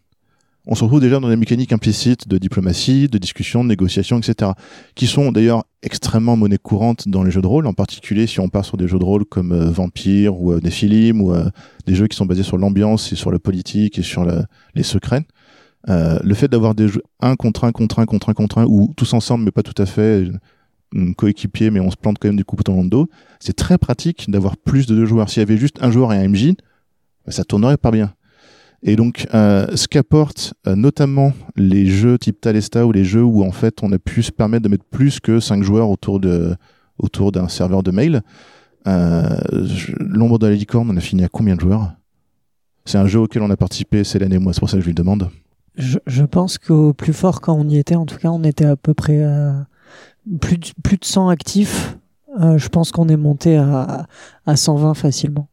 on 0.67 0.75
se 0.75 0.83
retrouve 0.83 1.01
déjà 1.01 1.21
dans 1.21 1.29
des 1.29 1.37
mécaniques 1.37 1.73
implicites 1.73 2.27
de 2.27 2.39
diplomatie, 2.39 3.09
de 3.09 3.19
discussion, 3.19 3.65
de 3.65 3.69
négociation, 3.69 4.19
etc. 4.19 4.53
Qui 4.95 5.07
sont 5.07 5.31
d'ailleurs 5.31 5.65
extrêmement 5.83 6.37
monnaie 6.37 6.59
courante 6.59 7.07
dans 7.09 7.23
les 7.23 7.31
jeux 7.31 7.43
de 7.43 7.47
rôle, 7.47 7.67
en 7.67 7.75
particulier 7.75 8.27
si 8.27 8.41
on 8.41 8.49
part 8.49 8.65
sur 8.65 8.77
des 8.77 8.89
jeux 8.89 8.99
de 8.99 9.05
rôle 9.05 9.25
comme 9.27 9.53
euh, 9.53 9.71
Vampire 9.71 10.41
ou 10.41 10.53
euh, 10.53 10.61
Nephilim 10.63 11.21
ou 11.21 11.35
euh, 11.35 11.51
des 11.87 11.95
jeux 11.95 12.07
qui 12.07 12.17
sont 12.17 12.27
basés 12.27 12.43
sur 12.43 12.57
l'ambiance 12.57 13.13
et 13.13 13.17
sur 13.17 13.31
la 13.31 13.39
politique 13.39 13.99
et 13.99 14.03
sur 14.03 14.27
les 14.75 14.83
secrets. 14.83 15.25
Euh, 15.91 16.19
le 16.25 16.35
fait 16.35 16.49
d'avoir 16.49 16.75
des 16.75 16.89
jeux 16.89 17.03
un 17.21 17.37
contre 17.37 17.65
un 17.65 17.73
contre 17.73 17.99
un 17.99 18.07
contre 18.07 18.31
un 18.31 18.33
contre 18.33 18.59
un 18.59 18.65
ou 18.65 18.95
tous 18.97 19.13
ensemble 19.13 19.45
mais 19.45 19.51
pas 19.51 19.63
tout 19.63 19.81
à 19.83 19.85
fait 19.85 20.29
coéquipier 21.19 21.71
mais 21.71 21.81
on 21.81 21.91
se 21.91 21.97
plante 21.97 22.17
quand 22.19 22.29
même 22.29 22.37
du 22.37 22.45
coup 22.45 22.57
dans 22.65 22.81
le 22.81 22.89
dos, 22.89 23.09
c'est 23.39 23.55
très 23.55 23.77
pratique 23.77 24.31
d'avoir 24.31 24.57
plus 24.57 24.87
de 24.87 24.95
deux 24.95 25.05
joueurs. 25.05 25.29
S'il 25.29 25.41
y 25.41 25.43
avait 25.43 25.59
juste 25.59 25.77
un 25.83 25.91
joueur 25.91 26.13
et 26.15 26.17
un 26.17 26.29
MJ, 26.29 26.55
bah, 27.27 27.33
ça 27.33 27.45
tournerait 27.45 27.77
pas 27.77 27.91
bien. 27.91 28.15
Et 28.87 28.97
donc, 28.97 29.27
euh, 29.33 29.67
ce 29.75 29.89
qu'apportent 29.89 30.53
euh, 30.67 30.77
notamment 30.77 31.33
les 31.57 31.87
jeux 31.87 32.19
type 32.19 32.39
Talesta 32.41 32.87
ou 32.87 32.93
les 32.93 33.05
jeux 33.05 33.23
où 33.23 33.43
en 33.43 33.51
fait 33.51 33.83
on 33.83 33.91
a 33.93 33.99
pu 33.99 34.23
se 34.23 34.31
permettre 34.31 34.63
de 34.63 34.69
mettre 34.69 34.85
plus 34.85 35.21
que 35.21 35.41
5 35.41 35.63
joueurs 35.63 35.89
autour 35.89 36.21
de 36.21 36.55
autour 36.99 37.33
d'un 37.33 37.49
serveur 37.49 37.83
de 37.83 37.91
mail. 37.91 38.23
Euh, 38.87 39.37
L'ombre 39.99 40.39
de 40.39 40.47
la 40.47 40.55
licorne, 40.55 40.91
on 40.91 40.97
a 40.99 41.01
fini 41.01 41.25
à 41.25 41.29
combien 41.29 41.57
de 41.57 41.61
joueurs? 41.61 41.93
C'est 42.85 42.99
un 42.99 43.07
jeu 43.07 43.21
auquel 43.21 43.41
on 43.41 43.49
a 43.49 43.57
participé, 43.57 44.05
c'est 44.05 44.19
l'année 44.19 44.39
moi, 44.39 44.53
c'est 44.53 44.61
pour 44.61 44.69
ça 44.69 44.77
que 44.77 44.83
je 44.83 44.87
lui 44.87 44.95
demande. 44.95 45.31
Je, 45.77 46.23
pense 46.23 46.59
qu'au 46.59 46.93
plus 46.93 47.15
fort, 47.15 47.41
quand 47.41 47.55
on 47.55 47.67
y 47.69 47.79
était, 47.79 47.97
en 47.97 48.05
tout 48.05 48.19
cas, 48.19 48.29
on 48.29 48.45
était 48.45 48.67
à 48.67 48.77
peu 48.77 48.93
près 48.95 49.25
à 49.25 49.67
plus 50.41 50.59
de, 50.59 50.67
plus 50.85 50.99
de 50.99 51.05
100 51.05 51.31
actifs. 51.31 51.97
Je 52.39 52.69
pense 52.69 52.93
qu'on 52.93 53.09
est 53.09 53.17
monté 53.17 53.57
à, 53.57 54.07
à 54.47 54.57
120 54.57 54.95
facilement. 54.95 55.49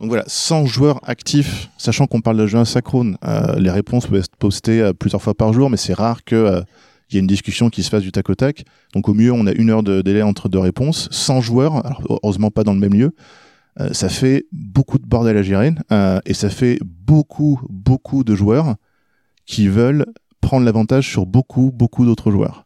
Donc 0.00 0.08
voilà, 0.08 0.24
100 0.26 0.66
joueurs 0.66 1.00
actifs, 1.08 1.70
sachant 1.78 2.06
qu'on 2.06 2.20
parle 2.20 2.36
de 2.36 2.46
jeu 2.46 2.58
asynchrone, 2.58 3.16
euh, 3.24 3.58
les 3.58 3.70
réponses 3.70 4.06
peuvent 4.06 4.20
être 4.20 4.36
postées 4.36 4.82
euh, 4.82 4.92
plusieurs 4.92 5.22
fois 5.22 5.34
par 5.34 5.54
jour, 5.54 5.70
mais 5.70 5.78
c'est 5.78 5.94
rare 5.94 6.22
que 6.22 6.36
euh, 6.36 6.60
y 7.10 7.16
ait 7.16 7.20
une 7.20 7.26
discussion 7.26 7.70
qui 7.70 7.82
se 7.82 7.88
fasse 7.88 8.02
du 8.02 8.12
tac 8.12 8.28
au 8.28 8.34
tac. 8.34 8.64
Donc 8.92 9.08
au 9.08 9.14
mieux, 9.14 9.32
on 9.32 9.46
a 9.46 9.52
une 9.52 9.70
heure 9.70 9.82
de 9.82 10.02
délai 10.02 10.22
entre 10.22 10.50
deux 10.50 10.58
réponses. 10.58 11.08
100 11.12 11.40
joueurs, 11.40 11.86
alors 11.86 12.02
heureusement 12.22 12.50
pas 12.50 12.62
dans 12.62 12.74
le 12.74 12.80
même 12.80 12.92
lieu, 12.92 13.14
ça 13.92 14.08
fait 14.08 14.46
beaucoup 14.52 14.98
de 14.98 15.04
bordel 15.04 15.36
à 15.36 15.42
gérer, 15.42 15.74
et 16.24 16.32
ça 16.32 16.48
fait 16.48 16.78
beaucoup, 16.82 17.60
beaucoup 17.68 18.24
de 18.24 18.34
joueurs 18.34 18.76
qui 19.44 19.68
veulent 19.68 20.06
prendre 20.40 20.64
l'avantage 20.64 21.06
sur 21.06 21.26
beaucoup, 21.26 21.70
beaucoup 21.74 22.06
d'autres 22.06 22.30
joueurs. 22.30 22.64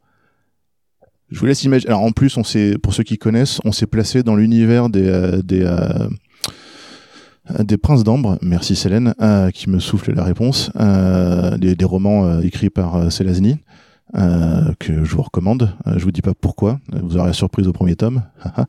Je 1.28 1.40
vous 1.40 1.46
laisse 1.46 1.64
imaginer. 1.64 1.90
Alors 1.90 2.02
en 2.02 2.12
plus, 2.12 2.36
on 2.36 2.44
s'est, 2.44 2.78
pour 2.80 2.94
ceux 2.94 3.02
qui 3.02 3.18
connaissent, 3.18 3.58
on 3.64 3.72
s'est 3.72 3.88
placé 3.88 4.22
dans 4.22 4.36
l'univers 4.36 4.88
des, 4.88 5.34
des 7.58 7.76
Princes 7.78 8.04
d'Ambre, 8.04 8.38
merci 8.42 8.76
Célène, 8.76 9.14
euh, 9.20 9.50
qui 9.50 9.70
me 9.70 9.78
souffle 9.78 10.12
la 10.14 10.24
réponse, 10.24 10.70
euh, 10.78 11.56
des, 11.56 11.84
romans 11.84 12.26
euh, 12.26 12.40
écrits 12.40 12.70
par 12.70 12.96
euh, 12.96 13.10
Selazny, 13.10 13.58
euh, 14.16 14.72
que 14.78 15.04
je 15.04 15.14
vous 15.14 15.22
recommande. 15.22 15.74
Euh, 15.86 15.94
je 15.96 16.04
vous 16.04 16.12
dis 16.12 16.22
pas 16.22 16.34
pourquoi, 16.38 16.80
euh, 16.94 16.98
vous 17.02 17.16
aurez 17.16 17.28
la 17.28 17.32
surprise 17.32 17.66
au 17.66 17.72
premier 17.72 17.96
tome. 17.96 18.22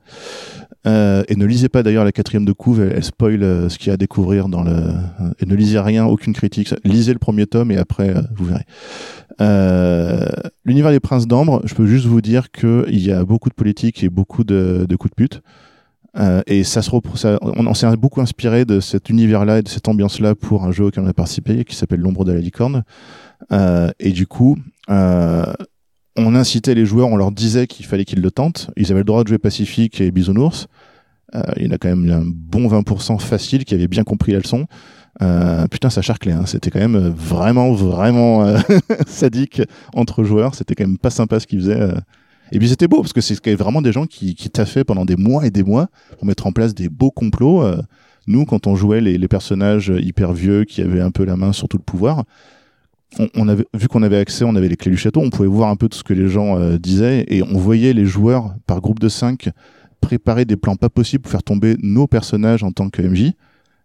Euh, 0.88 1.22
et 1.28 1.36
ne 1.36 1.45
lisez 1.45 1.69
pas 1.69 1.84
d'ailleurs 1.84 2.05
la 2.05 2.11
quatrième 2.11 2.43
de 2.43 2.53
couve, 2.53 2.82
elle, 2.82 3.03
spoil 3.03 3.43
euh, 3.43 3.69
ce 3.69 3.78
qu'il 3.78 3.89
y 3.89 3.89
a 3.91 3.93
à 3.93 3.97
découvrir 3.97 4.49
dans 4.49 4.63
le. 4.63 4.72
euh, 4.72 5.32
Et 5.39 5.45
ne 5.45 5.53
lisez 5.53 5.80
rien, 5.80 6.05
aucune 6.07 6.34
critique. 6.34 6.74
Lisez 6.84 7.13
le 7.13 7.19
premier 7.19 7.45
tome 7.45 7.69
et 7.69 7.78
après 7.78 8.09
euh, 8.09 8.22
vous 8.36 8.45
verrez. 8.45 8.65
Euh, 9.41 10.26
L'univers 10.65 10.89
des 10.89 10.99
Princes 10.99 11.28
d'Ambre, 11.28 11.61
je 11.65 11.76
peux 11.76 11.86
juste 11.86 12.07
vous 12.07 12.19
dire 12.19 12.49
qu'il 12.49 12.99
y 12.99 13.11
a 13.11 13.24
beaucoup 13.24 13.49
de 13.49 13.53
politique 13.53 14.03
et 14.03 14.09
beaucoup 14.09 14.43
de 14.43 14.88
coups 14.97 15.11
de 15.11 15.15
pute. 15.15 15.43
Euh, 16.18 16.41
et 16.45 16.64
ça 16.64 16.82
se 16.82 16.91
ça, 17.16 17.39
on, 17.41 17.74
s'est 17.74 17.95
beaucoup 17.95 18.20
inspiré 18.20 18.66
de 18.66 18.80
cet 18.80 19.09
univers-là 19.09 19.59
et 19.59 19.62
de 19.62 19.70
cette 19.70 19.88
ambiance-là 19.88 20.36
pour 20.36 20.66
un 20.66 20.72
jeu 20.72 20.86
auquel 20.86 21.03
on 21.03 21.07
a 21.07 21.14
participé 21.14 21.64
qui 21.64 21.76
s'appelle 21.76 22.01
L'ombre 22.01 22.26
de 22.26 22.34
la 22.34 22.39
licorne. 22.39 22.84
Euh, 23.51 23.89
et 23.99 24.12
du 24.12 24.28
coup, 24.28 24.57
euh, 24.89 25.45
on 26.18 26.36
incitait 26.36 26.76
les 26.76 26.86
joueurs, 26.86 27.07
on 27.07 27.16
leur 27.16 27.32
disait 27.32 27.68
qu'il 27.68 27.86
fallait 27.86 28.05
qu'ils 28.05 28.22
le 28.22 28.32
tentent. 28.32 28.70
Ils 28.76 28.91
avaient 28.91 29.01
le 29.01 29.05
droit 29.05 29.24
de 29.24 29.30
jouer 29.30 29.38
Pacifique 29.38 30.01
et 30.01 30.12
Bisounours. 30.12 30.68
Euh, 31.34 31.41
il 31.55 31.66
y 31.66 31.70
en 31.70 31.72
a 31.72 31.78
quand 31.78 31.88
même 31.88 32.12
un 32.12 32.24
bon 32.26 32.68
20% 32.68 33.20
facile 33.20 33.64
qui 33.64 33.74
avait 33.74 33.88
bien 33.88 34.03
compris 34.03 34.34
la 34.34 34.39
leçon. 34.39 34.68
Euh, 35.22 35.68
putain, 35.68 35.89
ça 35.89 36.01
charclait. 36.01 36.32
Hein. 36.32 36.45
C'était 36.45 36.72
quand 36.72 36.80
même 36.80 36.95
euh, 36.95 37.09
vraiment, 37.09 37.74
vraiment 37.74 38.45
euh, 38.45 38.59
sadique 39.07 39.62
entre 39.93 40.24
joueurs. 40.24 40.55
C'était 40.55 40.76
quand 40.76 40.86
même 40.86 40.97
pas 40.97 41.09
sympa 41.09 41.39
ce 41.39 41.47
qu'ils 41.47 41.59
faisaient. 41.59 41.93
Et 42.51 42.59
puis 42.59 42.69
c'était 42.69 42.87
beau 42.87 43.01
parce 43.01 43.13
que 43.13 43.21
c'est 43.21 43.55
vraiment 43.55 43.81
des 43.81 43.91
gens 43.91 44.05
qui, 44.05 44.35
qui 44.35 44.49
taffaient 44.49 44.83
pendant 44.83 45.05
des 45.05 45.15
mois 45.15 45.45
et 45.45 45.51
des 45.51 45.63
mois 45.63 45.87
pour 46.17 46.25
mettre 46.25 46.47
en 46.47 46.51
place 46.51 46.73
des 46.73 46.89
beaux 46.89 47.11
complots. 47.11 47.63
Euh, 47.63 47.81
nous, 48.27 48.45
quand 48.45 48.67
on 48.67 48.75
jouait 48.75 49.01
les, 49.01 49.27
personnages 49.27 49.91
hyper 49.97 50.33
vieux 50.33 50.65
qui 50.65 50.81
avaient 50.81 51.01
un 51.01 51.11
peu 51.11 51.23
la 51.25 51.35
main 51.35 51.53
sur 51.53 51.67
tout 51.67 51.77
le 51.77 51.83
pouvoir, 51.83 52.23
on, 53.19 53.27
on 53.35 53.47
avait 53.47 53.65
vu 53.73 53.87
qu'on 53.87 54.03
avait 54.03 54.17
accès, 54.17 54.43
on 54.45 54.55
avait 54.55 54.67
les 54.67 54.77
clés 54.77 54.91
du 54.91 54.97
château, 54.97 55.21
on 55.21 55.29
pouvait 55.29 55.47
voir 55.47 55.69
un 55.69 55.75
peu 55.75 55.89
tout 55.89 55.97
ce 55.97 56.03
que 56.03 56.13
les 56.13 56.27
gens 56.27 56.59
euh, 56.59 56.77
disaient 56.77 57.25
et 57.29 57.41
on 57.41 57.57
voyait 57.57 57.93
les 57.93 58.05
joueurs 58.05 58.53
par 58.67 58.81
groupe 58.81 58.99
de 58.99 59.09
5 59.09 59.49
préparer 60.01 60.45
des 60.45 60.57
plans 60.57 60.75
pas 60.75 60.89
possibles 60.89 61.21
pour 61.21 61.31
faire 61.31 61.43
tomber 61.43 61.77
nos 61.81 62.07
personnages 62.07 62.63
en 62.63 62.71
tant 62.71 62.89
que 62.89 63.01
MJ. 63.01 63.33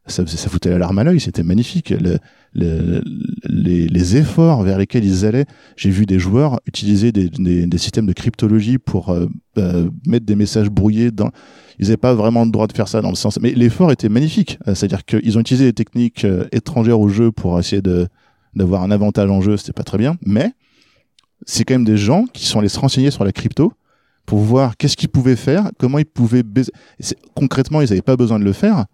Ça, 0.09 0.25
ça 0.27 0.49
foutait 0.49 0.71
la 0.71 0.79
larme 0.79 0.99
à 1.01 1.05
l'œil, 1.05 1.19
c'était 1.19 1.43
magnifique. 1.43 1.91
Le- 1.91 2.19
le- 2.55 3.03
les, 3.49 3.89
les 3.89 4.17
efforts 4.17 4.63
vers 4.63 4.79
lesquels 4.79 5.05
ils 5.05 5.25
allaient, 5.27 5.47
j'ai 5.77 5.91
vu 5.91 6.07
des 6.07 6.19
joueurs 6.21 6.61
utiliser 6.67 7.11
des, 7.11 7.29
des- 7.29 7.67
des 7.67 7.79
systèmes 7.79 8.07
de 8.07 8.13
cryptologie 8.13 8.79
pour 8.79 9.11
euh, 9.11 9.27
euh, 9.59 9.91
mettre 10.07 10.25
des 10.25 10.37
messages 10.37 10.71
brouillés 10.71 11.11
dans. 11.11 11.31
Ils 11.79 11.87
n'avaient 11.87 11.97
pas 11.97 12.15
vraiment 12.15 12.45
le 12.45 12.51
droit 12.51 12.67
de 12.69 12.73
faire 12.73 12.87
ça 12.89 13.03
dans 13.03 13.11
le 13.11 13.17
sens. 13.17 13.39
Mais 13.43 13.51
l'effort 13.53 13.91
était 13.91 14.09
magnifique. 14.09 14.59
Euh, 14.69 14.75
C'est-à-dire 14.75 15.05
qu'ils 15.05 15.37
ont 15.37 15.41
utilisé 15.41 15.65
des 15.65 15.73
techniques 15.73 16.25
euh, 16.25 16.45
étrangères 16.53 17.01
au 17.01 17.09
jeu 17.09 17.33
pour 17.33 17.59
essayer 17.59 17.83
d'avoir 18.55 18.83
un 18.83 18.91
avantage 18.93 19.29
en 19.31 19.41
jeu. 19.41 19.57
C'était 19.57 19.73
pas 19.73 19.83
très 19.85 19.99
bien, 19.99 20.17
mais 20.25 20.53
c'est 21.47 21.65
quand 21.65 21.75
même 21.75 21.85
des 21.85 21.97
gens 21.99 22.27
qui 22.33 22.47
sont 22.47 22.61
allés 22.61 22.69
se 22.69 22.79
renseigner 22.79 23.11
sur 23.11 23.25
la 23.25 23.33
crypto 23.33 23.73
pour 24.25 24.39
voir 24.39 24.77
qu'est-ce 24.77 24.97
qu'ils 24.97 25.09
pouvaient 25.11 25.37
faire, 25.37 25.71
comment 25.79 25.99
ils 25.99 26.07
pouvaient 26.07 26.43
Concrètement, 27.35 27.81
ils 27.83 27.89
n'avaient 27.89 28.03
pas 28.03 28.17
besoin 28.17 28.39
de 28.39 28.45
le 28.45 28.53
faire 28.53 28.87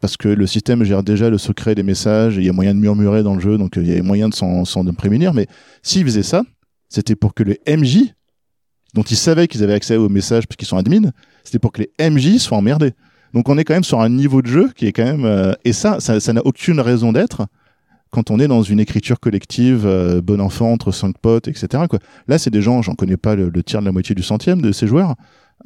parce 0.00 0.16
que 0.16 0.28
le 0.28 0.46
système 0.46 0.84
gère 0.84 1.02
déjà 1.02 1.30
le 1.30 1.38
secret 1.38 1.74
des 1.74 1.82
messages, 1.82 2.36
il 2.36 2.44
y 2.44 2.48
a 2.48 2.52
moyen 2.52 2.74
de 2.74 2.80
murmurer 2.80 3.22
dans 3.22 3.34
le 3.34 3.40
jeu, 3.40 3.58
donc 3.58 3.76
euh, 3.76 3.82
il 3.82 3.94
y 3.94 3.98
a 3.98 4.02
moyen 4.02 4.28
de 4.28 4.34
s'en 4.34 4.64
prémunir. 4.96 5.34
Mais 5.34 5.46
s'ils 5.82 6.04
faisaient 6.04 6.22
ça, 6.22 6.44
c'était 6.88 7.16
pour 7.16 7.34
que 7.34 7.42
les 7.42 7.60
MJ, 7.68 8.14
dont 8.94 9.02
ils 9.02 9.16
savaient 9.16 9.48
qu'ils 9.48 9.64
avaient 9.64 9.74
accès 9.74 9.96
aux 9.96 10.08
messages 10.08 10.46
parce 10.46 10.56
qu'ils 10.56 10.68
sont 10.68 10.76
admins, 10.76 11.10
c'était 11.44 11.58
pour 11.58 11.72
que 11.72 11.82
les 11.82 12.10
MJ 12.10 12.38
soient 12.38 12.58
emmerdés. 12.58 12.92
Donc 13.34 13.48
on 13.48 13.58
est 13.58 13.64
quand 13.64 13.74
même 13.74 13.84
sur 13.84 14.00
un 14.00 14.08
niveau 14.08 14.40
de 14.40 14.46
jeu 14.46 14.70
qui 14.74 14.86
est 14.86 14.92
quand 14.92 15.04
même... 15.04 15.24
euh, 15.24 15.52
et 15.64 15.72
ça, 15.72 16.00
ça 16.00 16.32
n'a 16.32 16.46
aucune 16.46 16.80
raison 16.80 17.12
d'être 17.12 17.46
quand 18.10 18.30
on 18.30 18.38
est 18.38 18.48
dans 18.48 18.62
une 18.62 18.80
écriture 18.80 19.20
collective, 19.20 19.84
euh, 19.84 20.22
bon 20.22 20.40
enfant, 20.40 20.72
entre 20.72 20.92
cinq 20.92 21.18
potes, 21.18 21.46
etc. 21.46 21.84
Là, 22.26 22.38
c'est 22.38 22.48
des 22.48 22.62
gens, 22.62 22.80
j'en 22.80 22.94
connais 22.94 23.18
pas 23.18 23.34
le 23.34 23.62
tiers 23.62 23.80
de 23.80 23.84
la 23.84 23.92
moitié 23.92 24.14
du 24.14 24.22
centième 24.22 24.62
de 24.62 24.72
ces 24.72 24.86
joueurs. 24.86 25.14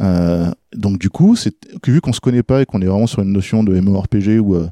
Euh, 0.00 0.50
donc 0.74 0.98
du 0.98 1.10
coup, 1.10 1.36
c'est 1.36 1.54
vu 1.86 2.00
qu'on 2.00 2.12
se 2.12 2.20
connaît 2.20 2.42
pas 2.42 2.62
et 2.62 2.66
qu'on 2.66 2.80
est 2.80 2.86
vraiment 2.86 3.06
sur 3.06 3.22
une 3.22 3.32
notion 3.32 3.62
de 3.62 3.78
MMORPG 3.78 4.40
où 4.40 4.54
euh, 4.54 4.68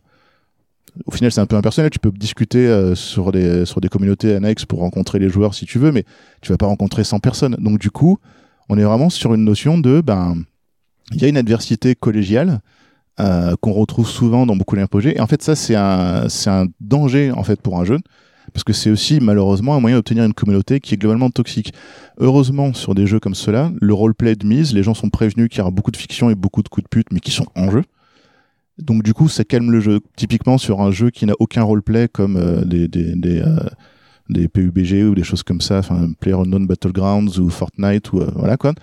au 1.07 1.11
final 1.11 1.31
c'est 1.31 1.41
un 1.41 1.47
peu 1.47 1.57
impersonnel, 1.57 1.91
tu 1.91 1.99
peux 1.99 2.11
discuter 2.11 2.67
euh, 2.67 2.95
sur 2.95 3.33
des 3.33 3.89
communautés 3.91 4.35
annexes 4.35 4.65
pour 4.65 4.81
rencontrer 4.81 5.19
les 5.19 5.29
joueurs 5.29 5.55
si 5.55 5.67
tu 5.67 5.79
veux, 5.79 5.93
mais 5.93 6.05
tu 6.41 6.53
vas 6.53 6.59
pas 6.59 6.67
rencontrer 6.67 7.05
100 7.05 7.21
personnes. 7.21 7.57
Donc 7.59 7.79
du 7.79 7.91
coup, 7.91 8.19
on 8.69 8.79
est 8.79 8.85
vraiment 8.85 9.11
sur 9.11 9.35
une 9.35 9.45
notion 9.45 9.79
de 9.79 10.01
ben 10.01 10.37
il 11.13 11.21
y 11.21 11.25
a 11.25 11.29
une 11.29 11.37
adversité 11.37 11.95
collégiale 11.95 12.61
qu'on 13.61 13.75
retrouve 13.75 14.09
souvent 14.09 14.47
dans 14.47 14.57
beaucoup 14.57 14.77
d'RPG. 14.77 15.17
Et 15.17 15.21
en 15.21 15.27
fait, 15.27 15.43
ça, 15.43 15.55
c'est 15.55 15.75
un, 15.75 16.31
c'est 16.31 16.49
un 16.49 16.69
danger, 16.81 17.31
en 17.33 17.45
fait, 17.45 17.61
pour 17.61 17.79
un 17.79 17.85
jeu. 17.85 17.99
Parce 18.53 18.65
que 18.65 18.73
c'est 18.73 18.91
aussi, 18.91 19.21
malheureusement, 19.21 19.75
un 19.75 19.81
moyen 19.81 19.97
d'obtenir 19.97 20.25
une 20.25 20.35
communauté 20.35 20.81
qui 20.81 20.95
est 20.95 20.97
globalement 20.97 21.31
toxique. 21.31 21.73
Heureusement, 22.19 22.73
sur 22.75 22.95
des 22.95 23.07
jeux 23.07 23.21
comme 23.21 23.35
cela, 23.35 23.73
le 23.81 23.95
roleplay 23.95 24.35
de 24.37 24.47
mise, 24.47 24.75
les 24.75 24.83
gens 24.83 24.95
sont 24.95 25.09
prévenus 25.09 25.49
qu'il 25.49 25.59
y 25.59 25.61
aura 25.63 25.71
beaucoup 25.71 25.91
de 25.91 25.97
fiction 25.97 26.31
et 26.31 26.35
beaucoup 26.35 26.63
de 26.63 26.69
coups 26.69 26.85
de 26.85 26.89
pute, 26.89 27.09
mais 27.13 27.21
qui 27.21 27.31
sont 27.31 27.47
en 27.57 27.71
jeu. 27.71 27.83
Donc, 28.79 29.03
du 29.03 29.15
coup, 29.15 29.29
ça 29.29 29.45
calme 29.45 29.71
le 29.71 29.81
jeu. 29.81 30.01
Typiquement, 30.17 30.59
sur 30.59 30.81
un 30.81 30.91
jeu 30.91 31.11
qui 31.11 31.27
n'a 31.27 31.35
aucun 31.39 31.63
roleplay, 31.63 32.09
comme 32.09 32.37
euh, 32.37 32.65
des, 32.65 32.89
euh, 33.43 34.49
PUBG 34.49 35.05
ou 35.05 35.15
des 35.15 35.25
choses 35.25 35.43
comme 35.43 35.61
ça, 35.61 35.79
enfin, 35.79 36.13
PlayerUnknown 36.21 36.67
Battlegrounds 36.67 37.39
ou 37.39 37.51
Fortnite, 37.51 38.13
ou 38.13 38.21
euh, 38.21 38.31
voilà 38.35 38.57
quoi 38.57 38.75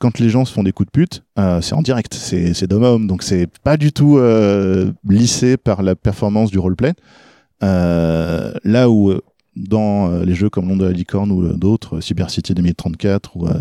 quand 0.00 0.20
les 0.20 0.28
gens 0.28 0.44
se 0.44 0.52
font 0.52 0.62
des 0.62 0.70
coups 0.70 0.86
de 0.86 0.92
pute, 0.92 1.24
c'est 1.60 1.72
en 1.72 1.82
direct, 1.82 2.14
c'est 2.14 2.68
d'homme 2.68 2.84
à 2.84 2.90
homme, 2.90 3.08
donc 3.08 3.24
c'est 3.24 3.48
pas 3.64 3.76
du 3.76 3.90
tout 3.90 4.20
lissé 5.08 5.56
par 5.56 5.82
la 5.82 5.96
performance 5.96 6.52
du 6.52 6.60
roleplay. 6.60 6.92
Euh, 7.62 8.52
là 8.64 8.88
où 8.88 9.10
euh, 9.10 9.20
dans 9.58 10.10
euh, 10.10 10.24
les 10.24 10.34
jeux 10.34 10.48
comme 10.48 10.68
L'Onde 10.68 10.80
de 10.80 10.86
la 10.86 10.92
Licorne 10.92 11.30
ou 11.32 11.52
d'autres, 11.54 12.00
Cyber 12.00 12.30
City 12.30 12.54
2034 12.54 13.36
ou, 13.36 13.46
euh, 13.46 13.54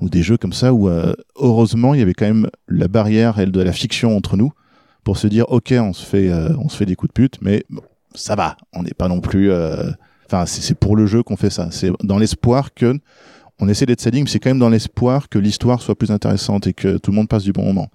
ou 0.00 0.08
des 0.08 0.22
jeux 0.22 0.36
comme 0.36 0.52
ça 0.52 0.72
où 0.72 0.88
euh, 0.88 1.12
heureusement 1.36 1.94
il 1.94 2.00
y 2.00 2.02
avait 2.02 2.14
quand 2.14 2.26
même 2.26 2.48
la 2.68 2.88
barrière 2.88 3.38
elle, 3.38 3.52
de 3.52 3.60
la 3.60 3.72
fiction 3.72 4.16
entre 4.16 4.36
nous 4.36 4.52
pour 5.04 5.18
se 5.18 5.26
dire 5.26 5.46
ok 5.48 5.74
on 5.78 5.92
se 5.92 6.04
fait 6.04 6.30
euh, 6.30 6.54
on 6.58 6.68
se 6.68 6.76
fait 6.76 6.86
des 6.86 6.94
coups 6.94 7.08
de 7.08 7.14
pute 7.14 7.38
mais 7.42 7.64
bon, 7.68 7.82
ça 8.14 8.36
va, 8.36 8.56
on 8.72 8.82
n'est 8.82 8.94
pas 8.94 9.08
non 9.08 9.20
plus 9.20 9.52
enfin 10.26 10.46
c'est 10.46 10.78
pour 10.78 10.96
le 10.96 11.06
jeu 11.06 11.22
qu'on 11.22 11.36
fait 11.36 11.50
ça, 11.50 11.68
c'est 11.70 11.90
dans 12.02 12.18
l'espoir 12.18 12.72
que 12.74 12.98
on 13.62 13.68
essaie 13.68 13.84
d'être 13.84 14.00
sadique, 14.00 14.24
mais 14.24 14.30
c'est 14.30 14.38
quand 14.38 14.48
même 14.48 14.58
dans 14.58 14.70
l'espoir 14.70 15.28
que 15.28 15.38
l'histoire 15.38 15.82
soit 15.82 15.94
plus 15.94 16.10
intéressante 16.10 16.66
et 16.66 16.72
que 16.72 16.96
tout 16.96 17.10
le 17.10 17.16
monde 17.16 17.28
passe 17.28 17.44
du 17.44 17.52
bon 17.52 17.62
moment. 17.62 17.90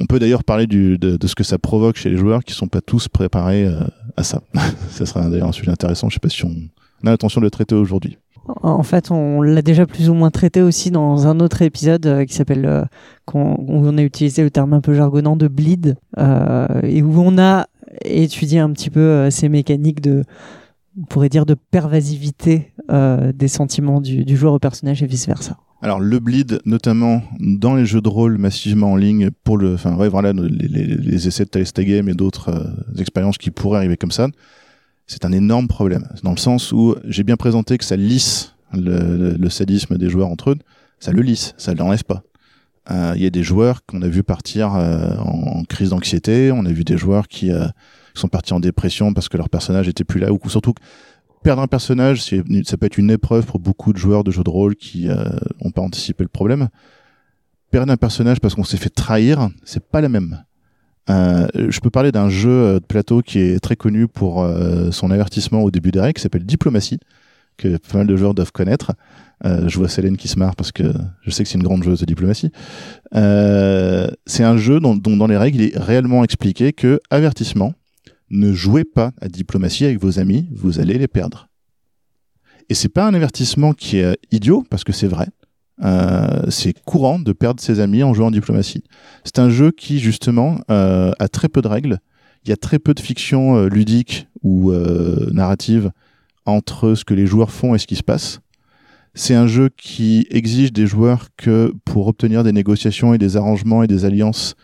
On 0.00 0.06
peut 0.06 0.18
d'ailleurs 0.18 0.42
parler 0.42 0.66
du, 0.66 0.98
de, 0.98 1.16
de 1.16 1.26
ce 1.28 1.36
que 1.36 1.44
ça 1.44 1.60
provoque 1.60 1.96
chez 1.96 2.10
les 2.10 2.16
joueurs 2.16 2.42
qui 2.42 2.54
sont 2.54 2.66
pas 2.66 2.80
tous 2.80 3.06
préparés 3.06 3.68
ça. 4.22 4.42
ça 4.90 5.06
sera 5.06 5.28
d'ailleurs 5.28 5.48
un 5.48 5.52
sujet 5.52 5.70
intéressant. 5.70 6.08
Je 6.08 6.14
sais 6.14 6.20
pas 6.20 6.28
si 6.28 6.44
on 6.44 6.54
a 7.06 7.10
l'intention 7.10 7.40
de 7.40 7.46
le 7.46 7.50
traiter 7.50 7.74
aujourd'hui. 7.74 8.18
En 8.62 8.82
fait, 8.82 9.10
on 9.10 9.42
l'a 9.42 9.60
déjà 9.60 9.86
plus 9.86 10.08
ou 10.08 10.14
moins 10.14 10.30
traité 10.30 10.62
aussi 10.62 10.90
dans 10.90 11.26
un 11.26 11.38
autre 11.40 11.60
épisode 11.62 12.06
euh, 12.06 12.24
qui 12.24 12.34
s'appelle, 12.34 12.64
euh, 12.64 12.84
où 13.34 13.38
on 13.38 13.98
a 13.98 14.02
utilisé 14.02 14.42
le 14.42 14.50
terme 14.50 14.72
un 14.72 14.80
peu 14.80 14.94
jargonnant 14.94 15.36
de 15.36 15.48
bleed, 15.48 15.96
euh, 16.16 16.66
et 16.82 17.02
où 17.02 17.20
on 17.20 17.38
a 17.38 17.66
étudié 18.04 18.58
un 18.58 18.70
petit 18.72 18.90
peu 18.90 19.30
ces 19.30 19.48
mécaniques 19.48 20.00
de 20.00 20.24
on 21.00 21.04
pourrait 21.04 21.28
dire 21.28 21.46
de 21.46 21.54
pervasivité 21.54 22.72
des 22.90 23.48
sentiments 23.48 24.00
du, 24.00 24.24
du 24.24 24.36
joueur 24.36 24.52
au 24.52 24.58
personnage 24.58 25.02
et 25.02 25.06
vice 25.06 25.26
versa. 25.26 25.56
Alors 25.80 26.00
le 26.00 26.18
bleed, 26.18 26.60
notamment 26.64 27.22
dans 27.38 27.76
les 27.76 27.86
jeux 27.86 28.00
de 28.00 28.08
rôle 28.08 28.36
massivement 28.36 28.92
en 28.92 28.96
ligne, 28.96 29.30
pour 29.44 29.56
le, 29.56 29.74
enfin 29.74 29.94
ouais, 29.94 30.08
voilà, 30.08 30.32
les, 30.32 31.28
essais 31.28 31.44
de 31.44 31.50
Talesta 31.50 31.84
Game 31.84 32.08
et 32.08 32.14
d'autres 32.14 32.48
euh, 32.48 33.00
expériences 33.00 33.38
qui 33.38 33.52
pourraient 33.52 33.78
arriver 33.78 33.96
comme 33.96 34.10
ça, 34.10 34.26
c'est 35.06 35.24
un 35.24 35.30
énorme 35.32 35.68
problème. 35.68 36.08
Dans 36.24 36.32
le 36.32 36.36
sens 36.36 36.72
où 36.72 36.96
j'ai 37.04 37.22
bien 37.22 37.36
présenté 37.36 37.78
que 37.78 37.84
ça 37.84 37.96
lisse 37.96 38.54
le, 38.72 39.36
le, 39.38 39.50
sadisme 39.50 39.98
des 39.98 40.10
joueurs 40.10 40.28
entre 40.28 40.50
eux, 40.50 40.56
ça 40.98 41.12
le 41.12 41.22
lisse, 41.22 41.54
ça 41.58 41.74
l'enlève 41.74 42.04
pas. 42.04 42.22
Euh, 42.90 43.12
Il 43.14 43.22
y 43.22 43.26
a 43.26 43.30
des 43.30 43.44
joueurs 43.44 43.86
qu'on 43.86 44.02
a 44.02 44.08
vu 44.08 44.24
partir 44.24 44.74
euh, 44.74 45.14
en, 45.18 45.62
crise 45.62 45.90
d'anxiété, 45.90 46.50
on 46.50 46.66
a 46.66 46.72
vu 46.72 46.82
des 46.82 46.98
joueurs 46.98 47.28
qui 47.28 47.52
sont 48.14 48.28
partis 48.28 48.52
en 48.52 48.58
dépression 48.58 49.14
parce 49.14 49.28
que 49.28 49.36
leur 49.36 49.48
personnage 49.48 49.86
était 49.86 50.04
plus 50.04 50.18
là, 50.18 50.32
ou 50.32 50.40
surtout 50.48 50.74
perdre 51.48 51.62
un 51.62 51.66
personnage, 51.66 52.24
ça 52.24 52.76
peut 52.76 52.84
être 52.84 52.98
une 52.98 53.10
épreuve 53.10 53.46
pour 53.46 53.58
beaucoup 53.58 53.94
de 53.94 53.96
joueurs 53.96 54.22
de 54.22 54.30
jeux 54.30 54.44
de 54.44 54.50
rôle 54.50 54.76
qui 54.76 55.08
euh, 55.08 55.24
ont 55.62 55.70
pas 55.70 55.80
anticipé 55.80 56.22
le 56.22 56.28
problème. 56.28 56.68
Perdre 57.70 57.90
un 57.90 57.96
personnage 57.96 58.38
parce 58.38 58.54
qu'on 58.54 58.64
s'est 58.64 58.76
fait 58.76 58.90
trahir, 58.90 59.48
c'est 59.64 59.82
pas 59.82 60.02
la 60.02 60.10
même. 60.10 60.44
Euh, 61.08 61.48
je 61.56 61.80
peux 61.80 61.88
parler 61.88 62.12
d'un 62.12 62.28
jeu 62.28 62.74
de 62.74 62.84
plateau 62.84 63.22
qui 63.22 63.38
est 63.38 63.60
très 63.60 63.76
connu 63.76 64.08
pour 64.08 64.42
euh, 64.42 64.90
son 64.90 65.10
avertissement 65.10 65.62
au 65.62 65.70
début 65.70 65.90
des 65.90 66.00
règles, 66.00 66.16
qui 66.18 66.22
s'appelle 66.22 66.44
Diplomatie, 66.44 67.00
que 67.56 67.78
pas 67.78 67.96
mal 67.96 68.06
de 68.06 68.14
joueurs 68.14 68.34
doivent 68.34 68.52
connaître. 68.52 68.92
Euh, 69.46 69.66
je 69.68 69.78
vois 69.78 69.88
Célène 69.88 70.18
qui 70.18 70.28
se 70.28 70.38
marre 70.38 70.54
parce 70.54 70.70
que 70.70 70.92
je 71.22 71.30
sais 71.30 71.44
que 71.44 71.48
c'est 71.48 71.56
une 71.56 71.64
grande 71.64 71.82
joueuse 71.82 72.00
de 72.00 72.04
diplomatie. 72.04 72.52
Euh, 73.14 74.08
c'est 74.26 74.44
un 74.44 74.58
jeu 74.58 74.80
dont, 74.80 74.96
dont, 74.96 75.16
dans 75.16 75.26
les 75.26 75.38
règles 75.38 75.62
il 75.62 75.72
est 75.72 75.78
réellement 75.78 76.24
expliqué 76.24 76.74
que 76.74 77.00
avertissement, 77.08 77.72
ne 78.30 78.52
jouez 78.52 78.84
pas 78.84 79.12
à 79.20 79.28
diplomatie 79.28 79.84
avec 79.84 80.00
vos 80.00 80.18
amis, 80.18 80.48
vous 80.52 80.80
allez 80.80 80.98
les 80.98 81.08
perdre. 81.08 81.48
Et 82.68 82.74
c'est 82.74 82.88
pas 82.88 83.06
un 83.06 83.14
avertissement 83.14 83.72
qui 83.72 83.98
est 83.98 84.18
idiot, 84.30 84.64
parce 84.68 84.84
que 84.84 84.92
c'est 84.92 85.06
vrai. 85.06 85.28
Euh, 85.82 86.50
c'est 86.50 86.74
courant 86.84 87.18
de 87.18 87.32
perdre 87.32 87.60
ses 87.60 87.80
amis 87.80 88.02
en 88.02 88.12
jouant 88.12 88.26
en 88.26 88.30
diplomatie. 88.30 88.84
C'est 89.24 89.38
un 89.38 89.48
jeu 89.48 89.70
qui, 89.70 90.00
justement, 90.00 90.60
euh, 90.70 91.12
a 91.18 91.28
très 91.28 91.48
peu 91.48 91.62
de 91.62 91.68
règles. 91.68 91.98
Il 92.44 92.50
y 92.50 92.52
a 92.52 92.56
très 92.56 92.78
peu 92.78 92.94
de 92.94 93.00
fiction 93.00 93.56
euh, 93.56 93.68
ludique 93.68 94.28
ou 94.42 94.72
euh, 94.72 95.30
narrative 95.32 95.90
entre 96.46 96.94
ce 96.94 97.04
que 97.04 97.14
les 97.14 97.26
joueurs 97.26 97.50
font 97.50 97.74
et 97.74 97.78
ce 97.78 97.86
qui 97.86 97.96
se 97.96 98.02
passe. 98.02 98.40
C'est 99.14 99.34
un 99.34 99.46
jeu 99.46 99.70
qui 99.76 100.26
exige 100.30 100.72
des 100.72 100.86
joueurs 100.86 101.28
que 101.36 101.72
pour 101.84 102.06
obtenir 102.06 102.44
des 102.44 102.52
négociations 102.52 103.14
et 103.14 103.18
des 103.18 103.36
arrangements 103.36 103.82
et 103.82 103.86
des 103.86 104.04
alliances, 104.04 104.54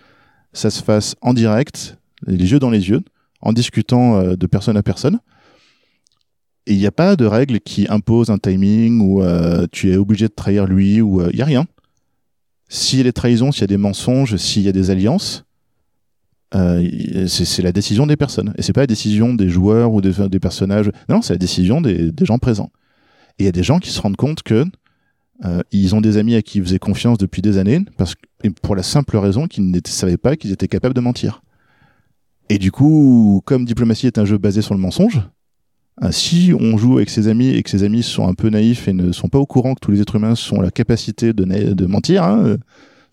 ça 0.53 0.71
se 0.71 0.83
fasse 0.83 1.17
en 1.23 1.35
direct, 1.35 1.99
les 2.27 2.53
yeux 2.53 2.59
dans 2.59 2.71
les 2.71 2.89
yeux 2.89 3.03
en 3.45 3.53
discutant 3.53 4.17
euh, 4.17 4.37
de 4.37 4.47
personne 4.47 4.77
à 4.77 4.83
personne. 4.83 5.21
Et 6.67 6.73
il 6.73 6.79
n'y 6.79 6.87
a 6.87 6.93
pas 6.93 7.15
de 7.15 7.27
règle 7.27 7.61
qui 7.61 7.87
impose 7.89 8.31
un 8.31 8.39
timing 8.39 9.01
où 9.01 9.23
euh, 9.23 9.67
tu 9.71 9.93
es 9.93 9.97
obligé 9.97 10.27
de 10.29 10.33
trahir 10.33 10.67
lui 10.67 11.01
ou 11.03 11.21
il 11.21 11.27
euh, 11.27 11.33
n'y 11.33 11.43
a 11.43 11.45
rien. 11.45 11.67
S'il 12.69 12.99
y 12.99 13.01
a 13.03 13.05
des 13.05 13.13
trahisons, 13.13 13.53
s'il 13.53 13.61
y 13.61 13.65
a 13.65 13.69
des 13.69 13.77
mensonges, 13.77 14.37
s'il 14.37 14.63
y 14.63 14.69
a 14.69 14.73
des 14.73 14.91
alliances, 14.91 15.45
c'est 17.27 17.63
la 17.63 17.73
décision 17.73 18.07
des 18.07 18.17
personnes. 18.17 18.55
Et 18.57 18.63
c'est 18.63 18.73
pas 18.73 18.83
la 18.83 18.87
décision 18.87 19.35
des 19.35 19.49
joueurs 19.49 19.93
ou 19.93 20.01
des, 20.01 20.41
personnages. 20.41 20.91
Non, 21.09 21.21
c'est 21.21 21.35
la 21.35 21.39
décision 21.39 21.81
des, 21.81 22.13
gens 22.23 22.39
présents. 22.39 22.71
Et 23.39 23.43
il 23.43 23.47
y 23.47 23.49
a 23.49 23.53
des 23.53 23.65
gens 23.65 23.81
qui 23.81 23.91
se 23.91 24.01
rendent 24.01 24.17
compte 24.17 24.43
que 24.43 24.65
ils 25.73 25.95
ont 25.97 26.01
des 26.01 26.17
amis 26.17 26.37
à 26.37 26.43
qui 26.43 26.59
ils 26.59 26.65
faisaient 26.65 26.79
confiance 26.79 27.19
depuis 27.19 27.43
des 27.43 27.59
années, 27.59 27.81
parce 27.99 28.15
que, 28.15 28.49
pour 28.63 28.77
la 28.77 28.85
simple 28.85 29.17
raison 29.17 29.49
qu'ils 29.49 29.69
ne 29.69 29.81
savaient 29.85 30.17
pas 30.17 30.37
qu'ils 30.37 30.53
étaient 30.53 30.69
capables 30.69 30.95
de 30.95 31.01
mentir. 31.01 31.43
Et 32.49 32.59
du 32.59 32.71
coup, 32.71 33.43
comme 33.45 33.65
Diplomatie 33.65 34.07
est 34.07 34.19
un 34.19 34.25
jeu 34.25 34.39
basé 34.39 34.63
sur 34.63 34.75
le 34.75 34.81
mensonge, 34.81 35.23
euh, 36.03 36.11
si 36.11 36.53
on 36.59 36.77
joue 36.77 36.97
avec 36.97 37.09
ses 37.09 37.29
amis 37.29 37.51
et 37.51 37.63
que 37.63 37.71
ses 37.71 37.85
amis 37.85 38.03
sont 38.03 38.27
un 38.27 38.35
peu 38.35 38.49
naïfs 38.49 38.89
et 38.89 38.93
ne 38.93 39.13
sont 39.13 39.29
pas 39.29 39.39
au 39.39 39.47
courant 39.47 39.75
que 39.75 39.81
tous 39.81 39.93
les 39.93 40.01
êtres 40.01 40.17
humains 40.17 40.35
ont 40.53 40.61
la 40.61 40.71
capacité 40.71 41.33
de, 41.33 41.87
mentir, 41.87 42.25
hein, 42.25 42.45
euh, 42.45 42.57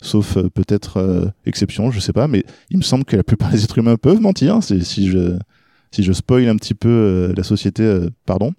sauf 0.00 0.36
euh, 0.36 0.48
peut-être 0.48 1.32
exception, 1.46 1.90
je 1.90 2.00
sais 2.00 2.12
pas, 2.12 2.26
mais 2.26 2.44
il 2.70 2.78
me 2.78 2.82
semble 2.82 3.04
que 3.04 3.16
la 3.16 3.22
plupart 3.22 3.50
des 3.52 3.64
êtres 3.64 3.78
humains 3.78 3.96
peuvent 3.96 4.20
mentir. 4.20 4.62
C'est 4.62 4.82
si 4.82 5.08
je 5.08 5.38
si 5.92 6.02
je 6.02 6.12
spoil 6.12 6.48
un 6.48 6.56
petit 6.56 6.72
peu 6.72 7.34
la 7.36 7.42
société, 7.42 8.06
pardon, 8.24 8.54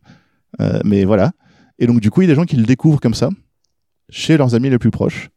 mais 0.85 1.03
voilà. 1.03 1.31
Et 1.79 1.87
donc 1.87 1.99
du 1.99 2.11
coup, 2.11 2.21
il 2.21 2.25
y 2.25 2.27
a 2.27 2.33
des 2.33 2.35
gens 2.35 2.45
qui 2.45 2.55
le 2.55 2.63
découvrent 2.63 2.99
comme 2.99 3.15
ça 3.15 3.29
chez 4.09 4.37
leurs 4.37 4.53
amis 4.53 4.69
les 4.69 4.77
plus 4.77 4.91
proches 4.91 5.31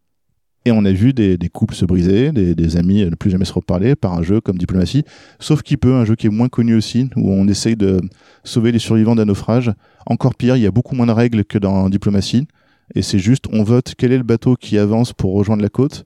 et 0.67 0.73
on 0.73 0.85
a 0.85 0.91
vu 0.91 1.13
des, 1.13 1.39
couples 1.53 1.77
se 1.77 1.85
briser, 1.85 2.33
des, 2.33 2.77
amis 2.77 3.05
ne 3.05 3.15
plus 3.15 3.31
jamais 3.31 3.45
se 3.45 3.53
reparler 3.53 3.95
par 3.95 4.15
un 4.15 4.23
jeu 4.23 4.41
comme 4.41 4.59
Diplomatie. 4.59 5.05
Sauf 5.39 5.63
qui 5.63 5.77
peut, 5.77 5.95
un 5.95 6.05
jeu 6.05 6.17
qui 6.17 6.27
est 6.27 6.31
moins 6.31 6.49
connu 6.49 6.75
aussi, 6.75 7.09
où 7.15 7.31
on 7.31 7.47
essaye 7.47 7.77
de 7.77 8.01
sauver 8.43 8.73
les 8.73 8.81
survivants 8.81 9.15
d'un 9.15 9.27
naufrage. 9.27 9.73
Encore 10.07 10.35
pire, 10.35 10.57
il 10.57 10.63
y 10.63 10.67
a 10.67 10.73
beaucoup 10.73 10.97
moins 10.97 11.07
de 11.07 11.13
règles 11.13 11.45
que 11.45 11.57
dans 11.57 11.89
Diplomatie. 11.89 12.49
Et 12.97 13.03
c'est 13.03 13.21
juste, 13.21 13.45
on 13.53 13.63
vote 13.63 13.95
quel 13.97 14.11
est 14.11 14.17
le 14.17 14.25
bateau 14.25 14.57
qui 14.57 14.77
avance 14.77 15.13
pour 15.13 15.35
rejoindre 15.35 15.63
la 15.63 15.69
côte, 15.69 16.05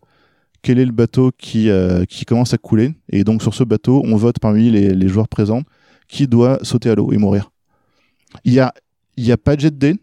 quel 0.61 0.79
est 0.79 0.85
le 0.85 0.93
bateau 0.93 1.31
qui, 1.39 1.71
euh, 1.71 2.05
commence 2.27 2.53
à 2.53 2.59
couler. 2.59 2.93
Et 3.09 3.25
donc 3.25 3.43
sur 3.43 3.55
ce 3.55 3.65
bateau, 3.65 4.03
on 4.05 4.17
vote 4.17 4.41
parmi 4.41 4.71
les, 4.71 5.09
joueurs 5.09 5.29
présents 5.29 5.63
qui 6.07 6.27
doit 6.27 6.59
sauter 6.63 6.91
à 6.91 6.95
l'eau 6.95 7.13
et 7.13 7.17
mourir. 7.17 7.51
Il 8.45 8.53
y 8.53 8.61
a, 8.61 8.75
y 9.17 9.33
a 9.33 9.39
pas 9.39 9.57
de 9.57 9.61
jet 9.63 9.71
de 9.71 9.77
dés, 9.77 9.95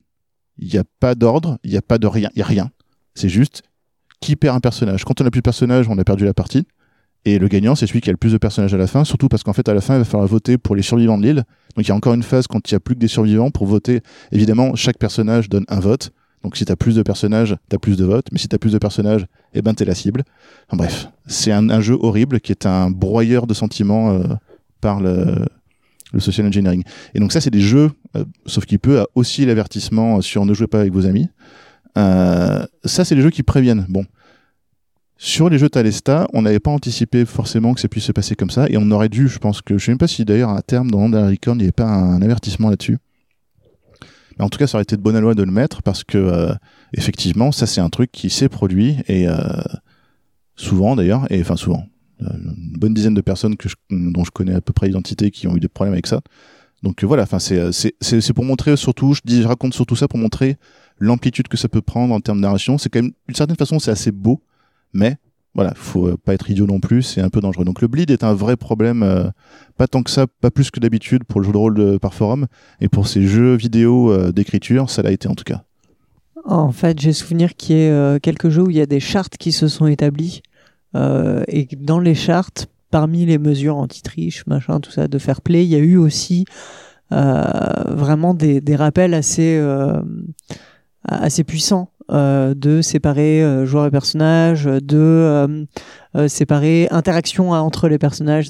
il 0.57 0.67
n'y 0.67 0.79
a 0.79 0.83
pas 0.99 1.13
d'ordre, 1.13 1.59
il 1.63 1.69
n'y 1.69 1.77
a 1.77 1.83
pas 1.83 1.99
de 1.99 2.07
rien, 2.07 2.31
il 2.33 2.39
y 2.39 2.41
a 2.41 2.45
rien. 2.45 2.71
C'est 3.13 3.29
juste, 3.29 3.61
qui 4.19 4.35
perd 4.35 4.55
un 4.55 4.59
personnage. 4.59 5.03
Quand 5.05 5.21
on 5.21 5.23
n'a 5.23 5.31
plus 5.31 5.39
de 5.39 5.43
personnage, 5.43 5.87
on 5.89 5.97
a 5.97 6.03
perdu 6.03 6.25
la 6.25 6.33
partie. 6.33 6.65
Et 7.25 7.39
le 7.39 7.47
gagnant, 7.47 7.75
c'est 7.75 7.87
celui 7.87 7.99
qui 7.99 8.09
a 8.09 8.13
le 8.13 8.17
plus 8.17 8.31
de 8.31 8.37
personnages 8.37 8.73
à 8.73 8.77
la 8.77 8.87
fin, 8.87 9.03
surtout 9.03 9.27
parce 9.27 9.43
qu'en 9.43 9.53
fait, 9.53 9.67
à 9.67 9.73
la 9.73 9.81
fin, 9.81 9.95
il 9.95 9.99
va 9.99 10.05
falloir 10.05 10.27
voter 10.27 10.57
pour 10.57 10.75
les 10.75 10.81
survivants 10.81 11.17
de 11.17 11.23
l'île. 11.23 11.43
Donc 11.75 11.85
il 11.85 11.89
y 11.89 11.91
a 11.91 11.95
encore 11.95 12.13
une 12.13 12.23
phase 12.23 12.47
quand 12.47 12.71
il 12.71 12.73
n'y 12.73 12.77
a 12.77 12.79
plus 12.79 12.95
que 12.95 12.99
des 12.99 13.09
survivants 13.09 13.51
pour 13.51 13.65
voter. 13.65 14.01
Évidemment, 14.31 14.75
chaque 14.75 14.97
personnage 14.97 15.49
donne 15.49 15.65
un 15.67 15.79
vote. 15.79 16.11
Donc 16.43 16.55
si 16.55 16.63
tu 16.63 16.71
as 16.71 16.77
plus 16.77 16.95
de 16.95 17.03
personnages, 17.03 17.57
tu 17.69 17.75
as 17.75 17.79
plus 17.79 17.97
de 17.97 18.05
votes. 18.05 18.27
Mais 18.31 18.37
si 18.37 18.47
tu 18.47 18.55
as 18.55 18.59
plus 18.59 18.71
de 18.71 18.77
personnages, 18.77 19.25
eh 19.53 19.61
ben, 19.61 19.73
tu 19.73 19.83
es 19.83 19.85
la 19.85 19.95
cible. 19.95 20.23
Enfin, 20.67 20.77
bref, 20.77 21.09
c'est 21.25 21.51
un, 21.51 21.81
jeu 21.81 21.97
horrible 21.99 22.39
qui 22.39 22.53
est 22.53 22.65
un 22.65 22.89
broyeur 22.89 23.45
de 23.45 23.53
sentiments 23.53 24.11
euh, 24.13 24.23
par 24.79 25.01
le, 25.01 25.35
social 26.19 26.47
engineering. 26.47 26.83
Et 27.13 27.19
donc 27.19 27.33
ça, 27.33 27.41
c'est 27.41 27.49
des 27.49 27.59
jeux, 27.59 27.91
euh, 28.15 28.23
sauf 28.45 28.65
qu'il 28.65 28.79
peut 28.79 29.05
aussi 29.15 29.45
l'avertissement 29.45 30.21
sur 30.21 30.45
ne 30.45 30.53
jouez 30.53 30.67
pas 30.67 30.79
avec 30.79 30.93
vos 30.93 31.05
amis. 31.05 31.27
Euh, 31.97 32.65
ça, 32.85 33.03
c'est 33.03 33.15
les 33.15 33.21
jeux 33.21 33.31
qui 33.31 33.43
préviennent. 33.43 33.85
Bon. 33.89 34.05
Sur 35.17 35.49
les 35.49 35.57
jeux 35.57 35.69
Talesta, 35.69 36.27
on 36.33 36.43
n'avait 36.43 36.59
pas 36.59 36.69
anticipé 36.69 37.25
forcément 37.25 37.73
que 37.73 37.81
ça 37.81 37.87
puisse 37.87 38.03
se 38.03 38.11
passer 38.11 38.35
comme 38.35 38.51
ça, 38.51 38.69
et 38.69 38.77
on 38.77 38.91
aurait 38.91 39.09
dû, 39.09 39.27
je 39.27 39.39
pense 39.39 39.61
que, 39.63 39.77
je 39.77 39.85
sais 39.85 39.91
même 39.91 39.97
pas 39.97 40.07
si 40.07 40.25
d'ailleurs 40.25 40.51
à 40.51 40.61
terme 40.61 40.91
dans 40.91 41.05
Under 41.05 41.27
Record, 41.27 41.55
il 41.55 41.59
n'y 41.59 41.63
avait 41.63 41.71
pas 41.71 41.87
un, 41.87 42.21
avertissement 42.21 42.69
là-dessus. 42.69 42.99
Mais 44.37 44.45
en 44.45 44.49
tout 44.49 44.59
cas, 44.59 44.67
ça 44.67 44.77
aurait 44.77 44.83
été 44.83 44.95
de 44.95 45.01
bonne 45.01 45.19
loi 45.19 45.33
de 45.33 45.41
le 45.41 45.51
mettre 45.51 45.81
parce 45.81 46.03
que, 46.03 46.19
euh, 46.19 46.53
effectivement, 46.93 47.51
ça 47.51 47.65
c'est 47.65 47.81
un 47.81 47.89
truc 47.89 48.11
qui 48.11 48.29
s'est 48.29 48.49
produit 48.49 48.97
et 49.07 49.27
euh, 49.27 49.35
souvent 50.55 50.95
d'ailleurs, 50.95 51.25
et 51.31 51.41
enfin 51.41 51.55
souvent, 51.55 51.87
une 52.19 52.77
bonne 52.77 52.93
dizaine 52.93 53.15
de 53.15 53.21
personnes 53.21 53.55
dont 53.89 54.23
je 54.23 54.29
connais 54.29 54.53
à 54.53 54.61
peu 54.61 54.73
près 54.73 54.85
l'identité 54.85 55.31
qui 55.31 55.47
ont 55.47 55.55
eu 55.55 55.59
des 55.59 55.67
problèmes 55.67 55.93
avec 55.93 56.05
ça. 56.05 56.21
Donc 56.83 57.03
voilà, 57.03 57.25
c'est 57.39 58.33
pour 58.33 58.45
montrer 58.45 58.77
surtout, 58.77 59.13
je 59.13 59.21
dis, 59.25 59.41
je 59.41 59.47
raconte 59.47 59.73
surtout 59.73 59.95
ça 59.95 60.07
pour 60.07 60.19
montrer 60.19 60.57
l'amplitude 60.99 61.47
que 61.47 61.57
ça 61.57 61.69
peut 61.69 61.81
prendre 61.81 62.13
en 62.13 62.19
termes 62.19 62.37
de 62.37 62.43
narration. 62.43 62.77
C'est 62.77 62.89
quand 62.89 63.01
même, 63.01 63.11
d'une 63.27 63.35
certaine 63.35 63.57
façon, 63.57 63.79
c'est 63.79 63.91
assez 63.91 64.11
beau, 64.11 64.41
mais 64.93 65.17
voilà, 65.57 65.73
faut 65.75 66.15
pas 66.17 66.35
être 66.35 66.51
idiot 66.51 66.67
non 66.67 66.79
plus, 66.79 67.01
c'est 67.01 67.21
un 67.21 67.29
peu 67.29 67.41
dangereux. 67.41 67.65
Donc 67.65 67.81
le 67.81 67.87
bleed 67.87 68.11
est 68.11 68.23
un 68.23 68.35
vrai 68.35 68.55
problème, 68.57 69.01
euh, 69.01 69.23
pas 69.75 69.87
tant 69.87 70.03
que 70.03 70.11
ça, 70.11 70.27
pas 70.39 70.51
plus 70.51 70.69
que 70.69 70.79
d'habitude 70.79 71.23
pour 71.23 71.41
le 71.41 71.47
jeu 71.47 71.51
de 71.51 71.57
rôle 71.57 71.73
de, 71.73 71.97
par 71.97 72.13
forum, 72.13 72.45
et 72.79 72.87
pour 72.87 73.07
ces 73.07 73.23
jeux 73.23 73.55
vidéo 73.55 74.11
euh, 74.11 74.31
d'écriture, 74.31 74.91
ça 74.91 75.01
l'a 75.01 75.11
été 75.11 75.27
en 75.27 75.33
tout 75.33 75.43
cas. 75.43 75.63
En 76.45 76.71
fait, 76.71 76.99
j'ai 76.99 77.11
souvenir 77.11 77.55
qu'il 77.55 77.75
y 77.75 77.79
ait 77.79 77.89
euh, 77.89 78.19
quelques 78.19 78.49
jeux 78.49 78.61
où 78.61 78.69
il 78.69 78.77
y 78.77 78.81
a 78.81 78.85
des 78.85 78.99
chartes 78.99 79.37
qui 79.37 79.51
se 79.51 79.67
sont 79.67 79.87
établies, 79.87 80.43
et 81.47 81.67
dans 81.77 81.99
les 81.99 82.15
chartes, 82.15 82.67
parmi 82.89 83.25
les 83.27 83.37
mesures 83.37 83.77
anti-triche, 83.77 84.47
machin, 84.47 84.79
tout 84.79 84.89
ça, 84.89 85.07
de 85.07 85.17
fair 85.19 85.41
play, 85.41 85.63
il 85.63 85.69
y 85.69 85.75
a 85.75 85.79
eu 85.79 85.97
aussi 85.97 86.45
vraiment 87.11 88.33
des 88.33 88.75
rappels 88.75 89.13
assez 89.13 89.61
assez 91.07 91.43
puissant 91.43 91.91
euh, 92.11 92.53
de 92.53 92.81
séparer 92.81 93.43
euh, 93.43 93.65
joueurs 93.65 93.85
et 93.85 93.91
personnages, 93.91 94.63
de 94.63 94.97
euh, 94.97 95.65
euh 96.15 96.27
séparer 96.27 96.87
interaction 96.89 97.51
entre 97.51 97.89
les 97.89 97.97
personnages. 97.97 98.49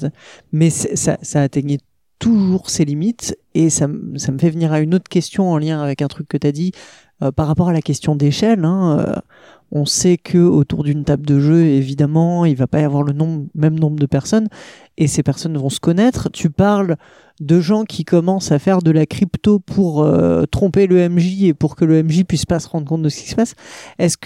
Mais 0.52 0.70
ça, 0.70 1.18
ça 1.22 1.42
atteignait 1.42 1.80
toujours 2.18 2.70
ses 2.70 2.84
limites 2.84 3.36
et 3.54 3.70
ça, 3.70 3.86
ça 4.16 4.32
me 4.32 4.38
fait 4.38 4.50
venir 4.50 4.72
à 4.72 4.80
une 4.80 4.94
autre 4.94 5.08
question 5.08 5.50
en 5.50 5.58
lien 5.58 5.82
avec 5.82 6.02
un 6.02 6.08
truc 6.08 6.28
que 6.28 6.36
tu 6.36 6.46
as 6.46 6.52
dit 6.52 6.72
euh, 7.22 7.32
par 7.32 7.46
rapport 7.48 7.68
à 7.68 7.72
la 7.72 7.82
question 7.82 8.14
d'échelle. 8.14 8.64
Hein, 8.64 9.22
on 9.70 9.84
sait 9.84 10.16
que 10.16 10.38
autour 10.38 10.84
d'une 10.84 11.04
table 11.04 11.26
de 11.26 11.40
jeu, 11.40 11.64
évidemment, 11.64 12.44
il 12.44 12.56
va 12.56 12.66
pas 12.66 12.80
y 12.80 12.84
avoir 12.84 13.02
le 13.02 13.12
même 13.54 13.78
nombre 13.78 13.98
de 13.98 14.06
personnes, 14.06 14.48
et 14.96 15.06
ces 15.06 15.22
personnes 15.22 15.56
vont 15.56 15.70
se 15.70 15.80
connaître. 15.80 16.30
Tu 16.30 16.50
parles 16.50 16.96
de 17.40 17.60
gens 17.60 17.84
qui 17.84 18.04
commencent 18.04 18.52
à 18.52 18.58
faire 18.58 18.82
de 18.82 18.90
la 18.90 19.06
crypto 19.06 19.58
pour 19.58 20.02
euh, 20.02 20.44
tromper 20.50 20.86
le 20.86 21.08
MJ 21.08 21.44
et 21.44 21.54
pour 21.54 21.76
que 21.76 21.84
le 21.84 22.02
MJ 22.02 22.24
puisse 22.24 22.46
pas 22.46 22.58
se 22.58 22.68
rendre 22.68 22.86
compte 22.86 23.02
de 23.02 23.08
ce 23.08 23.20
qui 23.20 23.28
se 23.28 23.36
passe. 23.36 23.54
Est-ce 23.98 24.16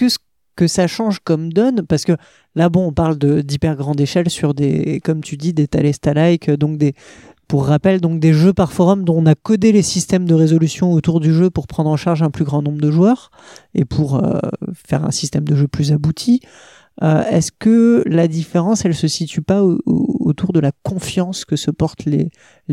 que 0.55 0.67
ça 0.67 0.87
change 0.87 1.19
comme 1.19 1.51
donne? 1.51 1.85
Parce 1.85 2.05
que 2.05 2.13
là, 2.55 2.69
bon, 2.69 2.87
on 2.87 2.93
parle 2.93 3.17
d'hyper 3.17 3.75
grande 3.75 3.99
échelle 3.99 4.29
sur 4.29 4.53
des, 4.53 4.99
comme 5.03 5.21
tu 5.21 5.37
dis, 5.37 5.53
des 5.53 5.67
Talesta-like, 5.67 6.49
donc 6.51 6.77
des 6.77 6.93
Pour 7.53 7.67
rappel, 7.67 8.01
donc 8.01 8.19
des 8.19 8.33
jeux 8.33 8.51
par 8.51 8.73
forum 8.73 9.03
dont 9.03 9.15
on 9.15 9.27
a 9.27 9.35
codé 9.35 9.71
les 9.71 9.83
systèmes 9.83 10.25
de 10.25 10.33
résolution 10.33 10.91
autour 10.91 11.19
du 11.19 11.31
jeu 11.31 11.51
pour 11.51 11.67
prendre 11.67 11.91
en 11.91 11.97
charge 11.97 12.23
un 12.23 12.31
plus 12.31 12.45
grand 12.45 12.63
nombre 12.63 12.81
de 12.81 12.89
joueurs 12.89 13.29
et 13.75 13.85
pour 13.85 14.15
euh, 14.15 14.39
faire 14.73 15.05
un 15.05 15.11
système 15.11 15.43
de 15.43 15.53
jeu 15.53 15.67
plus 15.67 15.91
abouti. 15.91 16.39
Euh, 17.03 17.21
Est-ce 17.29 17.51
que 17.51 18.01
la 18.07 18.27
différence, 18.27 18.85
elle 18.85 18.95
se 18.95 19.07
situe 19.07 19.43
pas 19.43 19.63
au- 19.63 19.77
au- 19.85 20.17
autour 20.21 20.51
de 20.51 20.59
la 20.59 20.71
confiance 20.81 21.45
que 21.45 21.55
se 21.55 21.69
portent 21.69 22.05
les, 22.05 22.31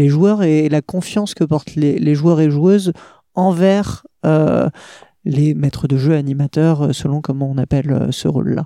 joueurs 0.08 0.44
et 0.44 0.70
la 0.70 0.80
confiance 0.80 1.34
que 1.34 1.44
portent 1.44 1.74
les, 1.74 2.14
joueurs 2.14 2.40
et 2.40 2.50
joueuses 2.50 2.94
envers 3.34 4.06
euh, 4.24 4.70
les 5.26 5.52
maîtres 5.52 5.88
de 5.88 5.98
jeu, 5.98 6.14
animateurs, 6.14 6.94
selon 6.94 7.20
comment 7.20 7.50
on 7.50 7.58
appelle 7.58 8.08
ce 8.12 8.28
rôle-là? 8.28 8.64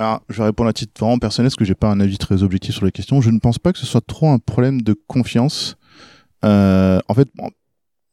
Alors, 0.00 0.22
je 0.30 0.38
vais 0.38 0.44
répondre 0.44 0.70
à 0.70 0.72
titre 0.72 0.98
vraiment 0.98 1.18
personnel, 1.18 1.48
parce 1.48 1.56
que 1.56 1.66
j'ai 1.66 1.74
pas 1.74 1.90
un 1.90 2.00
avis 2.00 2.16
très 2.16 2.42
objectif 2.42 2.74
sur 2.74 2.86
la 2.86 2.90
question. 2.90 3.20
Je 3.20 3.28
ne 3.28 3.38
pense 3.38 3.58
pas 3.58 3.70
que 3.70 3.78
ce 3.78 3.84
soit 3.84 4.00
trop 4.00 4.30
un 4.30 4.38
problème 4.38 4.80
de 4.80 4.94
confiance. 5.06 5.76
Euh, 6.42 7.00
en 7.06 7.12
fait, 7.12 7.28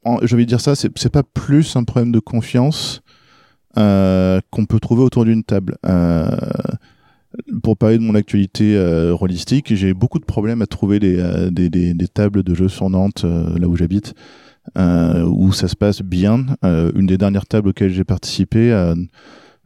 en- 0.04 0.18
je 0.22 0.36
vais 0.36 0.46
dire 0.46 0.60
ça, 0.60 0.76
c'est 0.76 1.10
pas 1.10 1.24
plus 1.24 1.78
un 1.78 1.86
problème 1.86 2.12
de 2.12 2.20
confiance 2.20 3.02
euh, 3.78 4.42
qu'on 4.52 4.66
peut 4.66 4.82
trouver 4.82 5.02
autour 5.02 5.24
d'une 5.24 5.46
table. 5.46 5.78
Euh, 5.86 6.28
pour 7.64 7.78
parler 7.78 7.98
de 7.98 8.04
mon 8.04 8.16
actualité 8.16 8.76
euh, 8.76 9.14
rôlistique, 9.14 9.74
j'ai 9.74 9.94
beaucoup 9.94 10.20
de 10.20 10.26
problèmes 10.26 10.62
à 10.62 10.68
trouver 10.68 11.00
des, 11.00 12.10
tables 12.14 12.44
de 12.44 12.54
jeux 12.54 12.68
sur 12.68 12.90
Nantes, 12.90 13.24
là 13.24 13.66
où 13.66 13.78
j'habite, 13.78 14.14
où 14.76 15.54
ça 15.54 15.70
se 15.70 15.76
passe 15.78 16.02
bien. 16.02 16.48
Une 16.64 17.06
des 17.06 17.18
dernières 17.18 17.46
tables 17.46 17.70
auxquelles 17.70 17.94
j'ai 17.94 18.04
participé, 18.04 18.74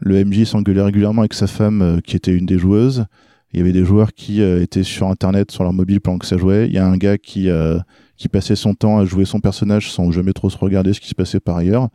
le 0.01 0.23
MJ 0.25 0.45
s'engueulait 0.45 0.81
régulièrement 0.81 1.21
avec 1.21 1.33
sa 1.33 1.47
femme, 1.47 1.81
euh, 1.81 1.99
qui 1.99 2.15
était 2.15 2.33
une 2.33 2.45
des 2.45 2.57
joueuses. 2.57 3.05
Il 3.53 3.59
y 3.59 3.61
avait 3.61 3.71
des 3.71 3.85
joueurs 3.85 4.13
qui 4.13 4.41
euh, 4.41 4.61
étaient 4.61 4.83
sur 4.83 5.07
Internet, 5.07 5.51
sur 5.51 5.63
leur 5.63 5.73
mobile 5.73 6.01
pendant 6.01 6.17
que 6.17 6.25
ça 6.25 6.37
jouait. 6.37 6.67
Il 6.67 6.73
y 6.73 6.77
a 6.77 6.87
un 6.87 6.97
gars 6.97 7.17
qui, 7.17 7.49
euh, 7.49 7.77
qui 8.17 8.27
passait 8.29 8.55
son 8.55 8.73
temps 8.73 8.97
à 8.97 9.05
jouer 9.05 9.25
son 9.25 9.39
personnage 9.39 9.91
sans 9.91 10.11
jamais 10.11 10.33
trop 10.33 10.49
se 10.49 10.57
regarder 10.57 10.93
ce 10.93 10.99
qui 10.99 11.09
se 11.09 11.15
passait 11.15 11.39
par 11.39 11.57
ailleurs. 11.57 11.89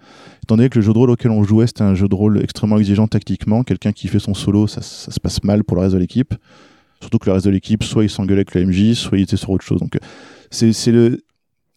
Étant 0.45 0.57
donné 0.57 0.69
que 0.69 0.79
le 0.79 0.85
jeu 0.85 0.93
de 0.93 0.99
rôle 0.99 1.11
auquel 1.11 1.31
on 1.31 1.43
jouait, 1.43 1.67
c'était 1.67 1.83
un 1.83 1.95
jeu 1.95 2.09
de 2.09 2.15
rôle 2.15 2.41
extrêmement 2.43 2.79
exigeant 2.79 3.09
tactiquement, 3.09 3.65
quelqu'un 3.65 3.93
qui 3.93 4.07
fait 4.07 4.19
son 4.19 4.35
solo, 4.35 4.67
ça, 4.67 4.83
ça 4.83 5.11
se 5.11 5.19
passe 5.19 5.43
mal 5.43 5.65
pour 5.65 5.77
le 5.77 5.83
reste 5.83 5.95
de 5.95 6.01
l'équipe. 6.01 6.35
Surtout 7.01 7.19
que 7.19 7.27
le 7.27 7.33
reste 7.33 7.47
de 7.47 7.51
l'équipe, 7.51 7.83
soit 7.83 8.05
il 8.05 8.11
s'engueulait 8.11 8.41
avec 8.41 8.55
le 8.55 8.65
MJ, 8.65 8.95
soit 8.95 9.19
il 9.19 9.23
était 9.23 9.37
sur 9.37 9.51
autre 9.51 9.65
chose. 9.65 9.81
Donc, 9.81 9.99
c'est 10.51 10.93
le, 10.93 11.21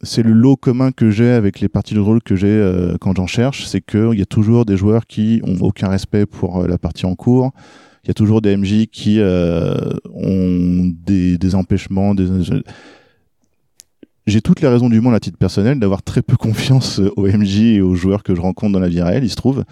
c'est 0.01 0.23
le 0.23 0.31
lot 0.31 0.55
commun 0.55 0.91
que 0.91 1.09
j'ai 1.09 1.29
avec 1.29 1.59
les 1.59 1.67
parties 1.67 1.93
de 1.93 1.99
rôle 1.99 2.21
que 2.21 2.35
j'ai 2.35 2.47
euh, 2.47 2.95
quand 2.99 3.15
j'en 3.15 3.27
cherche, 3.27 3.65
c'est 3.65 3.81
qu'il 3.81 4.17
y 4.17 4.21
a 4.21 4.25
toujours 4.25 4.65
des 4.65 4.77
joueurs 4.77 5.05
qui 5.05 5.41
ont 5.43 5.57
aucun 5.61 5.89
respect 5.89 6.25
pour 6.25 6.61
euh, 6.61 6.67
la 6.67 6.77
partie 6.77 7.05
en 7.05 7.15
cours. 7.15 7.51
Il 8.03 8.07
y 8.07 8.11
a 8.11 8.13
toujours 8.13 8.41
des 8.41 8.55
MJ 8.55 8.87
qui 8.87 9.19
euh, 9.19 9.75
ont 10.13 10.89
des, 11.05 11.55
empêchements. 11.55 12.15
J'ai 14.25 14.41
toutes 14.41 14.61
les 14.61 14.69
raisons 14.69 14.89
du 14.89 15.01
monde 15.01 15.15
à 15.15 15.19
titre 15.19 15.37
personnel 15.37 15.79
d'avoir 15.79 16.01
très 16.01 16.21
peu 16.21 16.37
confiance 16.37 16.99
aux 17.17 17.27
MJ 17.27 17.59
et 17.59 17.81
aux 17.81 17.95
joueurs 17.95 18.23
que 18.23 18.33
je 18.33 18.41
rencontre 18.41 18.71
dans 18.71 18.79
la 18.79 18.87
vie 18.87 19.01
réelle, 19.01 19.25
il 19.25 19.29
se 19.29 19.35
trouve. 19.35 19.65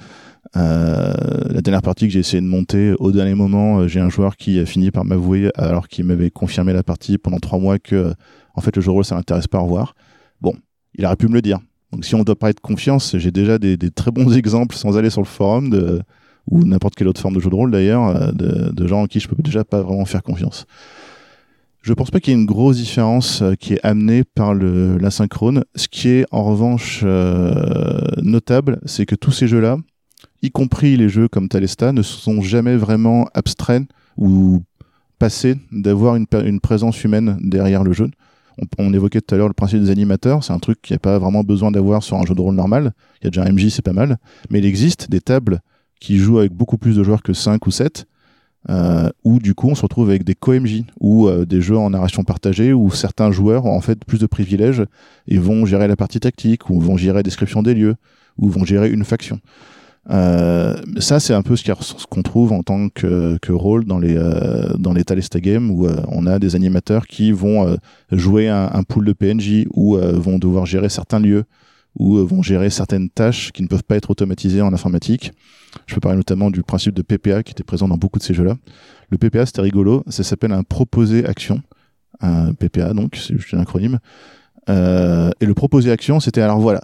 La 0.55 1.61
dernière 1.61 1.83
partie 1.83 2.07
que 2.07 2.13
j'ai 2.13 2.19
essayé 2.19 2.41
de 2.41 2.47
monter, 2.47 2.93
au 2.99 3.11
dernier 3.11 3.35
moment, 3.35 3.87
j'ai 3.87 3.99
un 3.99 4.09
joueur 4.09 4.35
qui 4.35 4.59
a 4.59 4.65
fini 4.65 4.91
par 4.91 5.05
m'avouer, 5.05 5.51
alors 5.55 5.87
qu'il 5.87 6.05
m'avait 6.05 6.31
confirmé 6.31 6.73
la 6.73 6.83
partie 6.83 7.17
pendant 7.17 7.37
trois 7.37 7.59
mois, 7.59 7.79
que 7.79 8.13
en 8.55 8.61
fait 8.61 8.75
le 8.75 8.81
jeu 8.81 8.87
de 8.87 8.91
rôle 8.91 9.05
ça 9.05 9.15
l'intéresse 9.15 9.47
pas 9.47 9.59
à 9.59 9.61
revoir. 9.61 9.93
Bon, 10.41 10.55
il 10.95 11.05
aurait 11.05 11.15
pu 11.15 11.27
me 11.27 11.33
le 11.33 11.41
dire. 11.41 11.59
Donc 11.91 12.05
si 12.05 12.15
on 12.15 12.23
doit 12.23 12.35
parler 12.35 12.53
de 12.53 12.59
confiance, 12.59 13.17
j'ai 13.17 13.31
déjà 13.31 13.57
des, 13.57 13.77
très 13.91 14.11
bons 14.11 14.33
exemples 14.37 14.75
sans 14.75 14.97
aller 14.97 15.09
sur 15.09 15.21
le 15.21 15.27
forum 15.27 16.03
ou 16.49 16.63
n'importe 16.63 16.95
quelle 16.95 17.07
autre 17.07 17.21
forme 17.21 17.35
de 17.35 17.39
jeu 17.39 17.49
de 17.49 17.55
rôle 17.55 17.71
d'ailleurs, 17.71 18.07
euh, 18.07 18.31
de, 18.31 18.87
gens 18.87 19.03
en 19.03 19.07
qui 19.07 19.19
je 19.19 19.27
peux 19.27 19.35
déjà 19.41 19.63
pas 19.63 19.81
vraiment 19.81 20.05
faire 20.05 20.23
confiance. 20.23 20.65
Je 21.81 21.93
pense 21.93 22.11
pas 22.11 22.19
qu'il 22.19 22.33
y 22.33 22.35
ait 22.35 22.39
une 22.39 22.45
grosse 22.45 22.77
différence 22.77 23.41
euh, 23.41 23.53
qui 23.53 23.73
est 23.73 23.85
amenée 23.85 24.23
par 24.23 24.53
l'asynchrone. 24.53 25.63
Ce 25.75 25.87
qui 25.87 26.09
est 26.09 26.25
en 26.31 26.43
revanche 26.43 27.01
euh, 27.03 27.99
notable, 28.21 28.79
c'est 28.85 29.05
que 29.05 29.15
tous 29.15 29.31
ces 29.31 29.47
jeux-là, 29.47 29.77
y 30.41 30.51
compris 30.51 30.97
les 30.97 31.09
jeux 31.09 31.27
comme 31.27 31.47
Talesta, 31.47 31.91
ne 31.91 32.01
sont 32.01 32.41
jamais 32.41 32.75
vraiment 32.75 33.27
abstraits 33.33 33.83
ou 34.17 34.61
passés 35.19 35.55
d'avoir 35.71 36.15
une 36.15 36.59
présence 36.59 37.03
humaine 37.03 37.37
derrière 37.41 37.83
le 37.83 37.93
jeu. 37.93 38.09
On, 38.57 38.65
on 38.79 38.93
évoquait 38.93 39.21
tout 39.21 39.35
à 39.35 39.37
l'heure 39.37 39.47
le 39.47 39.53
principe 39.53 39.81
des 39.81 39.89
animateurs, 39.89 40.43
c'est 40.43 40.53
un 40.53 40.59
truc 40.59 40.81
qui 40.81 40.93
a 40.93 40.99
pas 40.99 41.19
vraiment 41.19 41.43
besoin 41.43 41.71
d'avoir 41.71 42.03
sur 42.03 42.17
un 42.17 42.25
jeu 42.25 42.35
de 42.35 42.41
rôle 42.41 42.55
normal. 42.55 42.93
Il 43.21 43.25
y 43.25 43.27
a 43.27 43.29
déjà 43.29 43.43
un 43.43 43.51
MJ, 43.51 43.69
c'est 43.69 43.81
pas 43.81 43.93
mal. 43.93 44.17
Mais 44.49 44.59
il 44.59 44.65
existe 44.65 45.09
des 45.09 45.21
tables 45.21 45.61
qui 45.99 46.17
jouent 46.17 46.39
avec 46.39 46.53
beaucoup 46.53 46.77
plus 46.77 46.95
de 46.95 47.03
joueurs 47.03 47.23
que 47.23 47.33
5 47.33 47.65
ou 47.65 47.71
7, 47.71 48.05
euh, 48.69 49.09
où 49.23 49.39
du 49.39 49.55
coup 49.55 49.69
on 49.69 49.75
se 49.75 49.81
retrouve 49.81 50.09
avec 50.09 50.23
des 50.23 50.35
co-MJ, 50.35 50.83
ou 50.99 51.27
euh, 51.27 51.45
des 51.45 51.61
jeux 51.61 51.77
en 51.77 51.89
narration 51.89 52.23
partagée, 52.23 52.73
où 52.73 52.91
certains 52.91 53.31
joueurs 53.31 53.65
ont 53.65 53.75
en 53.75 53.81
fait 53.81 54.03
plus 54.05 54.19
de 54.19 54.25
privilèges 54.25 54.83
et 55.27 55.37
vont 55.37 55.65
gérer 55.65 55.87
la 55.87 55.95
partie 55.95 56.19
tactique, 56.19 56.69
ou 56.69 56.79
vont 56.79 56.97
gérer 56.97 57.17
la 57.17 57.23
description 57.23 57.63
des 57.63 57.73
lieux, 57.73 57.95
ou 58.37 58.49
vont 58.49 58.65
gérer 58.65 58.89
une 58.89 59.03
faction. 59.03 59.39
Euh, 60.09 60.75
ça, 60.99 61.19
c'est 61.19 61.33
un 61.33 61.41
peu 61.41 61.55
ce 61.55 62.05
qu'on 62.09 62.23
trouve 62.23 62.53
en 62.53 62.63
tant 62.63 62.89
que, 62.89 63.37
rôle 63.51 63.85
dans 63.85 63.99
les, 63.99 64.15
euh, 64.17 64.73
dans 64.77 64.93
les 64.93 65.03
Talesta 65.03 65.39
Games, 65.39 65.69
où 65.69 65.85
euh, 65.85 66.01
on 66.07 66.25
a 66.25 66.39
des 66.39 66.55
animateurs 66.55 67.07
qui 67.07 67.31
vont 67.31 67.67
euh, 67.67 67.75
jouer 68.11 68.47
un, 68.47 68.83
pool 68.83 69.05
de 69.05 69.13
PNJ, 69.13 69.65
ou 69.73 69.97
vont 69.97 70.39
devoir 70.39 70.65
gérer 70.65 70.89
certains 70.89 71.19
lieux, 71.19 71.43
ou 71.99 72.17
vont 72.25 72.41
gérer 72.41 72.69
certaines 72.69 73.09
tâches 73.09 73.51
qui 73.51 73.63
ne 73.63 73.67
peuvent 73.67 73.83
pas 73.83 73.95
être 73.95 74.09
automatisées 74.11 74.61
en 74.61 74.73
informatique. 74.73 75.33
Je 75.87 75.95
peux 75.95 76.01
parler 76.01 76.17
notamment 76.17 76.51
du 76.51 76.63
principe 76.63 76.93
de 76.93 77.01
PPA 77.01 77.43
qui 77.43 77.51
était 77.51 77.63
présent 77.63 77.87
dans 77.87 77.97
beaucoup 77.97 78.19
de 78.19 78.23
ces 78.23 78.33
jeux-là. 78.33 78.55
Le 79.09 79.17
PPA, 79.17 79.45
c'était 79.45 79.61
rigolo, 79.61 80.03
ça 80.07 80.23
s'appelle 80.23 80.51
un 80.51 80.63
proposé 80.63 81.25
action. 81.25 81.61
Un 82.21 82.53
PPA, 82.53 82.93
donc, 82.93 83.15
c'est 83.15 83.37
juste 83.37 83.53
un 83.53 83.59
acronyme. 83.59 83.99
Et 84.69 85.45
le 85.45 85.53
proposé 85.53 85.91
action, 85.91 86.19
c'était 86.19 86.41
alors 86.41 86.59
voilà, 86.59 86.83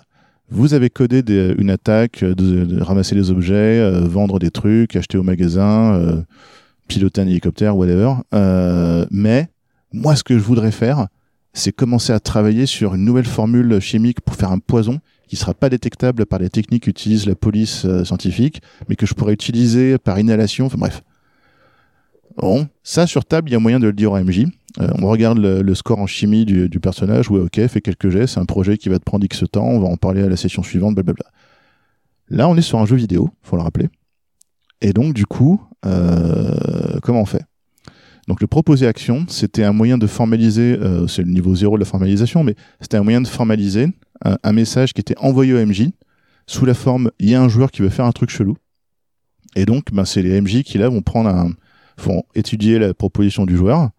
vous 0.54 0.74
avez 0.74 0.89
codé 0.89 1.22
des- 1.24 1.56
une 1.58 1.70
attaque, 1.70 2.24
euh, 2.24 2.34
ramasser 2.82 3.16
des 3.16 3.32
objets, 3.32 3.54
euh, 3.80 4.01
vendre 4.08 4.39
des 4.39 4.51
trucs, 4.51 4.95
acheter 4.95 5.18
au 5.18 5.24
magasin, 5.24 5.95
euh, 5.95 6.22
piloter 6.88 7.22
un 7.22 7.28
hélicoptère, 7.28 7.76
whatever. 7.76 8.14
Euh, 8.34 9.06
mais 9.12 9.49
moi, 9.91 10.16
ce 10.16 10.24
que 10.24 10.38
je 10.38 10.43
voudrais 10.43 10.72
faire, 10.72 11.08
c'est 11.54 11.72
commencer 11.72 12.14
à 12.14 12.20
travailler 12.20 12.66
sur 12.66 12.95
une 12.95 13.06
nouvelle 13.06 13.26
formule 13.26 13.80
chimique 13.80 14.22
pour 14.22 14.36
faire 14.36 14.51
un 14.51 14.60
poison 14.60 14.99
qui 15.28 15.36
sera 15.36 15.54
pas 15.54 15.70
détectable 15.70 16.26
par 16.26 16.39
les 16.39 16.49
techniques 16.49 16.84
qu'utilise 16.84 17.26
la 17.26 17.36
police 17.36 17.86
euh, 17.86 18.04
scientifique, 18.04 18.62
mais 18.89 18.95
que 18.95 19.06
je 19.06 19.14
pourrais 19.14 19.34
utiliser 19.34 19.97
par 19.97 20.20
inhalation. 20.20 20.66
Enfin 20.68 20.78
bref. 20.78 21.01
Bon, 22.38 22.68
ça 22.84 23.06
sur 23.08 23.26
table, 23.26 23.50
il 23.50 23.54
y 23.54 23.56
a 23.56 23.60
moyen 23.60 23.80
de 23.80 23.88
le 23.88 23.94
dire 23.94 24.12
au 24.12 24.18
MJ. 24.18 24.46
Euh, 24.80 24.88
on 25.00 25.08
regarde 25.08 25.38
le, 25.38 25.62
le 25.62 25.76
score 25.76 26.00
en 26.00 26.08
chimie 26.08 26.46
du, 26.46 26.68
du 26.68 26.80
personnage. 26.80 27.30
Ouais, 27.30 27.40
ok, 27.40 27.68
fais 27.68 27.82
quelques 27.82 28.10
jets. 28.10 28.28
C'est 28.28 28.40
un 28.40 28.46
projet 28.46 28.78
qui 28.78 28.90
va 28.90 28.98
te 28.98 29.04
prendre 29.04 29.24
X 29.24 29.44
temps. 29.52 29.66
On 29.66 29.80
va 29.80 29.88
en 29.88 29.98
parler 29.98 30.24
à 30.24 30.30
la 30.30 30.36
session 30.36 30.64
suivante. 30.64 30.96
Blablabla. 30.96 31.26
Là, 32.30 32.48
on 32.48 32.56
est 32.58 32.62
sur 32.62 32.80
un 32.80 32.86
jeu 32.86 32.96
vidéo, 32.96 33.30
faut 33.44 33.56
le 33.56 33.62
rappeler. 33.62 33.90
Et 34.82 34.94
donc, 34.94 35.14
du 35.14 35.26
coup, 35.26 35.62
euh, 35.86 37.00
comment 37.04 37.22
on 37.22 37.26
fait? 37.26 37.44
Donc, 38.28 38.42
le 38.42 38.48
proposé 38.48 38.88
action, 38.88 39.26
c'était 39.28 39.64
un 39.64 39.74
moyen 39.74 39.98
de 39.98 40.08
formaliser. 40.08 40.78
euh, 40.80 41.08
c'est 41.08 41.22
le 41.22 41.30
niveau 41.30 41.54
zéro 41.56 41.76
de 41.76 41.82
la 41.82 41.86
formalisation, 41.86 42.44
mais 42.44 42.56
c'était 42.82 42.98
un 42.98 43.04
moyen 43.04 43.22
de 43.22 43.28
formaliser 43.28 43.90
un, 44.26 44.38
un 44.42 44.54
message 44.54 44.94
qui 44.94 45.02
était 45.02 45.18
envoyé 45.20 45.54
au 45.54 45.64
MJ 45.64 45.90
sous 46.48 46.66
la 46.66 46.74
forme 46.74 47.12
il 47.20 47.30
y 47.30 47.36
a 47.36 47.42
un 47.42 47.50
joueur 47.50 47.70
qui 47.72 47.82
veut 47.82 47.90
faire 47.90 48.06
un 48.06 48.12
truc 48.12 48.30
chelou. 48.30 48.58
Et 49.56 49.66
donc, 49.66 49.92
ben, 49.94 50.06
c'est 50.06 50.22
les 50.24 50.42
MJ 50.42 50.64
qui 50.64 50.78
là 50.78 50.90
vont 50.90 51.02
prendre 51.02 51.30
un, 51.30 51.52
vont 51.98 52.24
étudier 52.36 52.80
la 52.80 52.94
proposition 52.94 53.46
du 53.46 53.56
joueur. 53.56 53.89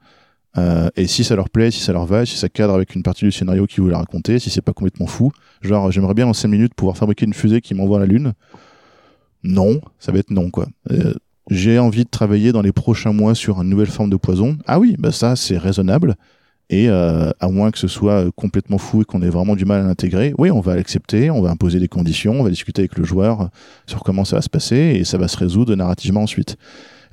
Euh, 0.56 0.88
et 0.96 1.06
si 1.06 1.24
ça 1.24 1.34
leur 1.34 1.50
plaît, 1.50 1.70
si 1.70 1.80
ça 1.80 1.92
leur 1.92 2.06
va, 2.06 2.24
si 2.24 2.36
ça 2.36 2.48
cadre 2.48 2.74
avec 2.74 2.94
une 2.94 3.02
partie 3.02 3.24
du 3.24 3.32
scénario 3.32 3.66
qu'ils 3.66 3.82
voulaient 3.82 3.96
raconter, 3.96 4.38
si 4.38 4.50
c'est 4.50 4.62
pas 4.62 4.72
complètement 4.72 5.06
fou, 5.06 5.32
genre 5.62 5.90
j'aimerais 5.90 6.14
bien 6.14 6.26
en 6.26 6.32
5 6.32 6.48
minutes 6.48 6.74
pouvoir 6.74 6.96
fabriquer 6.96 7.26
une 7.26 7.34
fusée 7.34 7.60
qui 7.60 7.74
m'envoie 7.74 7.98
à 7.98 8.00
la 8.00 8.06
Lune. 8.06 8.34
Non, 9.42 9.80
ça 9.98 10.12
va 10.12 10.18
être 10.18 10.30
non 10.30 10.50
quoi. 10.50 10.68
Euh, 10.92 11.14
j'ai 11.50 11.78
envie 11.78 12.04
de 12.04 12.08
travailler 12.08 12.52
dans 12.52 12.62
les 12.62 12.72
prochains 12.72 13.12
mois 13.12 13.34
sur 13.34 13.60
une 13.60 13.68
nouvelle 13.68 13.88
forme 13.88 14.10
de 14.10 14.16
poison. 14.16 14.56
Ah 14.66 14.78
oui, 14.78 14.96
bah 14.98 15.12
ça 15.12 15.34
c'est 15.36 15.58
raisonnable. 15.58 16.14
Et 16.70 16.88
euh, 16.88 17.30
à 17.40 17.48
moins 17.48 17.70
que 17.70 17.78
ce 17.78 17.88
soit 17.88 18.30
complètement 18.36 18.78
fou 18.78 19.02
et 19.02 19.04
qu'on 19.04 19.20
ait 19.20 19.28
vraiment 19.28 19.54
du 19.54 19.66
mal 19.66 19.80
à 19.80 19.86
l'intégrer, 19.86 20.32
oui, 20.38 20.50
on 20.50 20.60
va 20.60 20.76
l'accepter, 20.76 21.30
on 21.30 21.42
va 21.42 21.50
imposer 21.50 21.78
des 21.78 21.88
conditions, 21.88 22.40
on 22.40 22.42
va 22.42 22.48
discuter 22.48 22.82
avec 22.82 22.96
le 22.96 23.04
joueur 23.04 23.50
sur 23.86 24.02
comment 24.02 24.24
ça 24.24 24.36
va 24.36 24.42
se 24.42 24.48
passer 24.48 24.76
et 24.76 25.04
ça 25.04 25.18
va 25.18 25.28
se 25.28 25.36
résoudre 25.36 25.74
narrativement 25.74 26.22
ensuite. 26.22 26.56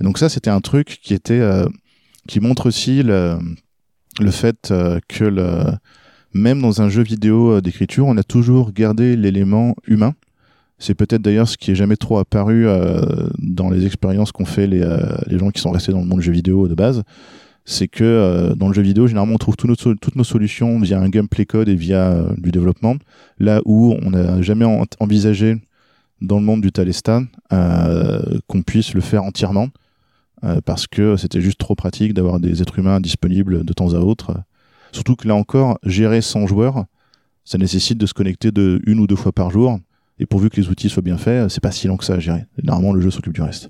Donc 0.02 0.18
ça, 0.18 0.30
c'était 0.30 0.50
un 0.50 0.62
truc 0.62 1.00
qui 1.02 1.14
était 1.14 1.40
euh, 1.40 1.68
qui 2.28 2.40
montre 2.40 2.68
aussi 2.68 3.04
le, 3.04 3.38
le 4.20 4.32
fait 4.32 4.70
euh, 4.72 5.00
que 5.08 5.24
le, 5.24 5.64
même 6.34 6.62
dans 6.62 6.82
un 6.82 6.90
jeu 6.90 7.04
vidéo 7.04 7.54
euh, 7.54 7.62
d'écriture, 7.62 8.08
on 8.08 8.18
a 8.18 8.24
toujours 8.24 8.72
gardé 8.74 9.16
l'élément 9.16 9.76
humain. 9.88 10.14
C'est 10.80 10.96
peut-être 10.96 11.22
d'ailleurs 11.22 11.48
ce 11.48 11.58
qui 11.58 11.72
est 11.72 11.76
jamais 11.76 11.96
trop 11.96 12.18
apparu 12.18 12.66
dans 13.38 13.70
les 13.70 13.86
expériences 13.86 14.32
qu'ont 14.32 14.46
fait 14.46 14.66
les, 14.66 14.84
les 15.28 15.38
gens 15.38 15.52
qui 15.52 15.62
sont 15.62 15.70
restés 15.70 15.92
dans 15.92 16.00
le 16.00 16.08
monde 16.08 16.22
du 16.22 16.26
jeu 16.26 16.32
vidéo 16.32 16.68
de 16.68 16.74
base. 16.74 17.04
C'est 17.66 17.88
que 17.88 18.56
dans 18.56 18.68
le 18.68 18.74
jeu 18.74 18.82
vidéo, 18.82 19.06
généralement, 19.06 19.36
on 19.36 19.38
trouve 19.38 19.56
toutes 19.56 20.16
nos 20.16 20.24
solutions 20.24 20.80
via 20.80 21.00
un 21.00 21.10
gameplay 21.10 21.46
code 21.46 21.70
et 21.70 21.76
via 21.76 22.26
du 22.36 22.50
développement. 22.50 22.96
Là 23.38 23.62
où 23.66 23.96
on 24.02 24.10
n'a 24.10 24.42
jamais 24.42 24.66
en- 24.66 24.84
envisagé 25.00 25.62
dans 26.20 26.40
le 26.40 26.46
monde 26.46 26.62
du 26.62 26.72
Talestan 26.72 27.26
qu'on 27.52 28.62
puisse 28.66 28.96
le 28.96 29.02
faire 29.02 29.24
entièrement 29.24 29.68
euh, 30.44 30.62
parce 30.64 30.88
que 30.88 31.18
c'était 31.18 31.42
juste 31.42 31.60
trop 31.60 31.76
pratique 31.76 32.14
d'avoir 32.14 32.40
des 32.40 32.62
êtres 32.62 32.80
humains 32.80 33.00
disponibles 33.00 33.64
de 33.64 33.74
temps 33.74 33.94
à 33.94 34.00
autre. 34.00 34.42
Surtout 34.92 35.16
que 35.16 35.28
là 35.28 35.36
encore, 35.36 35.80
gérer 35.84 36.22
100 36.22 36.48
joueurs, 36.48 36.86
ça 37.46 37.58
nécessite 37.58 37.98
de 37.98 38.06
se 38.06 38.14
connecter 38.14 38.52
de 38.52 38.82
une 38.86 39.00
ou 39.00 39.08
deux 39.08 39.16
fois 39.16 39.32
par 39.32 39.52
jour. 39.52 39.80
Et 40.20 40.26
pourvu 40.26 40.50
que 40.50 40.58
les 40.58 40.70
outils 40.70 40.90
soient 40.90 41.02
bien 41.02 41.18
faits, 41.18 41.50
c'est 41.50 41.62
pas 41.62 41.72
si 41.72 41.88
long 41.88 41.98
que 41.98 42.06
ça 42.06 42.16
à 42.16 42.20
gérer. 42.20 42.46
Normalement, 42.62 42.94
le 42.94 43.02
jeu 43.02 43.10
s'occupe 43.10 43.34
du 43.34 43.42
reste. 43.42 43.70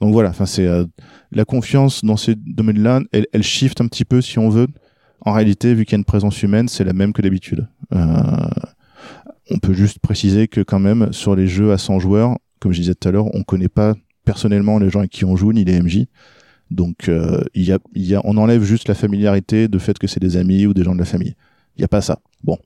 Donc 0.00 0.12
voilà, 0.12 0.28
enfin 0.28 0.46
c'est 0.46 0.66
euh, 0.66 0.84
la 1.32 1.44
confiance 1.44 2.04
dans 2.04 2.16
ces 2.16 2.34
domaines-là, 2.34 3.00
elle, 3.12 3.26
elle 3.32 3.42
shift 3.42 3.80
un 3.80 3.86
petit 3.86 4.04
peu 4.04 4.20
si 4.20 4.38
on 4.38 4.50
veut. 4.50 4.68
En 5.22 5.32
réalité, 5.32 5.74
vu 5.74 5.84
qu'il 5.84 5.92
y 5.92 5.96
a 5.96 5.98
une 5.98 6.04
présence 6.04 6.42
humaine, 6.42 6.68
c'est 6.68 6.84
la 6.84 6.92
même 6.92 7.12
que 7.12 7.22
d'habitude. 7.22 7.66
Euh, 7.94 8.06
on 9.50 9.58
peut 9.58 9.72
juste 9.72 9.98
préciser 9.98 10.48
que 10.48 10.60
quand 10.60 10.78
même 10.78 11.12
sur 11.12 11.34
les 11.34 11.46
jeux 11.46 11.72
à 11.72 11.78
100 11.78 12.00
joueurs, 12.00 12.36
comme 12.60 12.72
je 12.72 12.80
disais 12.80 12.94
tout 12.94 13.08
à 13.08 13.12
l'heure, 13.12 13.34
on 13.34 13.42
connaît 13.42 13.68
pas 13.68 13.94
personnellement 14.26 14.78
les 14.78 14.90
gens 14.90 14.98
avec 14.98 15.10
qui 15.12 15.24
on 15.24 15.36
joue 15.36 15.52
ni 15.54 15.64
les 15.64 15.80
MJ. 15.80 16.04
Donc 16.70 17.08
euh, 17.08 17.40
il 17.54 17.62
y 17.64 17.72
a, 17.72 17.78
il 17.94 18.04
y 18.04 18.14
a, 18.14 18.20
on 18.24 18.36
enlève 18.36 18.62
juste 18.62 18.88
la 18.88 18.94
familiarité 18.94 19.68
de 19.68 19.78
fait 19.78 19.96
que 19.98 20.06
c'est 20.06 20.20
des 20.20 20.36
amis 20.36 20.66
ou 20.66 20.74
des 20.74 20.82
gens 20.84 20.94
de 20.94 20.98
la 20.98 21.06
famille. 21.06 21.34
Il 21.76 21.80
n'y 21.80 21.84
a 21.84 21.88
pas 21.88 22.02
ça. 22.02 22.18
Bon, 22.44 22.58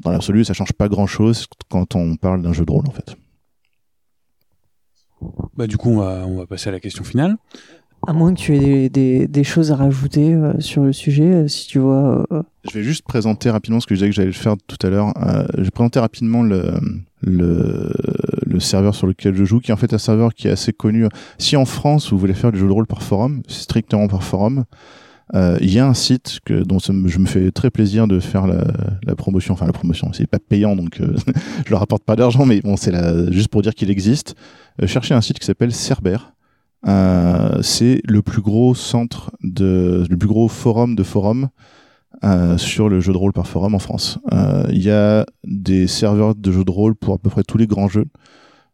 dans 0.00 0.10
l'absolu, 0.10 0.44
ça 0.44 0.52
change 0.52 0.72
pas 0.72 0.88
grand-chose 0.88 1.46
quand 1.70 1.94
on 1.94 2.16
parle 2.16 2.42
d'un 2.42 2.52
jeu 2.52 2.64
de 2.66 2.72
rôle 2.72 2.86
en 2.88 2.92
fait. 2.92 3.16
Bah, 5.56 5.66
du 5.66 5.76
coup, 5.76 5.90
on 5.90 5.98
va, 5.98 6.24
on 6.26 6.36
va 6.38 6.46
passer 6.46 6.68
à 6.68 6.72
la 6.72 6.80
question 6.80 7.02
finale. 7.04 7.36
À 8.06 8.12
moins 8.12 8.32
que 8.32 8.38
tu 8.38 8.54
aies 8.54 8.60
des, 8.60 8.88
des, 8.88 9.26
des 9.26 9.44
choses 9.44 9.72
à 9.72 9.76
rajouter 9.76 10.32
euh, 10.32 10.52
sur 10.60 10.84
le 10.84 10.92
sujet, 10.92 11.34
euh, 11.34 11.48
si 11.48 11.66
tu 11.66 11.80
vois. 11.80 12.24
euh, 12.32 12.42
Je 12.70 12.78
vais 12.78 12.84
juste 12.84 13.02
présenter 13.02 13.50
rapidement 13.50 13.80
ce 13.80 13.88
que 13.88 13.96
je 13.96 14.00
disais 14.00 14.10
que 14.10 14.14
j'allais 14.14 14.30
faire 14.32 14.54
tout 14.68 14.76
à 14.86 14.88
l'heure. 14.90 15.12
Euh, 15.20 15.44
je 15.56 15.62
vais 15.64 15.70
présenter 15.72 15.98
rapidement 15.98 16.44
le, 16.44 16.74
le, 17.22 17.92
le 18.48 18.60
serveur 18.60 18.94
sur 18.94 19.06
lequel 19.06 19.34
je 19.34 19.44
joue, 19.44 19.60
qui 19.60 19.70
est 19.70 19.74
en 19.74 19.76
fait 19.76 19.92
un 19.92 19.98
serveur 19.98 20.34
qui 20.34 20.48
est 20.48 20.50
assez 20.50 20.72
connu. 20.72 21.06
Si 21.38 21.56
en 21.56 21.64
France, 21.64 22.10
vous 22.10 22.18
voulez 22.18 22.34
faire 22.34 22.52
du 22.52 22.58
jeu 22.58 22.66
de 22.66 22.72
rôle 22.72 22.86
par 22.86 23.02
forum, 23.02 23.42
strictement 23.46 24.08
par 24.08 24.22
forum, 24.22 24.64
euh, 25.34 25.58
il 25.60 25.70
y 25.70 25.78
a 25.78 25.86
un 25.86 25.94
site 25.94 26.38
que, 26.44 26.62
dont 26.62 26.78
je 26.78 27.18
me 27.18 27.26
fais 27.26 27.50
très 27.50 27.70
plaisir 27.70 28.08
de 28.08 28.18
faire 28.18 28.46
la, 28.46 29.14
promotion. 29.14 29.54
Enfin, 29.54 29.66
la 29.66 29.72
promotion, 29.72 30.10
c'est 30.12 30.26
pas 30.26 30.38
payant, 30.38 30.74
donc 30.74 31.00
euh, 31.00 31.14
je 31.66 31.70
leur 31.70 31.82
apporte 31.82 32.04
pas 32.04 32.16
d'argent, 32.16 32.46
mais 32.46 32.60
bon, 32.60 32.76
c'est 32.76 32.92
juste 33.32 33.48
pour 33.48 33.62
dire 33.62 33.74
qu'il 33.74 33.90
existe. 33.90 34.34
Euh, 34.82 34.86
cherchez 34.86 35.14
un 35.14 35.20
site 35.20 35.38
qui 35.38 35.46
s'appelle 35.46 35.72
Cerber. 35.72 36.18
Euh, 36.86 37.60
c'est 37.62 38.00
le 38.04 38.22
plus 38.22 38.40
gros 38.40 38.74
centre 38.74 39.32
de, 39.42 40.06
le 40.08 40.16
plus 40.16 40.28
gros 40.28 40.48
forum 40.48 40.94
de 40.94 41.02
forums 41.02 41.48
euh, 42.24 42.58
sur 42.58 42.88
le 42.88 43.00
jeu 43.00 43.12
de 43.12 43.16
rôle 43.16 43.32
par 43.32 43.46
forum 43.46 43.76
en 43.76 43.78
France. 43.78 44.18
Euh, 44.32 44.66
Il 44.70 44.82
y 44.82 44.90
a 44.90 45.24
des 45.44 45.86
serveurs 45.86 46.34
de 46.34 46.50
jeux 46.50 46.64
de 46.64 46.70
rôle 46.70 46.96
pour 46.96 47.14
à 47.14 47.18
peu 47.18 47.30
près 47.30 47.44
tous 47.44 47.58
les 47.58 47.68
grands 47.68 47.86
jeux. 47.86 48.06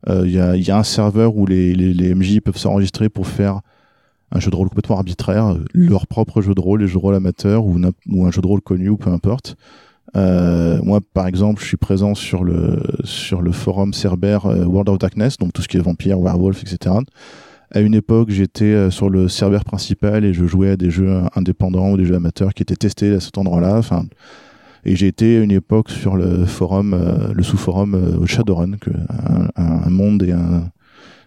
Euh, 0.09 0.23
Il 0.27 0.33
y, 0.33 0.71
a, 0.71 0.79
un 0.79 0.83
serveur 0.83 1.37
où 1.37 1.45
les, 1.45 2.15
MJ 2.15 2.41
peuvent 2.41 2.57
s'enregistrer 2.57 3.11
pour 3.11 3.27
faire 3.27 3.61
un 4.33 4.41
jeu 4.41 4.51
de 4.51 4.57
rôle 4.57 4.71
complètement 4.71 4.97
arbitraire, 4.97 5.57
leur 5.75 6.07
propre 6.07 6.41
jeu 6.41 6.55
de 6.55 6.61
rôle, 6.61 6.81
les 6.81 6.87
jeux 6.87 6.95
de 6.95 6.99
rôle 6.99 7.15
amateurs 7.15 7.67
ou, 7.67 7.77
un 7.77 8.31
jeu 8.31 8.41
de 8.41 8.47
rôle 8.47 8.63
connu 8.63 8.89
ou 8.89 8.97
peu 8.97 9.11
importe. 9.11 9.57
Moi, 10.15 11.01
par 11.13 11.27
exemple, 11.27 11.61
je 11.61 11.67
suis 11.67 11.77
présent 11.77 12.15
sur 12.15 12.45
le 12.45 12.83
sur 13.05 13.43
le 13.43 13.53
forum 13.53 13.93
Cerber 13.93 14.39
World 14.45 14.89
of 14.89 14.99
Darkness, 14.99 15.37
donc 15.37 15.53
tout 15.53 15.61
ce 15.61 15.69
qui 15.69 15.77
est 15.77 15.81
vampire, 15.81 16.19
werewolf, 16.19 16.63
etc. 16.63 16.97
À 17.71 17.81
une 17.81 17.95
époque, 17.95 18.31
j'étais 18.31 18.65
euh, 18.65 18.91
sur 18.91 19.11
le 19.11 19.29
serveur 19.29 19.65
principal 19.65 20.25
et 20.25 20.33
je 20.33 20.47
jouais 20.47 20.71
à 20.71 20.77
des 20.77 20.91
jeux 20.91 21.23
indépendants 21.35 21.93
ou 21.93 21.97
des 21.97 22.05
jeux 22.05 22.15
amateurs 22.15 22.55
qui 22.55 22.63
étaient 22.63 22.77
testés 22.77 23.13
à 23.15 23.21
cet 23.21 23.39
endroit-là. 23.39 23.77
Enfin, 23.77 24.05
et 24.87 24.97
j'ai 24.97 25.07
été 25.07 25.39
à 25.39 25.43
une 25.43 25.51
époque 25.51 25.91
sur 25.91 26.17
le 26.17 26.45
forum, 26.45 26.93
euh, 26.93 27.33
le 27.33 27.43
sous-forum 27.43 27.95
euh, 27.95 28.27
Shadowrun, 28.27 28.73
un, 29.57 29.91
monde 29.91 30.23
et 30.23 30.33
un, 30.33 30.71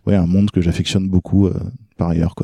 ouais, 0.05 0.15
un 0.15 0.27
monde 0.27 0.51
que 0.51 0.61
j'affectionne 0.61 1.07
beaucoup 1.07 1.47
euh, 1.47 1.53
par 1.97 2.09
ailleurs, 2.09 2.35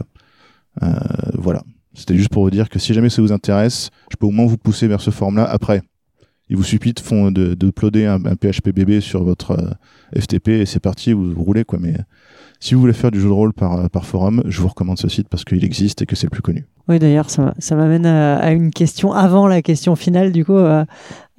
voilà. 1.35 1.61
C'était 1.93 2.17
juste 2.17 2.29
pour 2.29 2.43
vous 2.43 2.49
dire 2.49 2.69
que 2.69 2.79
si 2.79 2.91
jamais 2.95 3.09
ça 3.09 3.21
vous 3.21 3.31
intéresse, 3.31 3.91
je 4.11 4.17
peux 4.17 4.25
au 4.25 4.31
moins 4.31 4.47
vous 4.47 4.57
pousser 4.57 4.87
vers 4.87 4.99
ce 4.99 5.11
forum-là. 5.11 5.43
Après, 5.43 5.83
il 6.49 6.57
vous 6.57 6.63
suffit 6.63 6.93
de, 6.93 7.29
de, 7.29 7.53
de 7.53 7.67
uploader 7.67 8.07
un, 8.07 8.25
un 8.25 8.35
PHP 8.35 8.69
BB 8.69 8.99
sur 8.99 9.23
votre 9.23 9.55
FTP 10.19 10.49
et 10.49 10.65
c'est 10.65 10.79
parti, 10.79 11.13
vous, 11.13 11.33
roulez, 11.35 11.63
quoi. 11.63 11.79
Mais 11.81 11.95
si 12.59 12.75
vous 12.75 12.81
voulez 12.81 12.93
faire 12.93 13.11
du 13.11 13.19
jeu 13.19 13.27
de 13.27 13.33
rôle 13.33 13.53
par, 13.53 14.05
forum, 14.05 14.41
je 14.45 14.61
vous 14.61 14.69
recommande 14.69 14.97
ce 14.97 15.09
site 15.09 15.27
parce 15.29 15.43
qu'il 15.43 15.63
existe 15.63 16.01
et 16.01 16.05
que 16.05 16.15
c'est 16.15 16.27
le 16.27 16.31
plus 16.31 16.41
connu. 16.41 16.65
Oui, 16.89 16.99
d'ailleurs, 16.99 17.29
ça, 17.29 17.53
ça 17.59 17.75
m'amène 17.75 18.05
à, 18.05 18.51
une 18.51 18.71
question 18.71 19.13
avant 19.13 19.47
la 19.47 19.61
question 19.61 19.95
finale, 19.95 20.33
du 20.33 20.43
coup, 20.43 20.57
euh, 20.57 20.83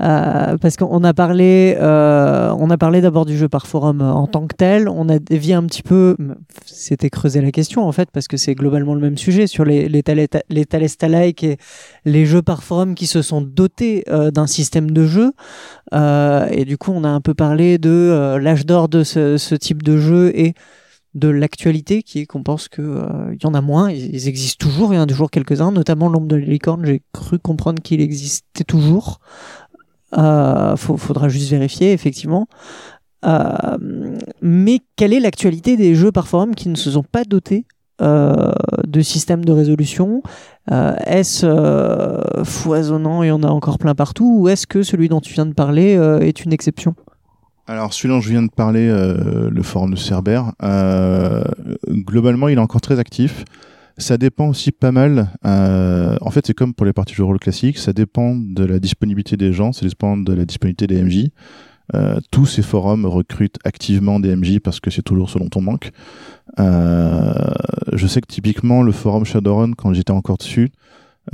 euh, 0.03 0.57
parce 0.57 0.77
qu'on 0.77 1.05
a 1.05 1.12
parlé, 1.12 1.77
euh, 1.79 2.55
on 2.59 2.70
a 2.70 2.79
parlé 2.79 3.03
d'abord 3.03 3.27
du 3.27 3.37
jeu 3.37 3.49
par 3.49 3.66
forum 3.66 4.01
en 4.01 4.27
tant 4.27 4.47
que 4.47 4.57
tel. 4.57 4.89
On 4.89 5.09
a 5.11 5.18
dévié 5.18 5.53
un 5.53 5.64
petit 5.64 5.83
peu, 5.83 6.16
c'était 6.64 7.11
creuser 7.11 7.43
la 7.43 7.53
question 7.53 7.87
en 7.87 7.93
fait, 7.93 8.11
parce 8.11 8.27
que 8.27 8.39
c'est 8.39 8.55
globalement 8.55 8.95
le 8.95 9.01
même 9.01 9.18
sujet 9.18 9.47
sur 9.47 9.64
les 9.66 9.89
les, 9.89 10.03
Thaleta- 10.03 10.43
les 10.49 10.64
Thalesta-like 10.64 11.45
et 11.45 11.59
les 12.07 12.25
jeux 12.25 12.43
par 12.43 12.64
forum 12.64 12.95
qui 12.95 13.07
se 13.07 13.20
sont 13.20 13.43
dotés 13.43 14.05
d'un 14.33 14.47
système 14.47 14.91
de 14.91 15.07
jeu. 15.07 15.33
Euh, 15.95 16.47
et 16.51 16.64
du 16.64 16.78
coup, 16.78 16.92
on 16.92 17.05
a 17.05 17.09
un 17.09 17.20
peu 17.20 17.34
parlé 17.34 17.78
de 17.78 17.90
euh, 17.90 18.38
l'âge 18.38 18.66
d'or 18.66 18.88
de 18.88 19.05
ce, 19.05 19.55
type 19.55 19.82
de 19.82 19.97
jeu 19.97 20.32
et 20.34 20.55
de 21.14 21.28
l'actualité 21.28 22.03
qui 22.03 22.20
est 22.20 22.26
qu'on 22.26 22.42
pense 22.42 22.68
que 22.68 22.82
euh, 22.82 23.34
il 23.34 23.42
y 23.42 23.47
en 23.47 23.55
a 23.55 23.61
moins, 23.61 23.90
ils, 23.90 24.26
existent 24.26 24.66
toujours, 24.66 24.92
il 24.92 24.97
y 24.97 24.99
en 24.99 25.03
a 25.03 25.07
toujours 25.07 25.30
quelques-uns, 25.30 25.70
notamment 25.70 26.09
l'ombre 26.09 26.26
de 26.26 26.36
licorne, 26.36 26.84
j'ai 26.84 27.03
cru 27.12 27.38
comprendre 27.38 27.80
qu'il 27.82 28.01
existait 28.01 28.64
toujours. 28.64 29.20
Euh, 30.16 30.76
faut- 30.76 30.97
faudra 30.97 31.28
juste 31.28 31.51
vérifier, 31.51 31.92
effectivement. 31.92 32.49
Euh, 33.24 33.76
mais 34.42 34.80
quelle 34.97 35.12
est 35.12 35.20
l'actualité 35.20 35.76
des 35.76 35.95
jeux 35.95 36.12
par 36.12 36.28
forum 36.28 36.55
qui 36.55 36.68
ne 36.68 36.74
se 36.74 36.90
sont 36.90 37.03
pas 37.03 37.24
dotés 37.24 37.64
euh, 38.03 38.51
de 38.86 39.01
système 39.01 39.45
de 39.45 39.53
résolution 39.53 40.22
Euh, 40.72 40.95
Est-ce 41.05 41.45
euh, 41.45 42.42
foisonnant, 42.42 43.22
y 43.22 43.30
en 43.30 43.42
a 43.42 43.49
encore 43.49 43.78
plein 43.78 43.95
partout, 43.95 44.38
ou 44.40 44.49
est-ce 44.49 44.66
que 44.66 44.82
celui 44.82 45.09
dont 45.09 45.20
tu 45.20 45.34
viens 45.34 45.47
de 45.47 45.53
parler 45.53 45.92
est 46.22 46.45
une 46.45 46.53
exception? 46.53 46.95
Alors, 47.66 47.92
celui 47.92 48.14
dont 48.14 48.20
je 48.20 48.30
viens 48.30 48.42
de 48.42 48.51
parler, 48.51 48.88
le 48.88 49.62
forum 49.62 49.92
de 49.92 49.97
Cerber, 49.97 50.40
globalement, 51.88 52.49
il 52.49 52.57
est 52.57 52.61
encore 52.61 52.80
très 52.80 52.99
actif. 52.99 53.45
Ça 53.99 54.16
dépend 54.16 54.49
aussi 54.49 54.72
pas 54.72 54.90
mal. 54.90 55.28
en 55.45 56.30
fait, 56.30 56.47
c'est 56.47 56.55
comme 56.55 56.72
pour 56.72 56.86
les 56.86 56.95
parties 56.95 57.14
de 57.14 57.22
rôle 57.22 57.38
classiques, 57.38 57.78
ça 57.78 57.92
dépend 57.92 58.34
de 58.34 58.64
la 58.64 58.78
disponibilité 58.78 59.36
des 59.36 59.53
gens, 59.53 59.72
ça 59.72 59.86
dépend 59.86 60.16
de 60.16 60.32
la 60.32 60.47
disponibilité 60.47 60.86
des 60.86 61.03
MJ. 61.03 61.28
Euh, 61.95 62.18
tous 62.30 62.47
ces 62.47 62.62
forums 62.62 63.05
recrutent 63.05 63.59
activement 63.64 64.18
des 64.18 64.35
MJ 64.35 64.59
parce 64.59 64.80
que 64.80 64.91
c'est 64.91 65.03
toujours 65.03 65.28
ce 65.28 65.39
dont 65.39 65.51
on 65.55 65.61
manque. 65.61 65.91
Euh, 66.59 67.35
je 67.93 68.07
sais 68.07 68.20
que 68.20 68.26
typiquement, 68.26 68.82
le 68.82 68.93
forum 68.93 69.24
Shadowrun, 69.24 69.72
quand 69.72 69.93
j'étais 69.93 70.12
encore 70.12 70.39
dessus, 70.39 70.70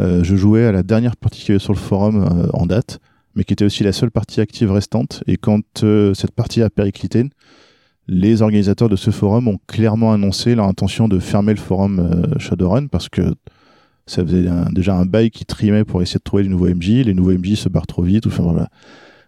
euh, 0.00 0.24
je 0.24 0.36
jouais 0.36 0.66
à 0.66 0.72
la 0.72 0.82
dernière 0.82 1.16
partie 1.16 1.40
qu'il 1.40 1.50
y 1.50 1.52
avait 1.52 1.60
sur 1.60 1.72
le 1.72 1.78
forum 1.78 2.48
en 2.52 2.66
date 2.66 3.00
mais 3.36 3.44
qui 3.44 3.52
était 3.52 3.64
aussi 3.64 3.84
la 3.84 3.92
seule 3.92 4.10
partie 4.10 4.40
active 4.40 4.72
restante. 4.72 5.22
Et 5.28 5.36
quand 5.36 5.84
cette 6.14 6.32
partie 6.32 6.62
a 6.62 6.68
périclité, 6.68 7.30
les 8.08 8.42
organisateurs 8.42 8.88
de 8.88 8.96
ce 8.96 9.12
forum 9.12 9.46
ont 9.46 9.58
clairement 9.68 10.12
annoncé 10.12 10.56
leur 10.56 10.66
intention 10.66 11.06
de 11.06 11.20
fermer 11.20 11.54
le 11.54 11.60
forum 11.60 12.34
Shadowrun 12.40 12.88
parce 12.88 13.08
que 13.08 13.22
ça 14.04 14.24
faisait 14.24 14.46
déjà 14.72 14.96
un 14.96 15.06
bail 15.06 15.30
qui 15.30 15.44
trimait 15.44 15.84
pour 15.84 16.02
essayer 16.02 16.18
de 16.18 16.24
trouver 16.24 16.42
des 16.42 16.48
nouveaux 16.48 16.68
MJ. 16.68 17.04
Les 17.04 17.14
nouveaux 17.14 17.30
MJ 17.30 17.54
se 17.54 17.68
barrent 17.68 17.86
trop 17.86 18.02
vite. 18.02 18.26
Enfin, 18.26 18.42
voilà. 18.42 18.68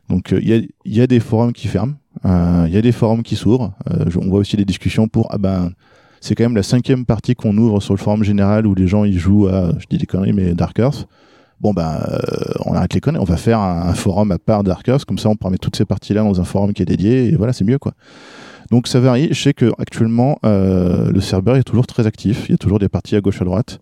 Donc 0.09 0.33
euh, 0.33 0.41
il 0.43 0.69
y, 0.85 1.01
a, 1.01 1.07
des 1.07 1.21
forums 1.21 1.53
qui 1.53 1.69
ferment, 1.69 1.95
euh, 2.25 2.65
il 2.69 2.75
y 2.75 2.77
a 2.77 2.83
des 2.83 2.93
forums 2.93 3.23
qui 3.23 3.37
s'ouvrent. 3.37 3.73
Euh, 3.91 4.05
on 4.21 4.29
voit 4.29 4.41
aussi 4.41 4.57
des 4.57 4.65
discussions 4.65 5.09
pour 5.09 5.29
ah 5.31 5.39
ben 5.39 5.73
c'est 6.21 6.35
quand 6.35 6.45
même 6.45 6.57
la 6.57 6.63
cinquième 6.63 7.05
partie 7.05 7.35
qu'on 7.35 7.57
ouvre 7.57 7.81
sur 7.81 7.95
le 7.95 7.99
forum 7.99 8.23
général 8.23 8.67
où 8.67 8.75
les 8.75 8.87
gens 8.87 9.05
ils 9.05 9.19
jouent 9.19 9.49
à 9.49 9.73
je 9.79 9.87
dis 9.89 9.99
des 9.99 10.07
conneries 10.07 10.33
mais 10.33 10.55
Dark 10.55 10.79
Earth 10.79 11.09
bon 11.61 11.73
ben 11.73 12.01
euh, 12.09 12.19
on 12.67 12.75
arrête 12.75 12.95
les 12.95 13.01
conneries, 13.01 13.23
on 13.23 13.25
va 13.25 13.37
faire 13.37 13.59
un, 13.59 13.95
forum 13.95 14.31
à 14.33 14.39
part 14.39 14.65
Dark 14.65 14.87
Earth, 14.89 15.05
comme 15.05 15.19
ça 15.19 15.29
on 15.29 15.51
mettre 15.51 15.61
toutes 15.61 15.77
ces 15.77 15.85
parties-là 15.85 16.23
dans 16.23 16.41
un 16.41 16.45
forum 16.45 16.73
qui 16.73 16.83
est 16.83 16.87
dédié, 16.87 17.29
et 17.29 17.37
voilà, 17.37 17.53
c'est 17.53 17.65
mieux 17.65 17.79
quoi. 17.79 17.93
Donc 18.71 18.89
ça 18.89 19.01
varie, 19.01 19.29
je 19.31 19.41
sais 19.41 19.55
que 19.55 19.73
actuellement 19.79 20.39
le 20.43 21.21
serveur 21.21 21.57
est 21.57 21.63
toujours 21.63 21.87
très 21.87 22.07
actif, 22.07 22.47
il 22.49 22.53
y 22.53 22.55
a 22.55 22.59
toujours 22.59 22.79
des 22.79 22.89
parties 22.89 23.17
à 23.17 23.21
gauche 23.21 23.41
à 23.41 23.45
droite. 23.45 23.81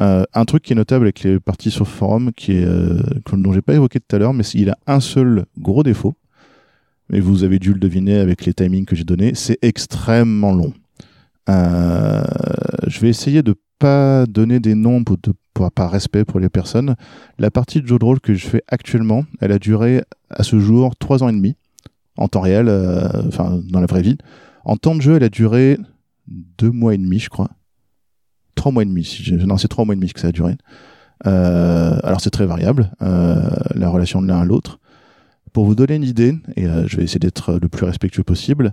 Euh, 0.00 0.24
un 0.34 0.44
truc 0.44 0.62
qui 0.62 0.72
est 0.72 0.76
notable 0.76 1.04
avec 1.04 1.22
les 1.22 1.38
parties 1.38 1.70
sur 1.70 1.86
forum, 1.86 2.32
qui 2.32 2.52
est, 2.52 2.64
euh, 2.64 3.00
dont 3.32 3.52
j'ai 3.52 3.62
pas 3.62 3.74
évoqué 3.74 4.00
tout 4.00 4.16
à 4.16 4.18
l'heure, 4.18 4.34
mais 4.34 4.44
il 4.54 4.70
a 4.70 4.78
un 4.86 5.00
seul 5.00 5.44
gros 5.58 5.82
défaut, 5.82 6.14
mais 7.10 7.20
vous 7.20 7.44
avez 7.44 7.58
dû 7.58 7.72
le 7.72 7.78
deviner 7.78 8.16
avec 8.16 8.44
les 8.44 8.54
timings 8.54 8.86
que 8.86 8.96
j'ai 8.96 9.04
donnés, 9.04 9.34
c'est 9.34 9.58
extrêmement 9.62 10.52
long. 10.52 10.72
Euh, 11.48 12.24
je 12.86 13.00
vais 13.00 13.08
essayer 13.08 13.42
de 13.42 13.54
pas 13.78 14.26
donner 14.26 14.60
des 14.60 14.74
noms 14.74 15.04
pour, 15.04 15.18
de, 15.18 15.32
par 15.74 15.90
respect 15.90 16.24
pour 16.24 16.40
les 16.40 16.48
personnes. 16.48 16.96
La 17.38 17.50
partie 17.50 17.80
de 17.80 17.86
jeu 17.86 17.98
de 17.98 18.04
rôle 18.04 18.20
que 18.20 18.34
je 18.34 18.46
fais 18.46 18.62
actuellement, 18.68 19.24
elle 19.40 19.52
a 19.52 19.58
duré 19.58 20.02
à 20.30 20.42
ce 20.42 20.58
jour 20.58 20.96
trois 20.96 21.22
ans 21.22 21.28
et 21.28 21.32
demi 21.32 21.56
en 22.16 22.28
temps 22.28 22.40
réel, 22.40 22.68
euh, 22.68 23.08
enfin 23.26 23.60
dans 23.70 23.80
la 23.80 23.86
vraie 23.86 24.02
vie. 24.02 24.18
En 24.64 24.76
temps 24.76 24.94
de 24.94 25.02
jeu, 25.02 25.16
elle 25.16 25.24
a 25.24 25.28
duré 25.28 25.78
deux 26.26 26.70
mois 26.70 26.94
et 26.94 26.98
demi, 26.98 27.18
je 27.18 27.28
crois. 27.28 27.50
Trois 28.64 28.72
mois 28.72 28.82
et 28.84 28.86
demi. 28.86 29.06
Non, 29.46 29.58
c'est 29.58 29.68
trois 29.68 29.84
mois 29.84 29.92
et 29.92 29.96
demi 29.96 30.10
que 30.10 30.18
ça 30.18 30.28
a 30.28 30.32
duré. 30.32 30.56
Euh, 31.26 31.98
alors 32.02 32.22
c'est 32.22 32.30
très 32.30 32.46
variable, 32.46 32.90
euh, 33.02 33.50
la 33.74 33.90
relation 33.90 34.22
de 34.22 34.26
l'un 34.26 34.40
à 34.40 34.46
l'autre. 34.46 34.80
Pour 35.52 35.66
vous 35.66 35.74
donner 35.74 35.96
une 35.96 36.02
idée, 36.02 36.34
et 36.56 36.64
je 36.64 36.96
vais 36.96 37.04
essayer 37.04 37.18
d'être 37.18 37.58
le 37.60 37.68
plus 37.68 37.84
respectueux 37.84 38.22
possible, 38.22 38.72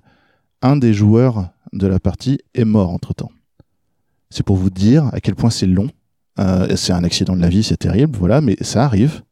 un 0.62 0.78
des 0.78 0.94
joueurs 0.94 1.50
de 1.74 1.88
la 1.88 2.00
partie 2.00 2.40
est 2.54 2.64
mort 2.64 2.92
entre 2.92 3.14
temps. 3.14 3.34
C'est 4.30 4.44
pour 4.44 4.56
vous 4.56 4.70
dire 4.70 5.10
à 5.12 5.20
quel 5.20 5.36
point 5.36 5.50
c'est 5.50 5.68
long 5.68 5.90
Euh, 6.40 6.74
c'est 6.78 6.94
un 6.94 7.04
accident 7.04 7.36
de 7.36 7.42
la 7.42 7.50
vie, 7.50 7.62
c'est 7.62 7.76
terrible, 7.76 8.18
voilà, 8.18 8.40
mais 8.40 8.56
ça 8.62 8.86
arrive. 8.86 9.24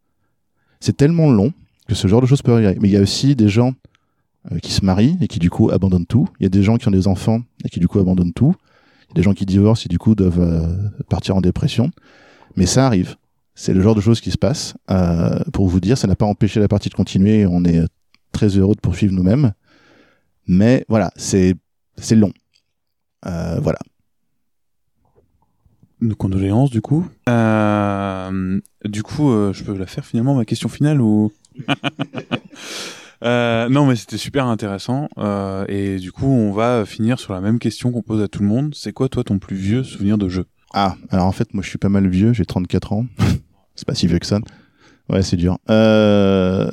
C'est 0.82 0.98
tellement 0.98 1.32
long 1.32 1.54
que 1.88 1.96
ce 1.96 2.10
genre 2.10 2.20
de 2.20 2.26
choses 2.26 2.42
peut 2.42 2.52
arriver. 2.52 2.78
Mais 2.82 2.90
il 2.90 2.92
y 2.92 2.98
a 2.98 3.02
aussi 3.02 3.34
des 3.34 3.48
gens 3.48 3.76
qui 4.62 4.74
se 4.74 4.84
marient 4.84 5.18
et 5.22 5.30
qui 5.30 5.40
du 5.40 5.50
coup 5.50 5.72
abandonnent 5.72 6.06
tout. 6.06 6.28
Il 6.42 6.44
y 6.44 6.48
a 6.48 6.50
des 6.50 6.64
gens 6.64 6.76
qui 6.76 6.90
ont 6.90 6.92
des 6.92 7.08
enfants 7.08 7.44
et 7.64 7.70
qui 7.70 7.80
du 7.80 7.88
coup 7.88 8.00
abandonnent 8.00 8.34
tout. 8.34 8.56
Des 9.16 9.24
gens 9.24 9.34
qui 9.34 9.46
divorcent 9.46 9.86
et 9.86 9.90
du 9.90 9.98
coup 9.98 10.16
doivent 10.16 10.40
euh, 10.40 10.90
partir 11.10 11.36
en 11.36 11.42
dépression. 11.42 11.92
Mais 12.56 12.66
ça 12.66 12.86
arrive. 12.86 13.16
C'est 13.56 13.74
le 13.74 13.82
genre 13.82 13.96
de 13.96 14.02
choses 14.02 14.22
qui 14.22 14.32
se 14.32 14.38
passent. 14.38 14.76
Euh, 14.92 15.40
pour 15.52 15.68
vous 15.68 15.80
dire, 15.80 15.98
ça 15.98 16.08
n'a 16.08 16.16
pas 16.16 16.26
empêché 16.26 16.60
la 16.60 16.68
partie 16.68 16.90
de 16.90 16.94
continuer. 16.94 17.46
On 17.46 17.66
est 17.66 17.82
très 18.32 18.48
heureux 18.58 18.76
de 18.76 18.80
poursuivre 18.80 19.14
nous-mêmes. 19.14 19.54
Mais 20.48 20.86
voilà, 20.88 21.12
c'est 21.16 21.56
c'est 21.98 22.16
long. 22.16 22.32
Euh, 23.26 23.60
voilà. 23.62 23.80
Nos 26.02 26.16
condoléances, 26.16 26.72
du 26.72 26.82
coup. 26.82 27.06
Euh, 27.28 28.60
du 28.86 29.04
coup, 29.04 29.32
euh, 29.32 29.52
je 29.54 29.64
peux 29.64 29.78
la 29.78 29.86
faire 29.86 30.06
finalement, 30.06 30.34
ma 30.34 30.46
question 30.46 30.70
finale 30.70 31.02
ou? 31.02 31.32
Euh, 33.24 33.68
non, 33.70 33.86
mais 33.86 33.96
c'était 33.96 34.18
super 34.18 34.46
intéressant. 34.46 35.10
Euh, 35.18 35.66
et 35.68 35.98
du 35.98 36.12
coup, 36.12 36.28
on 36.28 36.52
va 36.52 36.86
finir 36.86 37.20
sur 37.20 37.34
la 37.34 37.42
même 37.42 37.60
question 37.60 37.92
qu'on 37.92 38.02
pose 38.02 38.22
à 38.22 38.28
tout 38.28 38.42
le 38.42 38.48
monde. 38.48 38.74
C'est 38.76 38.94
quoi, 38.94 39.10
toi, 39.10 39.24
ton 39.24 39.40
plus 39.40 39.56
vieux 39.56 39.84
souvenir 39.84 40.18
de 40.18 40.30
jeu? 40.30 40.46
Ah, 40.74 40.96
alors 41.10 41.26
en 41.26 41.32
fait, 41.32 41.54
moi 41.54 41.64
je 41.64 41.70
suis 41.70 41.80
pas 41.80 41.90
mal 41.90 42.08
vieux, 42.08 42.32
j'ai 42.34 42.46
34 42.46 42.94
ans. 42.94 43.06
c'est 43.76 43.88
pas 43.88 43.96
si 43.96 44.08
vieux 44.08 44.20
que 44.20 44.26
ça. 44.26 44.40
Ouais, 45.10 45.24
c'est 45.24 45.38
dur. 45.38 45.58
Euh, 45.70 46.70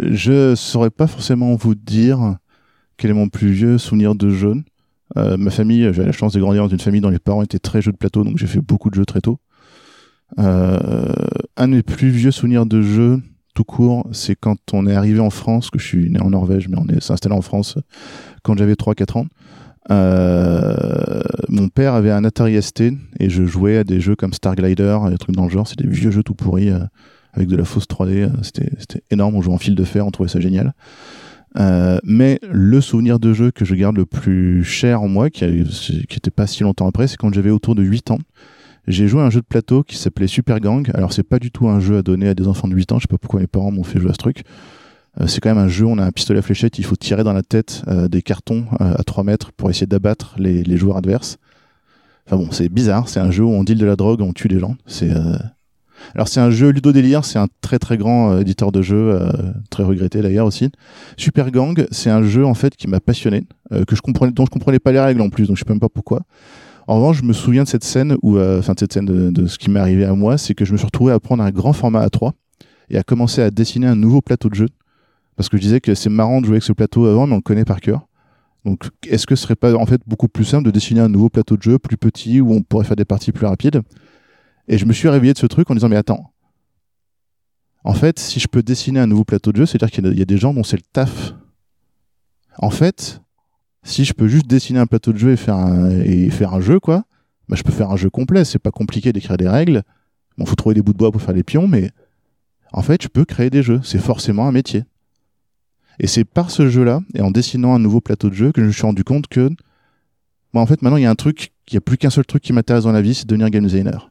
je 0.00 0.54
saurais 0.54 0.90
pas 0.90 1.08
forcément 1.08 1.56
vous 1.56 1.74
dire 1.74 2.36
quel 2.96 3.10
est 3.10 3.14
mon 3.14 3.28
plus 3.28 3.50
vieux 3.50 3.78
souvenir 3.78 4.14
de 4.14 4.30
jeu. 4.30 4.54
Euh, 5.16 5.36
ma 5.36 5.50
famille, 5.50 5.92
j'ai 5.92 6.04
la 6.04 6.12
chance 6.12 6.32
de 6.34 6.40
grandir 6.40 6.62
dans 6.62 6.68
une 6.68 6.78
famille 6.78 7.00
dont 7.00 7.10
les 7.10 7.18
parents 7.18 7.42
étaient 7.42 7.58
très 7.58 7.82
jeux 7.82 7.90
de 7.90 7.96
plateau, 7.96 8.22
donc 8.22 8.38
j'ai 8.38 8.46
fait 8.46 8.60
beaucoup 8.60 8.90
de 8.90 8.94
jeux 8.94 9.06
très 9.06 9.20
tôt. 9.20 9.40
Euh, 10.38 11.12
un 11.56 11.66
de 11.66 11.74
mes 11.74 11.82
plus 11.82 12.10
vieux 12.10 12.30
souvenirs 12.30 12.66
de 12.66 12.82
jeu, 12.82 13.20
tout 13.54 13.64
court, 13.64 14.06
c'est 14.12 14.36
quand 14.36 14.58
on 14.72 14.86
est 14.86 14.94
arrivé 14.94 15.20
en 15.20 15.30
France, 15.30 15.70
que 15.70 15.78
je 15.78 15.86
suis 15.86 16.10
né 16.10 16.20
en 16.20 16.30
Norvège, 16.30 16.68
mais 16.68 16.76
on 16.78 16.86
est 16.88 17.00
s'est 17.02 17.12
installé 17.12 17.34
en 17.34 17.42
France 17.42 17.76
quand 18.42 18.56
j'avais 18.56 18.74
3-4 18.74 19.18
ans. 19.18 19.26
Euh, 19.90 21.20
mon 21.48 21.68
père 21.68 21.94
avait 21.94 22.10
un 22.10 22.24
Atari 22.24 22.60
ST 22.62 22.82
et 23.18 23.28
je 23.30 23.44
jouais 23.44 23.78
à 23.78 23.84
des 23.84 24.00
jeux 24.00 24.14
comme 24.16 24.32
Star 24.32 24.54
Glider 24.54 24.98
et 25.06 25.10
des 25.10 25.18
trucs 25.18 25.34
dans 25.34 25.44
le 25.44 25.50
genre. 25.50 25.66
C'est 25.66 25.78
des 25.78 25.88
vieux 25.88 26.10
jeux 26.10 26.22
tout 26.22 26.34
pourris 26.34 26.70
euh, 26.70 26.78
avec 27.32 27.48
de 27.48 27.56
la 27.56 27.64
fausse 27.64 27.86
3D. 27.88 28.24
euh, 28.24 28.28
C'était 28.42 28.70
c'était 28.78 29.02
énorme. 29.10 29.34
On 29.34 29.42
jouait 29.42 29.54
en 29.54 29.58
fil 29.58 29.74
de 29.74 29.84
fer, 29.84 30.06
on 30.06 30.10
trouvait 30.10 30.28
ça 30.28 30.40
génial. 30.40 30.72
Euh, 31.58 31.98
mais 32.04 32.38
le 32.48 32.80
souvenir 32.80 33.18
de 33.18 33.32
jeu 33.32 33.50
que 33.50 33.64
je 33.64 33.74
garde 33.74 33.96
le 33.96 34.06
plus 34.06 34.62
cher 34.62 35.02
en 35.02 35.08
moi, 35.08 35.30
qui, 35.30 35.44
a- 35.44 35.48
qui 35.50 36.16
était 36.16 36.30
pas 36.30 36.46
si 36.46 36.62
longtemps 36.62 36.86
après, 36.86 37.08
c'est 37.08 37.16
quand 37.16 37.32
j'avais 37.34 37.50
autour 37.50 37.74
de 37.74 37.82
8 37.82 38.12
ans. 38.12 38.18
J'ai 38.90 39.06
joué 39.06 39.20
à 39.20 39.24
un 39.24 39.30
jeu 39.30 39.40
de 39.40 39.46
plateau 39.46 39.84
qui 39.84 39.96
s'appelait 39.96 40.26
Super 40.26 40.58
Gang. 40.58 40.90
Alors 40.94 41.12
c'est 41.12 41.22
pas 41.22 41.38
du 41.38 41.52
tout 41.52 41.68
un 41.68 41.78
jeu 41.78 41.98
à 41.98 42.02
donner 42.02 42.28
à 42.28 42.34
des 42.34 42.48
enfants 42.48 42.66
de 42.66 42.74
8 42.74 42.92
ans. 42.92 42.98
Je 42.98 43.02
sais 43.02 43.08
pas 43.08 43.18
pourquoi 43.18 43.40
mes 43.40 43.46
parents 43.46 43.70
m'ont 43.70 43.84
fait 43.84 44.00
jouer 44.00 44.10
à 44.10 44.14
ce 44.14 44.18
truc. 44.18 44.42
Euh, 45.20 45.26
c'est 45.26 45.40
quand 45.40 45.48
même 45.48 45.62
un 45.62 45.68
jeu, 45.68 45.86
on 45.86 45.98
a 45.98 46.04
un 46.04 46.10
pistolet 46.10 46.38
à 46.38 46.42
fléchette, 46.42 46.78
il 46.78 46.84
faut 46.84 46.96
tirer 46.96 47.24
dans 47.24 47.32
la 47.32 47.42
tête 47.42 47.82
euh, 47.88 48.08
des 48.08 48.22
cartons 48.22 48.66
euh, 48.80 48.94
à 48.96 49.02
3 49.02 49.24
mètres 49.24 49.52
pour 49.52 49.70
essayer 49.70 49.86
d'abattre 49.86 50.34
les, 50.38 50.76
joueurs 50.76 50.96
adverses. 50.96 51.38
Enfin 52.26 52.36
bon, 52.36 52.50
c'est 52.50 52.68
bizarre, 52.68 53.08
c'est 53.08 53.20
un 53.20 53.30
jeu 53.30 53.44
où 53.44 53.50
on 53.50 53.64
deal 53.64 53.78
de 53.78 53.86
la 53.86 53.96
drogue, 53.96 54.20
on 54.20 54.32
tue 54.32 54.48
des 54.48 54.60
gens. 54.60 54.76
Alors 56.14 56.28
c'est 56.28 56.40
un 56.40 56.50
jeu 56.50 56.70
Ludo 56.70 56.92
Délire, 56.92 57.24
c'est 57.24 57.38
un 57.38 57.48
très 57.60 57.78
très 57.78 57.98
grand 57.98 58.38
éditeur 58.38 58.72
de 58.72 58.82
jeux, 58.82 59.18
très 59.68 59.82
regretté 59.82 60.22
d'ailleurs 60.22 60.46
aussi. 60.46 60.70
Super 61.16 61.50
Gang, 61.50 61.86
c'est 61.90 62.08
un 62.08 62.22
jeu 62.22 62.46
en 62.46 62.54
fait 62.54 62.76
qui 62.76 62.86
m'a 62.86 63.00
passionné, 63.00 63.44
que 63.86 63.96
je 63.96 64.00
comprenais, 64.00 64.32
dont 64.32 64.46
je 64.46 64.50
comprenais 64.50 64.78
pas 64.78 64.92
les 64.92 65.00
règles 65.00 65.20
en 65.20 65.28
plus, 65.28 65.48
donc 65.48 65.56
je 65.56 65.64
sais 65.64 65.70
même 65.70 65.80
pas 65.80 65.88
pourquoi. 65.88 66.22
En 66.90 66.96
revanche, 66.96 67.18
je 67.18 67.22
me 67.22 67.32
souviens 67.32 67.62
de 67.62 67.68
cette 67.68 67.84
scène 67.84 68.16
où, 68.20 68.36
euh, 68.36 68.58
enfin 68.58 68.72
de 68.72 68.80
cette 68.80 68.92
scène 68.92 69.06
de, 69.06 69.46
ce 69.46 69.58
qui 69.58 69.70
m'est 69.70 69.78
arrivé 69.78 70.04
à 70.04 70.12
moi, 70.12 70.36
c'est 70.38 70.56
que 70.56 70.64
je 70.64 70.72
me 70.72 70.76
suis 70.76 70.86
retrouvé 70.86 71.12
à 71.12 71.20
prendre 71.20 71.40
un 71.40 71.52
grand 71.52 71.72
format 71.72 72.04
A3 72.04 72.32
et 72.88 72.98
à 72.98 73.04
commencer 73.04 73.40
à 73.40 73.52
dessiner 73.52 73.86
un 73.86 73.94
nouveau 73.94 74.20
plateau 74.20 74.48
de 74.48 74.56
jeu 74.56 74.66
parce 75.36 75.48
que 75.48 75.56
je 75.56 75.62
disais 75.62 75.80
que 75.80 75.94
c'est 75.94 76.10
marrant 76.10 76.40
de 76.40 76.46
jouer 76.46 76.54
avec 76.54 76.64
ce 76.64 76.72
plateau 76.72 77.06
avant, 77.06 77.28
mais 77.28 77.34
on 77.34 77.36
le 77.36 77.42
connaît 77.42 77.64
par 77.64 77.80
cœur. 77.80 78.08
Donc, 78.64 78.88
est-ce 79.06 79.24
que 79.28 79.36
ce 79.36 79.42
serait 79.44 79.54
pas 79.54 79.72
en 79.76 79.86
fait 79.86 80.00
beaucoup 80.04 80.26
plus 80.26 80.44
simple 80.44 80.64
de 80.64 80.72
dessiner 80.72 80.98
un 80.98 81.08
nouveau 81.08 81.28
plateau 81.28 81.56
de 81.56 81.62
jeu 81.62 81.78
plus 81.78 81.96
petit 81.96 82.40
où 82.40 82.52
on 82.52 82.60
pourrait 82.60 82.84
faire 82.84 82.96
des 82.96 83.04
parties 83.04 83.30
plus 83.30 83.46
rapides? 83.46 83.82
Et 84.66 84.76
je 84.76 84.84
me 84.84 84.92
suis 84.92 85.08
réveillé 85.08 85.32
de 85.32 85.38
ce 85.38 85.46
truc 85.46 85.70
en 85.70 85.74
disant 85.74 85.88
mais 85.88 85.94
attends, 85.94 86.32
en 87.84 87.94
fait, 87.94 88.18
si 88.18 88.40
je 88.40 88.48
peux 88.48 88.64
dessiner 88.64 88.98
un 88.98 89.06
nouveau 89.06 89.22
plateau 89.22 89.52
de 89.52 89.58
jeu, 89.58 89.66
c'est-à-dire 89.66 89.92
qu'il 89.92 90.18
y 90.18 90.22
a 90.22 90.24
des 90.24 90.38
gens 90.38 90.52
dont 90.52 90.64
c'est 90.64 90.76
le 90.76 90.82
taf. 90.92 91.34
En 92.58 92.70
fait, 92.70 93.22
si 93.82 94.04
je 94.04 94.12
peux 94.12 94.28
juste 94.28 94.46
dessiner 94.46 94.78
un 94.78 94.86
plateau 94.86 95.12
de 95.12 95.18
jeu 95.18 95.32
et 95.32 95.36
faire 95.36 95.56
un, 95.56 95.90
et 95.90 96.30
faire 96.30 96.54
un 96.54 96.60
jeu, 96.60 96.80
quoi, 96.80 97.04
bah, 97.48 97.56
je 97.56 97.62
peux 97.62 97.72
faire 97.72 97.90
un 97.90 97.96
jeu 97.96 98.10
complet. 98.10 98.44
C'est 98.44 98.58
pas 98.58 98.70
compliqué 98.70 99.12
d'écrire 99.12 99.36
des 99.36 99.48
règles. 99.48 99.82
Bon, 100.38 100.46
faut 100.46 100.54
trouver 100.54 100.74
des 100.74 100.82
bouts 100.82 100.92
de 100.92 100.98
bois 100.98 101.10
pour 101.10 101.22
faire 101.22 101.34
les 101.34 101.42
pions, 101.42 101.66
mais 101.66 101.90
en 102.72 102.82
fait, 102.82 103.02
je 103.02 103.08
peux 103.08 103.24
créer 103.24 103.50
des 103.50 103.62
jeux. 103.62 103.80
C'est 103.82 103.98
forcément 103.98 104.46
un 104.46 104.52
métier. 104.52 104.84
Et 105.98 106.06
c'est 106.06 106.24
par 106.24 106.50
ce 106.50 106.68
jeu-là, 106.68 107.00
et 107.14 107.20
en 107.20 107.30
dessinant 107.30 107.74
un 107.74 107.78
nouveau 107.78 108.00
plateau 108.00 108.30
de 108.30 108.34
jeu, 108.34 108.52
que 108.52 108.62
je 108.62 108.66
me 108.66 108.72
suis 108.72 108.82
rendu 108.82 109.04
compte 109.04 109.26
que, 109.26 109.50
moi, 110.54 110.62
en 110.62 110.66
fait, 110.66 110.80
maintenant, 110.80 110.96
il 110.96 111.02
y 111.02 111.06
a 111.06 111.10
un 111.10 111.14
truc, 111.14 111.52
il 111.68 111.74
n'y 111.74 111.78
a 111.78 111.82
plus 111.82 111.98
qu'un 111.98 112.08
seul 112.08 112.24
truc 112.24 112.42
qui 112.42 112.52
m'intéresse 112.52 112.84
dans 112.84 112.92
la 112.92 113.02
vie, 113.02 113.14
c'est 113.14 113.24
de 113.24 113.28
devenir 113.28 113.50
game 113.50 113.64
designer. 113.64 114.10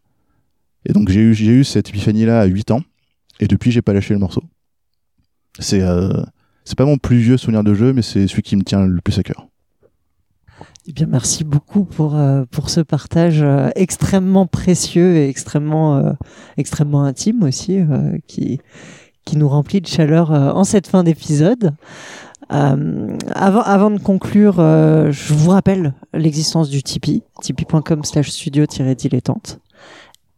Et 0.85 0.93
donc, 0.93 1.09
j'ai 1.09 1.21
eu, 1.21 1.33
j'ai 1.33 1.47
eu 1.47 1.63
cette 1.63 1.89
épiphanie-là 1.89 2.41
à 2.41 2.45
8 2.45 2.71
ans, 2.71 2.81
et 3.39 3.47
depuis, 3.47 3.71
j'ai 3.71 3.81
pas 3.81 3.93
lâché 3.93 4.13
le 4.13 4.19
morceau. 4.19 4.43
C'est, 5.57 5.81
euh, 5.81 6.11
c'est 6.63 6.77
pas 6.77 6.85
mon 6.85 6.97
plus 6.97 7.17
vieux 7.17 7.37
souvenir 7.37 7.63
de 7.63 7.73
jeu, 7.73 7.91
mais 7.91 8.03
c'est 8.03 8.27
celui 8.27 8.43
qui 8.43 8.55
me 8.55 8.63
tient 8.63 8.85
le 8.85 9.01
plus 9.01 9.17
à 9.17 9.23
cœur. 9.23 9.47
Eh 10.89 10.91
bien, 10.91 11.05
merci 11.05 11.43
beaucoup 11.43 11.83
pour, 11.83 12.15
euh, 12.15 12.45
pour 12.49 12.71
ce 12.71 12.79
partage 12.81 13.43
euh, 13.43 13.69
extrêmement 13.75 14.47
précieux 14.47 15.17
et 15.17 15.29
extrêmement, 15.29 15.97
euh, 15.97 16.13
extrêmement 16.57 17.03
intime 17.03 17.43
aussi, 17.43 17.77
euh, 17.77 18.17
qui, 18.25 18.59
qui 19.23 19.37
nous 19.37 19.47
remplit 19.47 19.81
de 19.81 19.85
chaleur 19.85 20.31
euh, 20.31 20.49
en 20.49 20.63
cette 20.63 20.87
fin 20.87 21.03
d'épisode. 21.03 21.75
Euh, 22.51 23.15
avant, 23.35 23.61
avant 23.61 23.91
de 23.91 23.99
conclure, 23.99 24.55
euh, 24.57 25.11
je 25.11 25.35
vous 25.35 25.51
rappelle 25.51 25.93
l'existence 26.15 26.71
du 26.71 26.81
Tipeee, 26.81 27.21
tipeee.com 27.39 28.03
slash 28.03 28.31
studio-dilettante, 28.31 29.59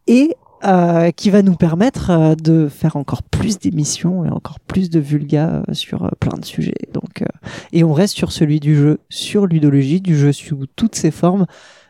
et 0.06 0.36
euh, 0.64 1.10
qui 1.10 1.30
va 1.30 1.42
nous 1.42 1.56
permettre 1.56 2.10
euh, 2.10 2.34
de 2.36 2.68
faire 2.68 2.96
encore 2.96 3.22
plus 3.24 3.58
d'émissions 3.58 4.24
et 4.24 4.30
encore 4.30 4.60
plus 4.60 4.90
de 4.90 5.00
vulga 5.00 5.64
euh, 5.68 5.74
sur 5.74 6.08
plein 6.20 6.38
de 6.38 6.44
sujets. 6.44 6.88
Donc, 6.92 7.22
euh, 7.22 7.26
et 7.72 7.82
on 7.82 7.92
reste 7.92 8.14
sur 8.14 8.30
celui 8.30 8.60
du 8.60 8.76
jeu, 8.76 9.00
sur 9.08 9.46
l'udologie, 9.46 10.00
du 10.00 10.16
jeu 10.16 10.32
sous 10.32 10.66
toutes 10.76 10.94
ses 10.94 11.10
formes. 11.10 11.46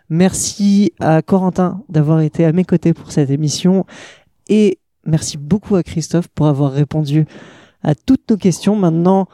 Merci 0.08 0.92
à 1.00 1.20
Corentin 1.22 1.82
d'avoir 1.88 2.20
été 2.20 2.44
à 2.44 2.52
mes 2.52 2.64
côtés 2.64 2.94
pour 2.94 3.12
cette 3.12 3.30
émission 3.30 3.84
et 4.48 4.78
merci 5.04 5.36
beaucoup 5.36 5.76
à 5.76 5.82
Christophe 5.82 6.28
pour 6.28 6.46
avoir 6.46 6.72
répondu 6.72 7.26
à 7.82 7.94
toutes 7.94 8.30
nos 8.30 8.36
questions. 8.36 8.74
Maintenant, 8.74 9.28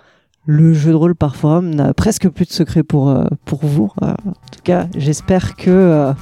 le 0.47 0.75
jeu 0.75 0.91
de 0.91 0.97
rôle 0.97 1.15
par 1.15 1.37
forum 1.37 1.75
n'a 1.75 1.95
presque 1.95 2.29
plus 2.29 2.47
de 2.47 2.53
secret 2.53 2.83
pour, 2.83 3.15
pour 3.45 3.65
vous. 3.67 3.91
En 4.01 4.15
tout 4.51 4.63
cas, 4.65 4.87
j'espère 4.97 5.57
que 5.57 6.13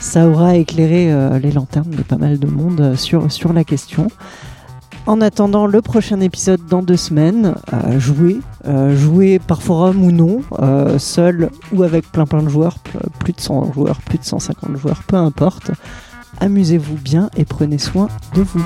ça 0.00 0.26
aura 0.26 0.56
éclairé 0.56 1.12
euh, 1.12 1.38
les 1.38 1.52
lanternes 1.52 1.90
de 1.90 2.02
pas 2.02 2.16
mal 2.16 2.38
de 2.38 2.46
monde 2.46 2.80
euh, 2.80 2.96
sur, 2.96 3.52
la 3.52 3.64
question. 3.64 4.08
En 5.06 5.20
attendant 5.20 5.66
le 5.66 5.82
prochain 5.82 6.20
épisode 6.20 6.60
dans 6.66 6.82
deux 6.82 6.96
semaines, 6.96 7.54
euh, 7.72 8.00
jouez, 8.00 8.40
jouez 8.94 9.38
par 9.38 9.62
forum 9.62 10.02
ou 10.04 10.12
non, 10.12 10.42
seul 10.98 11.50
ou 11.72 11.82
avec 11.82 12.10
plein 12.12 12.26
plein 12.26 12.42
de 12.42 12.48
joueurs, 12.48 12.78
plus 13.18 13.32
de 13.32 13.40
100 13.40 13.72
joueurs, 13.72 14.00
plus 14.02 14.18
de 14.18 14.24
150 14.24 14.76
joueurs, 14.76 15.02
peu 15.06 15.16
importe. 15.16 15.70
Amusez-vous 16.38 16.96
bien 16.96 17.30
et 17.36 17.44
prenez 17.44 17.78
soin 17.78 18.08
de 18.34 18.42
vous. 18.42 18.64